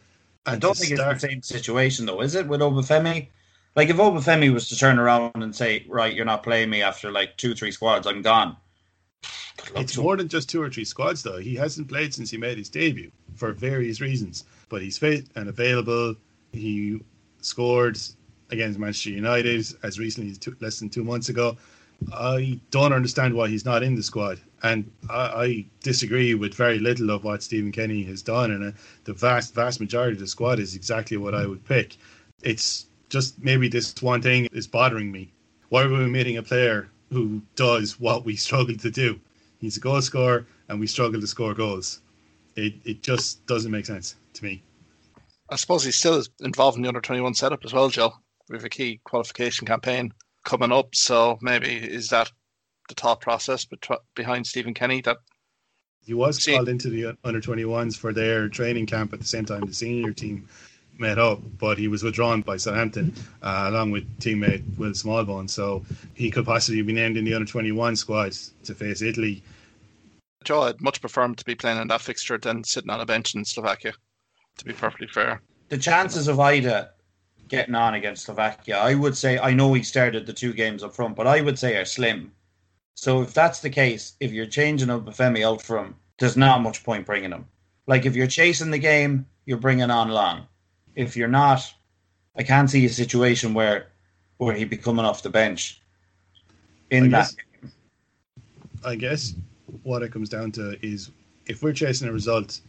And 0.47 0.55
I 0.55 0.59
don't 0.59 0.75
think 0.75 0.95
start... 0.95 1.13
it's 1.13 1.21
the 1.21 1.29
same 1.29 1.41
situation, 1.43 2.07
though, 2.07 2.21
is 2.21 2.33
it, 2.33 2.47
with 2.47 2.61
Obafemi? 2.61 3.27
Like 3.75 3.89
if 3.89 3.97
Obafemi 3.97 4.51
was 4.51 4.69
to 4.69 4.77
turn 4.77 4.97
around 4.97 5.31
and 5.35 5.55
say, 5.55 5.85
"Right, 5.87 6.15
you're 6.15 6.25
not 6.25 6.41
playing 6.41 6.71
me 6.71 6.81
after 6.81 7.11
like 7.11 7.37
two, 7.37 7.53
three 7.53 7.71
squads, 7.71 8.07
I'm 8.07 8.23
gone," 8.23 8.57
It's 9.75 9.97
more 9.97 10.17
than 10.17 10.27
just 10.27 10.49
two 10.49 10.61
or 10.61 10.69
three 10.69 10.85
squads, 10.85 11.23
though. 11.23 11.37
He 11.37 11.55
hasn't 11.55 11.89
played 11.89 12.13
since 12.13 12.31
he 12.31 12.37
made 12.37 12.57
his 12.57 12.69
debut 12.69 13.11
for 13.35 13.51
various 13.51 14.01
reasons, 14.01 14.45
but 14.69 14.81
he's 14.81 14.97
fit 14.97 15.27
and 15.35 15.49
available. 15.49 16.15
He 16.51 17.01
scored 17.41 17.99
against 18.49 18.79
Manchester 18.79 19.09
United 19.09 19.65
as 19.83 19.99
recently 19.99 20.31
as 20.31 20.37
two, 20.37 20.55
less 20.61 20.79
than 20.79 20.89
two 20.89 21.03
months 21.03 21.29
ago. 21.29 21.57
I 22.13 22.59
don't 22.71 22.93
understand 22.93 23.33
why 23.33 23.49
he's 23.49 23.65
not 23.65 23.83
in 23.83 23.95
the 23.95 24.03
squad, 24.03 24.39
and 24.61 24.89
I, 25.09 25.15
I 25.15 25.65
disagree 25.81 26.35
with 26.35 26.53
very 26.53 26.77
little 26.77 27.09
of 27.09 27.23
what 27.23 27.41
Stephen 27.41 27.71
Kenny 27.71 28.03
has 28.03 28.21
done. 28.21 28.51
And 28.51 28.63
uh, 28.63 28.71
the 29.05 29.13
vast, 29.13 29.55
vast 29.55 29.79
majority 29.79 30.13
of 30.13 30.19
the 30.19 30.27
squad 30.27 30.59
is 30.59 30.75
exactly 30.75 31.17
what 31.17 31.33
I 31.33 31.47
would 31.47 31.65
pick. 31.65 31.97
It's 32.43 32.85
just 33.09 33.43
maybe 33.43 33.67
this 33.67 33.95
one 34.01 34.21
thing 34.21 34.47
is 34.51 34.67
bothering 34.67 35.11
me. 35.11 35.31
Why 35.69 35.83
are 35.83 35.89
we 35.89 36.05
meeting 36.05 36.37
a 36.37 36.43
player 36.43 36.89
who 37.11 37.41
does 37.55 37.99
what 37.99 38.25
we 38.25 38.35
struggle 38.35 38.75
to 38.75 38.91
do? 38.91 39.19
He's 39.59 39.77
a 39.77 39.79
goal 39.79 40.01
scorer, 40.01 40.45
and 40.69 40.79
we 40.79 40.87
struggle 40.87 41.19
to 41.19 41.27
score 41.27 41.53
goals. 41.53 42.01
It 42.55 42.73
it 42.85 43.03
just 43.03 43.45
doesn't 43.45 43.71
make 43.71 43.85
sense 43.85 44.15
to 44.33 44.43
me. 44.43 44.61
I 45.49 45.55
suppose 45.55 45.83
he's 45.83 45.95
still 45.95 46.21
involved 46.41 46.77
in 46.77 46.83
the 46.83 46.89
under 46.89 47.01
twenty 47.01 47.21
one 47.21 47.33
setup 47.33 47.63
as 47.65 47.73
well, 47.73 47.89
Joe. 47.89 48.13
We 48.49 48.57
have 48.57 48.65
a 48.65 48.69
key 48.69 48.99
qualification 49.03 49.67
campaign 49.67 50.13
coming 50.45 50.71
up, 50.71 50.95
so 50.95 51.37
maybe 51.41 51.75
is 51.75 52.09
that 52.09 52.31
the 52.87 52.95
thought 52.95 53.21
process 53.21 53.67
behind 54.15 54.47
Stephen 54.47 54.73
Kenny 54.73 55.01
that 55.01 55.17
he 56.05 56.13
was 56.13 56.41
see, 56.41 56.53
called 56.53 56.69
into 56.69 56.89
the 56.89 57.17
under 57.25 57.41
21s 57.41 57.97
for 57.97 58.13
their 58.13 58.47
training 58.47 58.85
camp 58.85 59.11
at 59.11 59.19
the 59.19 59.25
same 59.25 59.43
time 59.43 59.65
the 59.65 59.73
senior 59.73 60.13
team 60.13 60.47
met 60.99 61.19
up, 61.19 61.39
but 61.57 61.77
he 61.77 61.87
was 61.87 62.03
withdrawn 62.03 62.41
by 62.41 62.57
Southampton 62.57 63.13
uh, 63.41 63.65
along 63.67 63.91
with 63.91 64.19
teammate 64.19 64.63
Will 64.77 64.91
Smallbone. 64.91 65.49
So 65.49 65.85
he 66.13 66.31
could 66.31 66.45
possibly 66.45 66.81
be 66.81 66.93
named 66.93 67.17
in 67.17 67.25
the 67.25 67.33
under 67.33 67.49
21 67.49 67.95
squad 67.95 68.33
to 68.63 68.73
face 68.73 69.01
Italy. 69.01 69.43
Joe, 70.43 70.63
I'd 70.63 70.81
much 70.81 71.01
prefer 71.01 71.23
him 71.23 71.35
to 71.35 71.45
be 71.45 71.55
playing 71.55 71.81
in 71.81 71.87
that 71.89 72.01
fixture 72.01 72.37
than 72.37 72.63
sitting 72.63 72.89
on 72.89 73.01
a 73.01 73.05
bench 73.05 73.35
in 73.35 73.43
Slovakia, 73.43 73.93
to 74.57 74.65
be 74.65 74.73
perfectly 74.73 75.07
fair. 75.07 75.41
The 75.69 75.77
chances 75.77 76.27
of 76.27 76.37
Idah 76.37 76.89
getting 77.47 77.75
on 77.75 77.95
against 77.95 78.25
Slovakia, 78.25 78.77
I 78.77 78.95
would 78.95 79.17
say, 79.17 79.39
I 79.39 79.53
know 79.53 79.73
he 79.73 79.83
started 79.83 80.25
the 80.25 80.33
two 80.33 80.53
games 80.53 80.83
up 80.83 80.95
front, 80.95 81.15
but 81.15 81.27
I 81.27 81.41
would 81.41 81.59
say 81.59 81.75
are 81.77 81.85
slim. 81.85 82.31
So 82.95 83.21
if 83.21 83.33
that's 83.33 83.59
the 83.59 83.69
case, 83.69 84.13
if 84.19 84.31
you're 84.31 84.45
changing 84.45 84.87
Obafemi 84.89 85.45
out 85.45 85.61
from, 85.61 85.95
there's 86.19 86.37
not 86.37 86.61
much 86.61 86.83
point 86.83 87.05
bringing 87.05 87.31
him. 87.31 87.45
Like 87.85 88.05
if 88.05 88.15
you're 88.15 88.27
chasing 88.27 88.71
the 88.71 88.79
game, 88.79 89.25
you're 89.45 89.57
bringing 89.57 89.91
on 89.91 90.09
Long 90.09 90.47
if 90.97 91.15
you're 91.15 91.27
not, 91.29 91.61
I 92.35 92.43
can't 92.43 92.69
see 92.69 92.83
a 92.85 92.89
situation 92.89 93.53
where 93.53 93.87
where 94.37 94.53
he'd 94.53 94.69
be 94.69 94.77
coming 94.77 95.05
off 95.05 95.23
the 95.23 95.29
bench 95.29 95.81
in 96.89 97.05
I 97.05 97.07
that. 97.09 97.35
Guess, 97.61 97.71
I 98.83 98.95
guess 98.95 99.35
what 99.83 100.03
it 100.03 100.11
comes 100.11 100.29
down 100.29 100.51
to 100.53 100.77
is 100.85 101.11
if 101.45 101.63
we're 101.63 101.73
chasing 101.73 102.07
a 102.07 102.11
result 102.11 102.59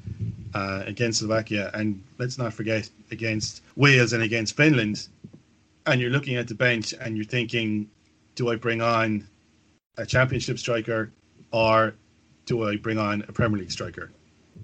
uh, 0.55 0.83
against 0.87 1.19
Slovakia, 1.21 1.71
and 1.75 2.03
let's 2.19 2.39
not 2.39 2.53
forget 2.53 2.89
against 3.11 3.63
Wales 3.77 4.13
and 4.13 4.23
against 4.23 4.57
Finland, 4.57 5.09
and 5.87 6.01
you're 6.01 6.11
looking 6.11 6.37
at 6.37 6.49
the 6.49 6.55
bench 6.55 6.95
and 7.01 7.17
you're 7.17 7.25
thinking, 7.25 7.89
do 8.35 8.51
I 8.51 8.57
bring 8.57 8.81
on 8.83 9.27
a 9.97 10.07
championship 10.07 10.59
striker 10.59 11.11
or 11.51 11.95
do 12.45 12.69
I 12.69 12.77
bring 12.77 12.99
on 12.99 13.25
a 13.29 13.33
Premier 13.33 13.59
League 13.59 13.73
striker? 13.73 14.11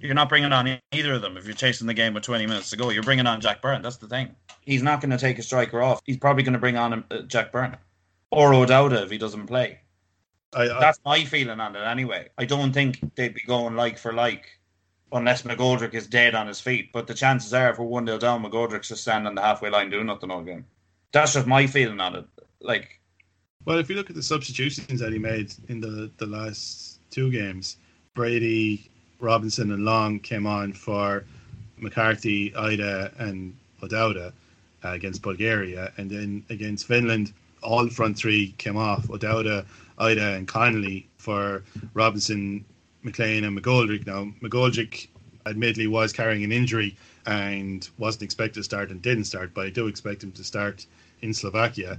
You're 0.04 0.14
not 0.14 0.28
bringing 0.28 0.52
on 0.52 0.78
either 0.92 1.14
of 1.14 1.22
them 1.22 1.38
if 1.38 1.46
you're 1.46 1.54
chasing 1.54 1.86
the 1.86 1.94
game 1.94 2.12
with 2.12 2.24
20 2.24 2.44
minutes 2.44 2.68
to 2.68 2.76
go. 2.76 2.90
You're 2.90 3.02
bringing 3.02 3.26
on 3.26 3.40
Jack 3.40 3.62
Byrne. 3.62 3.80
That's 3.80 3.96
the 3.96 4.06
thing. 4.06 4.36
He's 4.60 4.82
not 4.82 5.00
going 5.00 5.12
to 5.12 5.16
take 5.16 5.38
a 5.38 5.42
striker 5.42 5.82
off. 5.82 6.02
He's 6.04 6.18
probably 6.18 6.42
going 6.42 6.52
to 6.52 6.58
bring 6.58 6.76
on 6.76 7.04
uh, 7.10 7.22
Jack 7.22 7.50
Byrne 7.50 7.78
or 8.30 8.52
O'Dowda 8.52 9.02
if 9.02 9.10
he 9.10 9.16
doesn't 9.16 9.46
play. 9.46 9.80
I, 10.54 10.64
I, 10.64 10.78
That's 10.78 11.00
my 11.06 11.24
feeling 11.24 11.58
on 11.58 11.74
it 11.74 11.80
anyway. 11.80 12.28
I 12.36 12.44
don't 12.44 12.70
think 12.70 13.14
they'd 13.14 13.32
be 13.32 13.40
going 13.46 13.76
like 13.76 13.96
for 13.96 14.12
like 14.12 14.60
unless 15.10 15.40
McGoldrick 15.40 15.94
is 15.94 16.06
dead 16.06 16.34
on 16.34 16.48
his 16.48 16.60
feet. 16.60 16.92
But 16.92 17.06
the 17.06 17.14
chances 17.14 17.54
are, 17.54 17.70
if 17.70 17.78
we're 17.78 17.86
1 17.86 18.06
0 18.06 18.18
down, 18.18 18.44
McGoldrick's 18.44 18.88
just 18.88 19.00
standing 19.00 19.26
on 19.26 19.34
the 19.34 19.40
halfway 19.40 19.70
line 19.70 19.88
doing 19.88 20.04
nothing 20.04 20.30
all 20.30 20.42
game. 20.42 20.66
That's 21.12 21.32
just 21.32 21.46
my 21.46 21.66
feeling 21.66 22.00
on 22.00 22.14
it. 22.14 22.26
Like, 22.60 23.00
well, 23.64 23.78
if 23.78 23.88
you 23.88 23.96
look 23.96 24.10
at 24.10 24.16
the 24.16 24.22
substitutions 24.22 25.00
that 25.00 25.14
he 25.14 25.18
made 25.18 25.54
in 25.70 25.80
the, 25.80 26.10
the 26.18 26.26
last 26.26 27.00
two 27.10 27.30
games, 27.30 27.78
Brady 28.12 28.90
Robinson 29.24 29.72
and 29.72 29.84
Long 29.84 30.20
came 30.20 30.46
on 30.46 30.72
for 30.72 31.24
McCarthy, 31.78 32.50
Idah, 32.50 33.18
and 33.18 33.56
O'Dowda 33.82 34.32
uh, 34.84 34.88
against 34.88 35.22
Bulgaria, 35.22 35.92
and 35.96 36.10
then 36.10 36.44
against 36.50 36.86
Finland, 36.86 37.32
all 37.62 37.88
front 37.88 38.16
three 38.16 38.54
came 38.58 38.76
off: 38.76 39.10
O'Dowda, 39.10 39.64
Idah, 39.98 40.36
and 40.36 40.46
Connolly 40.46 41.08
for 41.16 41.64
Robinson, 41.94 42.64
McLean, 43.02 43.44
and 43.44 43.58
McGoldrick. 43.58 44.06
Now 44.06 44.30
McGoldrick, 44.42 45.08
admittedly, 45.46 45.86
was 45.86 46.12
carrying 46.12 46.44
an 46.44 46.52
injury 46.52 46.96
and 47.26 47.88
wasn't 47.98 48.22
expected 48.22 48.60
to 48.60 48.64
start 48.64 48.90
and 48.90 49.00
didn't 49.00 49.24
start, 49.24 49.54
but 49.54 49.66
I 49.66 49.70
do 49.70 49.86
expect 49.86 50.22
him 50.22 50.32
to 50.32 50.44
start 50.44 50.86
in 51.22 51.32
Slovakia. 51.32 51.98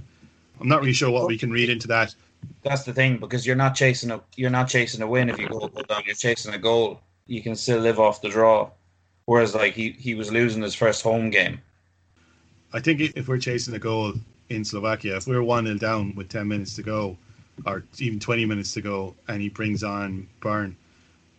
I'm 0.60 0.68
not 0.68 0.80
really 0.80 0.92
sure 0.92 1.10
what 1.10 1.26
we 1.26 1.36
can 1.36 1.50
read 1.50 1.68
into 1.68 1.88
that. 1.88 2.14
That's 2.62 2.84
the 2.84 2.92
thing 2.92 3.16
because 3.18 3.44
you're 3.44 3.56
not 3.56 3.74
chasing 3.74 4.10
a 4.12 4.20
you're 4.36 4.50
not 4.50 4.68
chasing 4.68 5.02
a 5.02 5.06
win 5.06 5.28
if 5.28 5.38
you 5.38 5.48
go 5.48 5.68
down. 5.68 6.02
You're 6.06 6.14
chasing 6.14 6.54
a 6.54 6.58
goal 6.58 7.00
you 7.26 7.42
can 7.42 7.56
still 7.56 7.80
live 7.80 7.98
off 7.98 8.22
the 8.22 8.28
draw. 8.28 8.70
Whereas 9.26 9.54
like 9.54 9.74
he, 9.74 9.90
he 9.90 10.14
was 10.14 10.30
losing 10.30 10.62
his 10.62 10.74
first 10.74 11.02
home 11.02 11.30
game. 11.30 11.60
I 12.72 12.80
think 12.80 13.00
if 13.00 13.28
we're 13.28 13.38
chasing 13.38 13.74
a 13.74 13.78
goal 13.78 14.14
in 14.48 14.64
Slovakia, 14.64 15.16
if 15.16 15.26
we're 15.26 15.42
one 15.42 15.66
0 15.66 15.78
down 15.78 16.14
with 16.14 16.28
ten 16.28 16.46
minutes 16.46 16.74
to 16.76 16.82
go, 16.82 17.16
or 17.64 17.82
even 17.98 18.20
twenty 18.20 18.44
minutes 18.44 18.72
to 18.74 18.80
go, 18.80 19.14
and 19.28 19.40
he 19.40 19.48
brings 19.48 19.82
on 19.82 20.28
Byrne, 20.40 20.76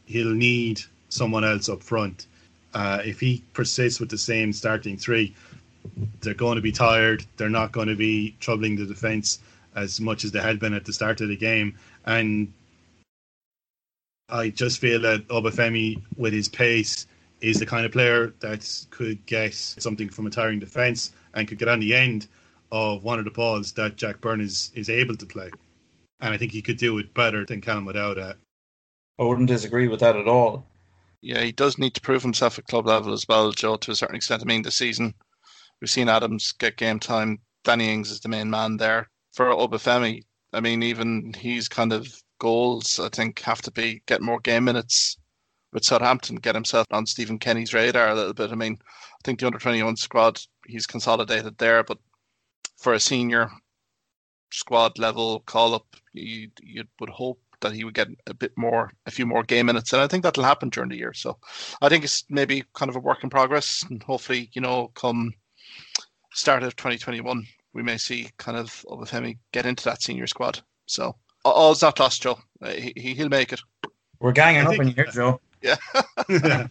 he'll 0.05 0.33
need 0.33 0.81
someone 1.09 1.45
else 1.45 1.69
up 1.69 1.81
front. 1.81 2.27
Uh, 2.73 3.01
if 3.05 3.19
he 3.19 3.43
persists 3.53 3.99
with 3.99 4.09
the 4.09 4.17
same 4.17 4.51
starting 4.51 4.97
three, 4.97 5.33
they're 6.21 6.33
going 6.33 6.57
to 6.57 6.61
be 6.61 6.71
tired. 6.71 7.25
They're 7.37 7.49
not 7.49 7.71
going 7.71 7.87
to 7.87 7.95
be 7.95 8.35
troubling 8.41 8.75
the 8.75 8.85
defence 8.85 9.39
as 9.75 10.01
much 10.01 10.25
as 10.25 10.31
they 10.31 10.41
had 10.41 10.59
been 10.59 10.73
at 10.73 10.83
the 10.83 10.91
start 10.91 11.21
of 11.21 11.29
the 11.29 11.37
game, 11.37 11.77
and 12.05 12.51
I 14.29 14.49
just 14.49 14.79
feel 14.79 14.99
that 15.01 15.27
Obafemi, 15.29 16.01
with 16.17 16.33
his 16.33 16.49
pace, 16.49 17.07
is 17.39 17.59
the 17.59 17.65
kind 17.65 17.85
of 17.85 17.91
player 17.91 18.33
that 18.39 18.85
could 18.89 19.25
get 19.25 19.53
something 19.53 20.09
from 20.09 20.27
a 20.27 20.29
tiring 20.29 20.59
defence 20.59 21.11
and 21.33 21.47
could 21.47 21.59
get 21.59 21.67
on 21.67 21.79
the 21.79 21.95
end 21.95 22.27
of 22.71 23.03
one 23.03 23.19
of 23.19 23.25
the 23.25 23.31
balls 23.31 23.71
that 23.73 23.95
Jack 23.95 24.19
Byrne 24.19 24.41
is, 24.41 24.71
is 24.75 24.89
able 24.89 25.15
to 25.15 25.25
play. 25.25 25.49
And 26.19 26.33
I 26.33 26.37
think 26.37 26.51
he 26.51 26.61
could 26.61 26.77
do 26.77 26.97
it 26.97 27.13
better 27.13 27.45
than 27.45 27.61
Callum 27.61 27.87
O'Dowda. 27.87 28.35
I 29.19 29.23
wouldn't 29.23 29.47
disagree 29.47 29.87
with 29.87 30.01
that 30.01 30.15
at 30.15 30.27
all. 30.27 30.65
Yeah, 31.21 31.41
he 31.41 31.51
does 31.51 31.77
need 31.77 31.93
to 31.93 32.01
prove 32.01 32.21
himself 32.21 32.59
at 32.59 32.67
club 32.67 32.85
level 32.85 33.13
as 33.13 33.25
well, 33.27 33.51
Joe, 33.51 33.77
to 33.77 33.91
a 33.91 33.95
certain 33.95 34.15
extent. 34.15 34.41
I 34.41 34.45
mean, 34.45 34.61
this 34.61 34.75
season, 34.75 35.13
we've 35.79 35.89
seen 35.89 36.09
Adams 36.09 36.51
get 36.51 36.77
game 36.77 36.99
time. 36.99 37.39
Danny 37.63 37.91
Ings 37.91 38.11
is 38.11 38.19
the 38.19 38.29
main 38.29 38.49
man 38.49 38.77
there. 38.77 39.09
For 39.33 39.47
Obafemi, 39.47 40.23
I 40.53 40.59
mean, 40.59 40.83
even 40.83 41.33
he's 41.33 41.67
kind 41.67 41.93
of 41.93 42.07
goals, 42.39 42.99
I 42.99 43.09
think, 43.09 43.39
have 43.41 43.61
to 43.63 43.71
be 43.71 44.01
get 44.05 44.21
more 44.21 44.39
game 44.39 44.65
minutes 44.65 45.17
with 45.73 45.83
Southampton, 45.83 46.37
get 46.37 46.55
himself 46.55 46.87
on 46.91 47.05
Stephen 47.05 47.39
Kenny's 47.39 47.73
radar 47.73 48.09
a 48.09 48.15
little 48.15 48.33
bit. 48.33 48.51
I 48.51 48.55
mean, 48.55 48.77
I 48.81 49.17
think 49.23 49.39
the 49.39 49.47
under 49.47 49.59
21 49.59 49.97
squad, 49.97 50.39
he's 50.65 50.87
consolidated 50.87 51.57
there, 51.57 51.83
but 51.83 51.97
for 52.77 52.93
a 52.93 52.99
senior 52.99 53.49
squad 54.51 54.97
level 54.97 55.41
call 55.41 55.73
up, 55.73 55.95
you, 56.13 56.49
you 56.61 56.83
would 56.99 57.09
hope 57.09 57.39
that 57.61 57.73
he 57.73 57.83
would 57.83 57.93
get 57.93 58.07
a 58.27 58.33
bit 58.33 58.51
more, 58.55 58.91
a 59.05 59.11
few 59.11 59.25
more 59.25 59.43
game 59.43 59.65
minutes. 59.65 59.91
And 59.93 60.01
I 60.01 60.07
think 60.07 60.23
that'll 60.23 60.43
happen 60.43 60.69
during 60.69 60.89
the 60.89 60.97
year. 60.97 61.13
So 61.13 61.37
I 61.81 61.89
think 61.89 62.03
it's 62.03 62.23
maybe 62.29 62.63
kind 62.73 62.89
of 62.89 62.95
a 62.95 62.99
work 62.99 63.23
in 63.23 63.29
progress. 63.29 63.83
And 63.89 64.01
hopefully, 64.03 64.49
you 64.53 64.61
know, 64.61 64.91
come 64.95 65.33
start 66.33 66.63
of 66.63 66.75
2021, 66.75 67.45
we 67.73 67.83
may 67.83 67.97
see 67.97 68.29
kind 68.37 68.57
of 68.57 68.85
Obafemi 68.89 69.37
get 69.51 69.65
into 69.65 69.83
that 69.85 70.03
senior 70.03 70.27
squad. 70.27 70.61
So 70.85 71.15
Oh, 71.55 71.71
it's 71.71 71.81
not 71.81 71.99
lost, 71.99 72.21
Joe. 72.21 72.39
Uh, 72.61 72.71
he, 72.71 72.93
he'll 72.95 73.29
make 73.29 73.53
it. 73.53 73.61
We're 74.19 74.31
ganging 74.31 74.65
up 74.65 74.79
in 74.79 74.87
here, 74.87 75.07
Joe. 75.13 75.39
Yeah. 75.61 75.77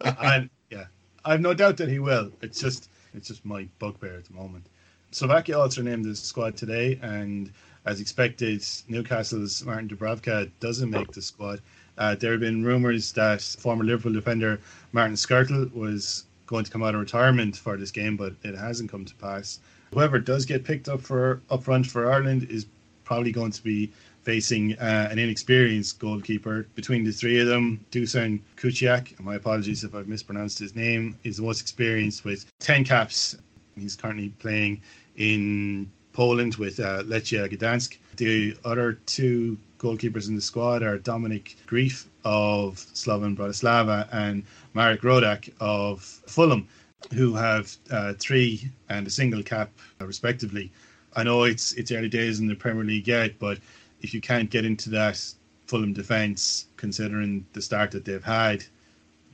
and 0.00 0.50
yeah, 0.70 0.84
I 1.24 1.32
have 1.32 1.40
no 1.40 1.54
doubt 1.54 1.76
that 1.78 1.88
he 1.88 1.98
will. 1.98 2.30
It's 2.40 2.60
just 2.60 2.90
it's 3.14 3.28
just 3.28 3.44
my 3.44 3.68
bugbear 3.78 4.16
at 4.16 4.24
the 4.24 4.34
moment. 4.34 4.66
Slovakia 5.10 5.58
also 5.58 5.82
named 5.82 6.04
the 6.04 6.16
squad 6.16 6.56
today, 6.56 6.98
and 7.02 7.52
as 7.84 8.00
expected, 8.00 8.60
Newcastle's 8.88 9.64
Martin 9.64 9.88
Dubravka 9.88 10.50
doesn't 10.60 10.90
make 10.90 11.12
the 11.12 11.22
squad. 11.22 11.60
Uh, 11.98 12.14
there 12.14 12.32
have 12.32 12.40
been 12.40 12.64
rumours 12.64 13.12
that 13.12 13.42
former 13.42 13.84
Liverpool 13.84 14.12
defender 14.12 14.58
Martin 14.92 15.14
Skrtel 15.14 15.72
was 15.74 16.24
going 16.46 16.64
to 16.64 16.70
come 16.70 16.82
out 16.82 16.94
of 16.94 17.00
retirement 17.00 17.56
for 17.56 17.76
this 17.76 17.90
game, 17.90 18.16
but 18.16 18.34
it 18.42 18.54
hasn't 18.54 18.90
come 18.90 19.04
to 19.04 19.14
pass. 19.16 19.60
Whoever 19.92 20.18
does 20.18 20.46
get 20.46 20.64
picked 20.64 20.88
up 20.88 21.02
for 21.02 21.42
up 21.50 21.64
front 21.64 21.86
for 21.86 22.10
Ireland 22.10 22.46
is 22.50 22.66
probably 23.04 23.32
going 23.32 23.52
to 23.52 23.62
be 23.62 23.92
facing 24.22 24.78
uh, 24.78 25.08
an 25.10 25.18
inexperienced 25.18 25.98
goalkeeper. 25.98 26.66
Between 26.74 27.04
the 27.04 27.12
three 27.12 27.40
of 27.40 27.46
them, 27.46 27.84
Dusan 27.90 28.40
Kuciak, 28.56 29.18
my 29.20 29.34
apologies 29.34 29.84
if 29.84 29.94
I've 29.94 30.08
mispronounced 30.08 30.58
his 30.58 30.74
name, 30.76 31.18
is 31.24 31.36
the 31.38 31.42
most 31.42 31.60
experienced 31.60 32.24
with 32.24 32.46
10 32.60 32.84
caps. 32.84 33.36
He's 33.76 33.96
currently 33.96 34.28
playing 34.38 34.80
in 35.16 35.90
Poland 36.12 36.56
with 36.56 36.78
uh, 36.78 37.02
Lechia 37.02 37.50
Gdansk. 37.50 37.96
The 38.16 38.56
other 38.64 38.94
two 39.06 39.58
goalkeepers 39.78 40.28
in 40.28 40.36
the 40.36 40.40
squad 40.40 40.82
are 40.82 40.98
Dominik 40.98 41.56
Greif 41.66 42.08
of 42.24 42.76
Slovan 42.94 43.36
Bratislava 43.36 44.08
and 44.12 44.44
Marek 44.74 45.02
Rodak 45.02 45.50
of 45.60 46.02
Fulham, 46.02 46.68
who 47.14 47.34
have 47.34 47.76
uh, 47.90 48.12
three 48.18 48.70
and 48.88 49.06
a 49.06 49.10
single 49.10 49.42
cap, 49.42 49.70
uh, 50.00 50.06
respectively. 50.06 50.70
I 51.14 51.22
know 51.22 51.44
it's 51.44 51.72
it's 51.74 51.92
early 51.92 52.08
days 52.08 52.40
in 52.40 52.46
the 52.46 52.54
Premier 52.54 52.84
League 52.84 53.08
yet, 53.08 53.38
but 53.38 53.58
if 54.00 54.14
you 54.14 54.20
can't 54.20 54.50
get 54.50 54.64
into 54.64 54.90
that 54.90 55.22
Fulham 55.66 55.92
defence, 55.92 56.66
considering 56.76 57.46
the 57.52 57.62
start 57.62 57.90
that 57.92 58.04
they've 58.04 58.22
had, 58.22 58.64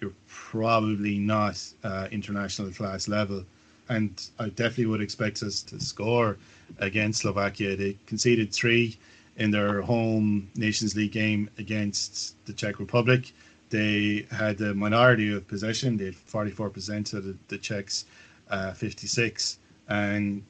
you're 0.01 0.12
probably 0.29 1.18
not 1.18 1.61
uh, 1.85 2.09
international 2.11 2.70
class 2.70 3.09
level. 3.09 3.45
And 3.89 4.20
I 4.39 4.51
definitely 4.51 4.87
would 4.87 5.01
expect 5.01 5.43
us 5.43 5.62
to 5.62 5.81
score 5.81 6.37
against 6.79 7.22
Slovakia. 7.22 7.74
They 7.74 7.97
conceded 8.07 8.53
three 8.53 8.99
in 9.37 9.51
their 9.51 9.81
home 9.83 10.51
Nations 10.57 10.95
League 10.95 11.12
game 11.12 11.49
against 11.59 12.35
the 12.47 12.53
Czech 12.53 12.79
Republic. 12.79 13.33
They 13.70 14.26
had 14.31 14.61
a 14.61 14.74
minority 14.74 15.33
of 15.33 15.47
possession. 15.49 15.97
They 15.97 16.07
had 16.07 16.14
44% 16.14 17.14
of 17.14 17.24
the, 17.24 17.37
the 17.49 17.59
Czechs, 17.59 18.05
uh, 18.51 18.72
56. 18.72 19.59
And 19.89 20.43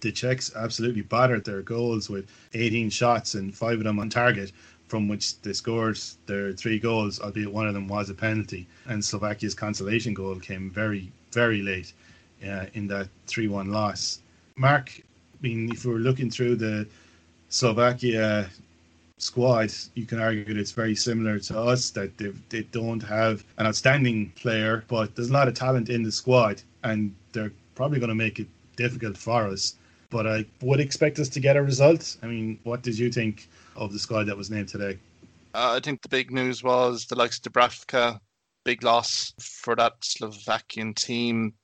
the 0.00 0.12
Czechs 0.12 0.54
absolutely 0.56 1.02
battered 1.02 1.44
their 1.44 1.62
goals 1.62 2.08
with 2.08 2.28
18 2.54 2.90
shots 2.90 3.34
and 3.34 3.54
five 3.54 3.78
of 3.78 3.84
them 3.84 3.98
on 3.98 4.08
target, 4.08 4.52
from 4.88 5.08
which 5.08 5.40
they 5.42 5.52
scored 5.52 5.98
their 6.26 6.52
three 6.52 6.78
goals, 6.78 7.20
albeit 7.20 7.52
one 7.52 7.68
of 7.68 7.74
them 7.74 7.88
was 7.88 8.10
a 8.10 8.14
penalty. 8.14 8.66
And 8.86 9.04
Slovakia's 9.04 9.54
consolation 9.54 10.14
goal 10.14 10.36
came 10.36 10.70
very, 10.70 11.12
very 11.32 11.62
late 11.62 11.92
uh, 12.46 12.66
in 12.74 12.88
that 12.88 13.08
3 13.26 13.48
1 13.48 13.70
loss. 13.70 14.20
Mark, 14.56 14.90
I 14.98 15.02
mean, 15.42 15.70
if 15.72 15.84
we're 15.84 15.96
looking 15.96 16.30
through 16.30 16.56
the 16.56 16.86
Slovakia 17.48 18.50
squad, 19.18 19.72
you 19.94 20.06
can 20.06 20.18
argue 20.20 20.44
that 20.44 20.56
it's 20.56 20.72
very 20.72 20.94
similar 20.94 21.38
to 21.38 21.58
us 21.58 21.90
that 21.90 22.16
they 22.16 22.32
they 22.48 22.62
don't 22.64 23.02
have 23.02 23.44
an 23.58 23.66
outstanding 23.66 24.30
player, 24.30 24.84
but 24.88 25.14
there's 25.14 25.30
a 25.30 25.32
lot 25.32 25.48
of 25.48 25.54
talent 25.54 25.88
in 25.88 26.02
the 26.02 26.12
squad, 26.12 26.62
and 26.84 27.14
they're 27.32 27.52
probably 27.74 27.98
going 27.98 28.08
to 28.08 28.14
make 28.14 28.40
it 28.40 28.48
difficult 28.80 29.16
for 29.16 29.46
us. 29.46 29.76
But 30.10 30.26
I 30.26 30.44
would 30.60 30.80
expect 30.80 31.18
us 31.18 31.28
to 31.30 31.40
get 31.40 31.56
a 31.56 31.62
result. 31.62 32.16
I 32.22 32.26
mean, 32.26 32.58
what 32.64 32.82
did 32.82 32.98
you 32.98 33.12
think 33.12 33.48
of 33.76 33.92
the 33.92 33.98
squad 33.98 34.24
that 34.24 34.36
was 34.36 34.50
named 34.50 34.68
today? 34.68 34.98
Uh, 35.54 35.76
I 35.76 35.80
think 35.80 36.02
the 36.02 36.08
big 36.08 36.30
news 36.30 36.62
was 36.62 37.06
the 37.06 37.16
likes 37.16 37.38
of 37.38 37.44
Dubravka, 37.44 38.20
big 38.64 38.82
loss 38.82 39.32
for 39.40 39.76
that 39.76 39.94
Slovakian 40.02 40.94
team 40.94 41.54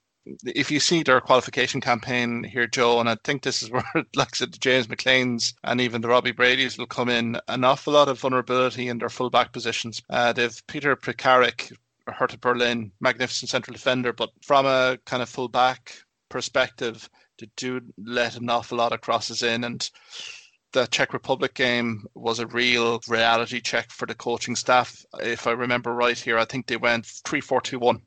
if 0.45 0.71
you 0.71 0.81
see 0.81 1.03
their 1.03 1.21
qualification 1.21 1.81
campaign 1.81 2.43
here, 2.43 2.67
Joe, 2.67 3.01
and 3.01 3.09
I 3.09 3.17
think 3.23 3.43
this 3.43 3.62
is 3.62 3.71
where, 3.75 3.85
like 4.14 4.29
I 4.33 4.37
said, 4.37 4.53
the 4.53 4.59
James 4.59 4.89
McLean's 4.89 5.55
and 5.64 5.81
even 5.81 6.01
the 6.01 6.09
Robbie 6.09 6.33
Brady's 6.33 6.79
will 6.79 6.87
come 6.87 7.09
in, 7.09 7.39
an 7.49 7.64
awful 7.64 7.93
lot 7.93 8.09
of 8.09 8.21
vulnerability 8.21 8.89
in 8.89 8.99
their 8.99 9.09
fullback 9.09 9.53
positions. 9.53 10.03
Uh, 10.11 10.33
they've 10.33 10.61
Peter 10.67 10.97
Pekarik, 10.97 11.73
Hertha 12.09 12.39
Berlin, 12.39 12.93
magnificent 13.01 13.51
central 13.51 13.73
defender, 13.73 14.12
but 14.12 14.31
from 14.43 14.67
a 14.67 14.99
kind 15.07 15.23
of 15.23 15.29
fullback 15.29 15.97
perspective, 16.29 17.09
they 17.39 17.49
do 17.57 17.81
let 17.99 18.37
an 18.37 18.51
awful 18.51 18.79
lot 18.79 18.93
of 18.93 19.01
crosses 19.01 19.43
in. 19.43 19.64
And 19.64 19.89
the 20.72 20.87
Czech 20.87 21.12
Republic 21.12 21.55
game 21.55 22.07
was 22.14 22.39
a 22.39 22.47
real 22.47 23.01
reality 23.09 23.61
check 23.61 23.91
for 23.91 24.07
the 24.07 24.14
coaching 24.14 24.57
staff. 24.57 25.05
If 25.20 25.47
I 25.47 25.53
remember 25.53 25.95
right 25.95 26.18
here, 26.18 26.39
I 26.39 26.45
think 26.45 26.66
they 26.66 26.77
went 26.77 27.07
3 27.07 27.41
4 27.41 27.61
2 27.61 27.79
1 27.79 28.03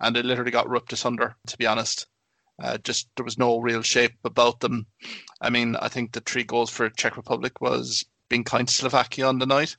and 0.00 0.16
they 0.16 0.22
literally 0.22 0.50
got 0.50 0.68
ripped 0.68 0.92
asunder. 0.92 1.36
To 1.46 1.58
be 1.58 1.66
honest, 1.66 2.06
uh, 2.62 2.78
just 2.78 3.08
there 3.16 3.24
was 3.24 3.38
no 3.38 3.60
real 3.60 3.82
shape 3.82 4.14
about 4.24 4.60
them. 4.60 4.86
I 5.40 5.50
mean, 5.50 5.76
I 5.76 5.88
think 5.88 6.12
the 6.12 6.20
three 6.20 6.44
goals 6.44 6.70
for 6.70 6.88
Czech 6.90 7.16
Republic 7.16 7.60
was 7.60 8.04
being 8.28 8.44
kind 8.44 8.66
to 8.66 8.74
Slovakia 8.74 9.26
on 9.26 9.38
the 9.38 9.46
night, 9.46 9.76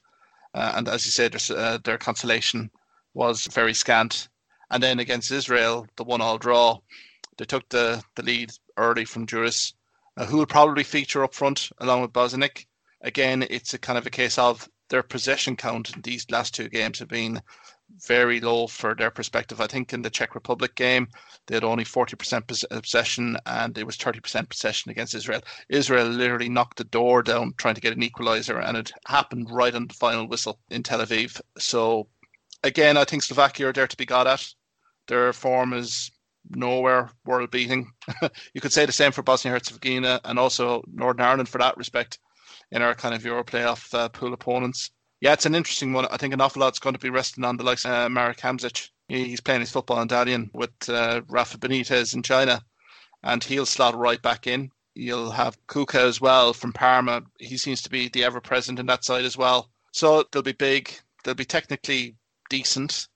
uh, 0.53 0.73
and 0.75 0.87
as 0.87 1.05
you 1.05 1.11
said, 1.11 1.35
uh, 1.51 1.79
their 1.83 1.97
consolation 1.97 2.69
was 3.13 3.47
very 3.47 3.73
scant. 3.73 4.29
And 4.69 4.81
then 4.81 4.99
against 4.99 5.31
Israel, 5.31 5.87
the 5.97 6.03
one-all 6.03 6.37
draw, 6.37 6.79
they 7.41 7.45
took 7.45 7.67
the 7.69 8.03
the 8.13 8.21
lead 8.21 8.51
early 8.77 9.03
from 9.03 9.25
Duris, 9.25 9.73
uh, 10.15 10.27
who 10.27 10.37
will 10.37 10.45
probably 10.45 10.83
feature 10.83 11.23
up 11.23 11.33
front 11.33 11.71
along 11.79 12.03
with 12.03 12.13
Bozenik. 12.13 12.67
Again, 13.01 13.43
it's 13.49 13.73
a 13.73 13.79
kind 13.79 13.97
of 13.97 14.05
a 14.05 14.11
case 14.11 14.37
of 14.37 14.69
their 14.89 15.01
possession 15.01 15.55
count 15.55 15.95
in 15.95 16.03
these 16.03 16.29
last 16.29 16.53
two 16.53 16.69
games 16.69 16.99
have 16.99 17.07
been 17.07 17.41
very 18.05 18.39
low 18.39 18.67
for 18.67 18.93
their 18.93 19.09
perspective. 19.09 19.59
I 19.59 19.65
think 19.65 19.91
in 19.91 20.03
the 20.03 20.11
Czech 20.11 20.35
Republic 20.35 20.75
game, 20.75 21.07
they 21.47 21.55
had 21.55 21.63
only 21.63 21.83
40% 21.83 22.45
possession 22.69 23.37
and 23.47 23.75
it 23.75 23.87
was 23.87 23.97
30% 23.97 24.47
possession 24.47 24.91
against 24.91 25.15
Israel. 25.15 25.41
Israel 25.67 26.09
literally 26.09 26.47
knocked 26.47 26.77
the 26.77 26.83
door 26.83 27.23
down 27.23 27.55
trying 27.57 27.73
to 27.73 27.81
get 27.81 27.97
an 27.97 28.03
equalizer, 28.03 28.59
and 28.59 28.77
it 28.77 28.91
happened 29.07 29.49
right 29.49 29.73
on 29.73 29.87
the 29.87 29.95
final 29.95 30.27
whistle 30.27 30.59
in 30.69 30.83
Tel 30.83 30.99
Aviv. 30.99 31.41
So, 31.57 32.07
again, 32.63 32.97
I 32.97 33.05
think 33.05 33.23
Slovakia 33.23 33.69
are 33.69 33.73
there 33.73 33.87
to 33.87 33.97
be 33.97 34.05
got 34.05 34.27
at. 34.27 34.45
Their 35.07 35.33
form 35.33 35.73
is 35.73 36.11
nowhere 36.49 37.09
world 37.25 37.51
beating. 37.51 37.91
you 38.53 38.61
could 38.61 38.73
say 38.73 38.85
the 38.85 38.91
same 38.91 39.11
for 39.11 39.23
Bosnia 39.23 39.53
Herzegovina 39.53 40.21
and 40.23 40.39
also 40.39 40.83
Northern 40.91 41.25
Ireland 41.25 41.49
for 41.49 41.57
that 41.59 41.77
respect 41.77 42.19
in 42.71 42.81
our 42.81 42.95
kind 42.95 43.13
of 43.13 43.23
Euro 43.25 43.43
playoff 43.43 43.93
uh, 43.93 44.09
pool 44.09 44.33
opponents 44.33 44.91
yeah, 45.21 45.33
it's 45.33 45.45
an 45.45 45.55
interesting 45.55 45.93
one. 45.93 46.07
I 46.07 46.17
think 46.17 46.33
an 46.33 46.41
awful 46.41 46.61
lot's 46.61 46.79
going 46.79 46.95
to 46.95 46.99
be 46.99 47.11
resting 47.11 47.45
on 47.45 47.55
the 47.55 47.63
likes 47.63 47.85
of 47.85 47.91
uh, 47.91 48.09
Marek 48.09 48.39
Hamsik. 48.39 48.89
He's 49.07 49.39
playing 49.39 49.59
his 49.59 49.69
football 49.69 50.01
in 50.01 50.07
Dalian 50.07 50.49
with 50.53 50.71
uh, 50.89 51.21
Rafa 51.29 51.59
Benitez 51.59 52.15
in 52.15 52.23
China, 52.23 52.63
and 53.23 53.43
he'll 53.43 53.67
slot 53.67 53.95
right 53.95 54.21
back 54.21 54.47
in. 54.47 54.71
You'll 54.95 55.29
have 55.29 55.57
Kucka 55.67 55.99
as 55.99 56.19
well 56.19 56.53
from 56.53 56.73
Parma. 56.73 57.21
He 57.39 57.57
seems 57.57 57.83
to 57.83 57.89
be 57.89 58.09
the 58.09 58.23
ever 58.23 58.41
present 58.41 58.79
in 58.79 58.87
that 58.87 59.05
side 59.05 59.23
as 59.23 59.37
well. 59.37 59.69
So 59.91 60.25
they'll 60.31 60.41
be 60.41 60.53
big. 60.53 60.91
They'll 61.23 61.35
be 61.35 61.45
technically 61.45 62.15
decent, 62.49 63.07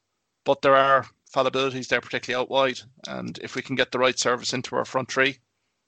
but 0.44 0.62
there 0.62 0.76
are 0.76 1.08
fallibilities 1.36 1.88
there, 1.88 2.02
particularly 2.02 2.42
out 2.42 2.50
wide. 2.50 2.80
And 3.08 3.38
if 3.40 3.56
we 3.56 3.62
can 3.62 3.76
get 3.76 3.92
the 3.92 4.00
right 4.00 4.18
service 4.18 4.54
into 4.54 4.76
our 4.76 4.86
front 4.86 5.12
three, 5.12 5.38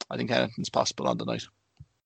I 0.09 0.17
think 0.17 0.29
anything's 0.29 0.69
possible 0.69 1.07
on 1.07 1.17
the 1.17 1.25
night. 1.25 1.47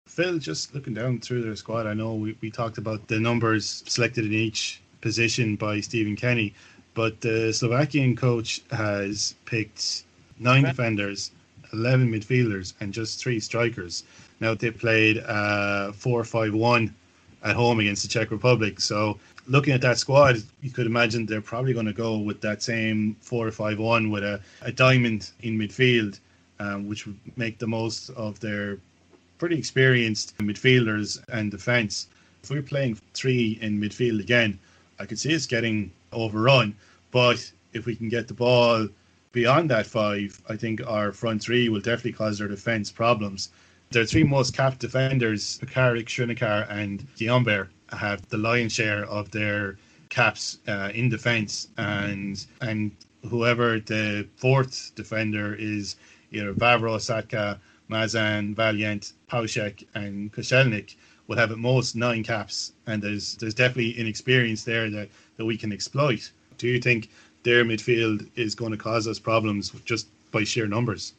Phil, 0.07 0.37
just 0.39 0.75
looking 0.75 0.93
down 0.93 1.19
through 1.19 1.41
their 1.41 1.55
squad, 1.55 1.87
I 1.87 1.93
know 1.93 2.15
we, 2.15 2.37
we 2.41 2.51
talked 2.51 2.77
about 2.77 3.07
the 3.07 3.19
numbers 3.19 3.83
selected 3.87 4.25
in 4.25 4.33
each 4.33 4.81
position 4.99 5.55
by 5.55 5.79
Stephen 5.79 6.15
Kenny, 6.15 6.53
but 6.93 7.21
the 7.21 7.53
Slovakian 7.53 8.15
coach 8.15 8.61
has 8.71 9.35
picked 9.45 10.03
nine 10.37 10.63
defenders, 10.63 11.31
11 11.73 12.11
midfielders, 12.11 12.73
and 12.79 12.93
just 12.93 13.19
three 13.19 13.39
strikers. 13.39 14.03
Now 14.39 14.53
they 14.53 14.71
played 14.71 15.19
uh, 15.19 15.91
4 15.93 16.23
5 16.23 16.53
1 16.53 16.95
at 17.43 17.55
home 17.55 17.79
against 17.79 18.03
the 18.03 18.07
Czech 18.07 18.31
Republic. 18.31 18.79
So 18.79 19.19
looking 19.47 19.73
at 19.73 19.81
that 19.81 19.97
squad, 19.97 20.37
you 20.61 20.69
could 20.69 20.85
imagine 20.85 21.25
they're 21.25 21.41
probably 21.41 21.73
going 21.73 21.85
to 21.85 21.93
go 21.93 22.17
with 22.17 22.41
that 22.41 22.61
same 22.61 23.15
4 23.21 23.47
or 23.47 23.51
5 23.51 23.79
1 23.79 24.11
with 24.11 24.23
a, 24.23 24.39
a 24.61 24.71
diamond 24.71 25.31
in 25.41 25.57
midfield, 25.57 26.19
um, 26.59 26.87
which 26.87 27.05
would 27.05 27.19
make 27.37 27.57
the 27.57 27.67
most 27.67 28.09
of 28.11 28.39
their 28.39 28.77
pretty 29.37 29.57
experienced 29.57 30.37
midfielders 30.37 31.19
and 31.29 31.49
defence. 31.49 32.07
If 32.43 32.49
we're 32.49 32.61
playing 32.61 32.99
three 33.13 33.57
in 33.61 33.79
midfield 33.79 34.19
again, 34.19 34.59
I 34.99 35.05
could 35.05 35.19
see 35.19 35.35
us 35.35 35.47
getting 35.47 35.91
overrun. 36.11 36.75
But 37.11 37.51
if 37.73 37.85
we 37.85 37.95
can 37.95 38.09
get 38.09 38.27
the 38.27 38.33
ball 38.33 38.87
beyond 39.31 39.69
that 39.71 39.87
five, 39.87 40.39
I 40.47 40.55
think 40.57 40.85
our 40.85 41.11
front 41.11 41.41
three 41.41 41.69
will 41.69 41.79
definitely 41.79 42.13
cause 42.13 42.37
their 42.37 42.47
defence 42.47 42.91
problems. 42.91 43.49
Their 43.91 44.05
three 44.05 44.23
most 44.23 44.55
capped 44.55 44.79
defenders, 44.79 45.59
Pekarik, 45.59 46.07
Skriniar, 46.07 46.65
and 46.69 47.05
Gyomber, 47.17 47.67
have 47.89 48.27
the 48.29 48.37
lion's 48.37 48.71
share 48.71 49.03
of 49.03 49.31
their 49.31 49.77
caps 50.07 50.59
uh, 50.65 50.91
in 50.93 51.09
defence, 51.09 51.67
and 51.77 52.45
and 52.61 52.91
whoever 53.27 53.81
the 53.81 54.25
fourth 54.37 54.93
defender 54.95 55.55
is, 55.55 55.97
either 56.31 56.53
Vavro, 56.53 56.95
Satka, 56.99 57.59
Mazan, 57.89 58.55
Valjent, 58.55 59.11
Paushek, 59.29 59.85
and 59.93 60.31
Koscelnik 60.31 60.95
will 61.27 61.35
have 61.35 61.51
at 61.51 61.57
most 61.57 61.93
nine 61.93 62.23
caps, 62.23 62.71
and 62.87 63.01
there's 63.01 63.35
there's 63.35 63.53
definitely 63.53 63.91
inexperience 63.99 64.63
there 64.63 64.89
that, 64.89 65.09
that 65.35 65.45
we 65.45 65.57
can 65.57 65.73
exploit. 65.73 66.31
Do 66.57 66.67
you 66.69 66.79
think 66.79 67.09
their 67.43 67.65
midfield 67.65 68.29
is 68.37 68.55
going 68.55 68.71
to 68.71 68.77
cause 68.77 69.05
us 69.05 69.19
problems 69.19 69.71
just 69.83 70.07
by 70.31 70.45
sheer 70.45 70.67
numbers? 70.67 71.11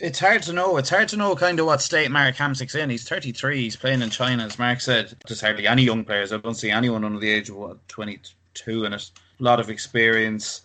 It's 0.00 0.20
hard 0.20 0.42
to 0.44 0.52
know. 0.52 0.76
It's 0.76 0.90
hard 0.90 1.08
to 1.08 1.16
know 1.16 1.34
kind 1.34 1.58
of 1.58 1.66
what 1.66 1.82
state 1.82 2.10
Marek 2.10 2.36
Hamsik's 2.36 2.76
in. 2.76 2.88
He's 2.88 3.08
33. 3.08 3.62
He's 3.62 3.74
playing 3.74 4.00
in 4.00 4.10
China, 4.10 4.44
as 4.44 4.56
Mark 4.58 4.80
said. 4.80 5.16
There's 5.26 5.40
hardly 5.40 5.66
any 5.66 5.82
young 5.82 6.04
players. 6.04 6.32
I 6.32 6.36
don't 6.36 6.54
see 6.54 6.70
anyone 6.70 7.04
under 7.04 7.18
the 7.18 7.30
age 7.30 7.48
of 7.48 7.56
what 7.56 7.88
22 7.88 8.84
in 8.84 8.92
it. 8.92 9.10
A 9.40 9.42
lot 9.42 9.58
of 9.58 9.70
experience 9.70 10.62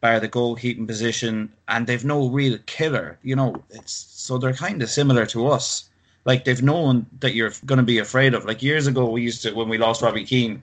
by 0.00 0.18
the 0.18 0.28
goalkeeping 0.30 0.86
position, 0.86 1.52
and 1.68 1.86
they've 1.86 2.04
no 2.06 2.28
real 2.28 2.58
killer. 2.64 3.18
You 3.22 3.36
know, 3.36 3.62
it's 3.70 3.92
so 3.92 4.38
they're 4.38 4.54
kind 4.54 4.82
of 4.82 4.88
similar 4.88 5.26
to 5.26 5.48
us. 5.48 5.90
Like 6.24 6.46
they've 6.46 6.62
known 6.62 7.04
that 7.20 7.34
you're 7.34 7.52
going 7.66 7.78
to 7.78 7.82
be 7.82 7.98
afraid 7.98 8.32
of. 8.32 8.46
Like 8.46 8.62
years 8.62 8.86
ago, 8.86 9.10
we 9.10 9.20
used 9.20 9.42
to 9.42 9.52
when 9.52 9.68
we 9.68 9.76
lost 9.76 10.00
Robbie 10.00 10.24
Keane, 10.24 10.62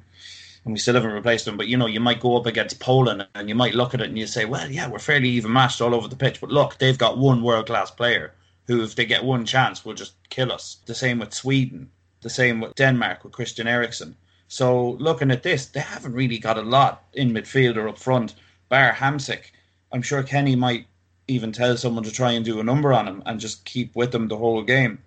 and 0.63 0.73
we 0.73 0.79
still 0.79 0.93
haven't 0.93 1.11
replaced 1.11 1.45
them. 1.45 1.57
But 1.57 1.67
you 1.67 1.77
know, 1.77 1.87
you 1.87 1.99
might 1.99 2.19
go 2.19 2.37
up 2.37 2.45
against 2.45 2.79
Poland, 2.79 3.27
and 3.35 3.49
you 3.49 3.55
might 3.55 3.75
look 3.75 3.93
at 3.93 4.01
it 4.01 4.09
and 4.09 4.17
you 4.17 4.27
say, 4.27 4.45
"Well, 4.45 4.71
yeah, 4.71 4.87
we're 4.87 4.99
fairly 4.99 5.29
even 5.29 5.53
matched 5.53 5.81
all 5.81 5.95
over 5.95 6.07
the 6.07 6.15
pitch." 6.15 6.39
But 6.39 6.51
look, 6.51 6.77
they've 6.77 6.97
got 6.97 7.17
one 7.17 7.41
world 7.41 7.67
class 7.67 7.91
player 7.91 8.33
who, 8.67 8.83
if 8.83 8.95
they 8.95 9.05
get 9.05 9.23
one 9.23 9.45
chance, 9.45 9.83
will 9.83 9.93
just 9.93 10.13
kill 10.29 10.51
us. 10.51 10.77
The 10.85 10.95
same 10.95 11.19
with 11.19 11.33
Sweden. 11.33 11.89
The 12.21 12.29
same 12.29 12.61
with 12.61 12.75
Denmark 12.75 13.23
with 13.23 13.33
Christian 13.33 13.67
Eriksen. 13.67 14.15
So 14.47 14.91
looking 14.99 15.31
at 15.31 15.43
this, 15.43 15.65
they 15.65 15.79
haven't 15.79 16.13
really 16.13 16.37
got 16.37 16.57
a 16.57 16.61
lot 16.61 17.03
in 17.13 17.31
midfield 17.31 17.77
or 17.77 17.87
up 17.87 17.97
front, 17.97 18.35
bar 18.69 18.93
Hamsik. 18.93 19.51
I'm 19.91 20.01
sure 20.01 20.23
Kenny 20.23 20.55
might 20.55 20.87
even 21.27 21.51
tell 21.51 21.77
someone 21.77 22.03
to 22.03 22.11
try 22.11 22.31
and 22.33 22.45
do 22.45 22.59
a 22.59 22.63
number 22.63 22.93
on 22.93 23.07
him 23.07 23.23
and 23.25 23.39
just 23.39 23.65
keep 23.65 23.95
with 23.95 24.13
him 24.13 24.27
the 24.27 24.37
whole 24.37 24.61
game. 24.61 24.99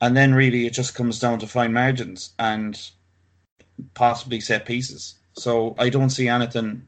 And 0.00 0.16
then 0.16 0.34
really 0.34 0.66
it 0.66 0.72
just 0.72 0.94
comes 0.94 1.20
down 1.20 1.38
to 1.40 1.46
fine 1.46 1.72
margins 1.72 2.30
and 2.38 2.80
possibly 3.94 4.40
set 4.40 4.66
pieces. 4.66 5.14
So 5.34 5.74
I 5.78 5.88
don't 5.88 6.10
see 6.10 6.28
anything 6.28 6.86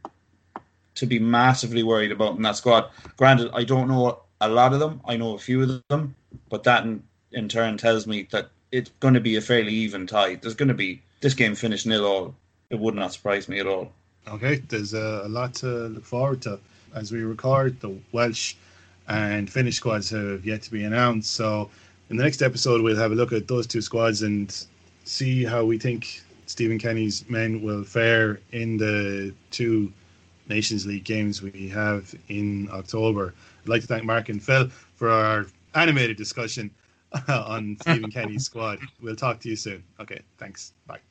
to 0.95 1.07
be 1.07 1.18
massively 1.18 1.82
worried 1.82 2.12
about 2.12 2.37
in 2.37 2.43
that 2.43 2.57
squad. 2.57 2.91
Granted, 3.16 3.51
I 3.53 3.64
don't 3.64 3.89
know 3.89 4.20
a 4.41 4.49
lot 4.49 4.72
of 4.72 4.80
them. 4.80 5.01
I 5.05 5.16
know 5.16 5.34
a 5.34 5.39
few 5.39 5.62
of 5.62 5.82
them, 5.89 6.14
but 6.49 6.64
that 6.64 6.84
in, 6.84 7.03
in 7.32 7.49
turn 7.49 7.76
tells 7.76 8.07
me 8.07 8.28
that 8.30 8.49
it's 8.72 8.91
going 9.01 9.14
to 9.14 9.20
be 9.20 9.37
a 9.37 9.41
fairly 9.41 9.72
even 9.72 10.07
tie. 10.07 10.37
There's 10.37 10.55
going 10.55 10.68
to 10.68 10.74
be 10.74 11.03
this 11.20 11.34
game 11.34 11.55
finished 11.55 11.87
nil 11.87 12.05
all. 12.05 12.34
It 12.70 12.78
would 12.78 12.95
not 12.95 13.12
surprise 13.12 13.49
me 13.49 13.61
at 13.61 13.66
all. 13.66 13.93
Okay, 14.28 14.57
there's 14.57 14.93
a, 14.93 15.22
a 15.24 15.28
lot 15.28 15.55
to 15.55 15.66
look 15.66 16.05
forward 16.05 16.43
to 16.43 16.59
as 16.95 17.12
we 17.12 17.22
record. 17.22 17.80
The 17.80 17.97
Welsh 18.12 18.55
and 19.09 19.49
Finnish 19.49 19.76
squads 19.76 20.11
have 20.11 20.45
yet 20.45 20.62
to 20.62 20.70
be 20.70 20.84
announced. 20.84 21.32
So 21.32 21.70
in 22.11 22.16
the 22.16 22.24
next 22.24 22.43
episode, 22.43 22.82
we'll 22.82 22.97
have 22.97 23.12
a 23.12 23.14
look 23.14 23.32
at 23.32 23.47
those 23.47 23.66
two 23.66 23.80
squads 23.80 24.22
and 24.22 24.66
see 25.05 25.45
how 25.45 25.64
we 25.64 25.78
think 25.78 26.22
Stephen 26.47 26.79
Kenny's 26.79 27.29
men 27.29 27.63
will 27.63 27.85
fare 27.85 28.41
in 28.53 28.77
the 28.77 29.35
two 29.51 29.93
Nations 30.49 30.87
League 30.87 31.05
games 31.05 31.43
we 31.43 31.69
have 31.69 32.15
in 32.29 32.69
October. 32.73 33.35
I'd 33.63 33.69
like 33.69 33.81
to 33.83 33.87
thank 33.87 34.05
Mark 34.05 34.29
and 34.29 34.43
Phil 34.43 34.69
for 34.69 35.11
our 35.11 35.47
animated 35.75 36.17
discussion 36.17 36.71
on 37.29 37.77
Stephen 37.81 38.11
Kenny's 38.11 38.45
squad. 38.45 38.79
We'll 39.03 39.17
talk 39.17 39.41
to 39.41 39.49
you 39.49 39.57
soon. 39.57 39.83
Okay, 40.01 40.21
thanks. 40.39 40.73
Bye. 40.87 41.07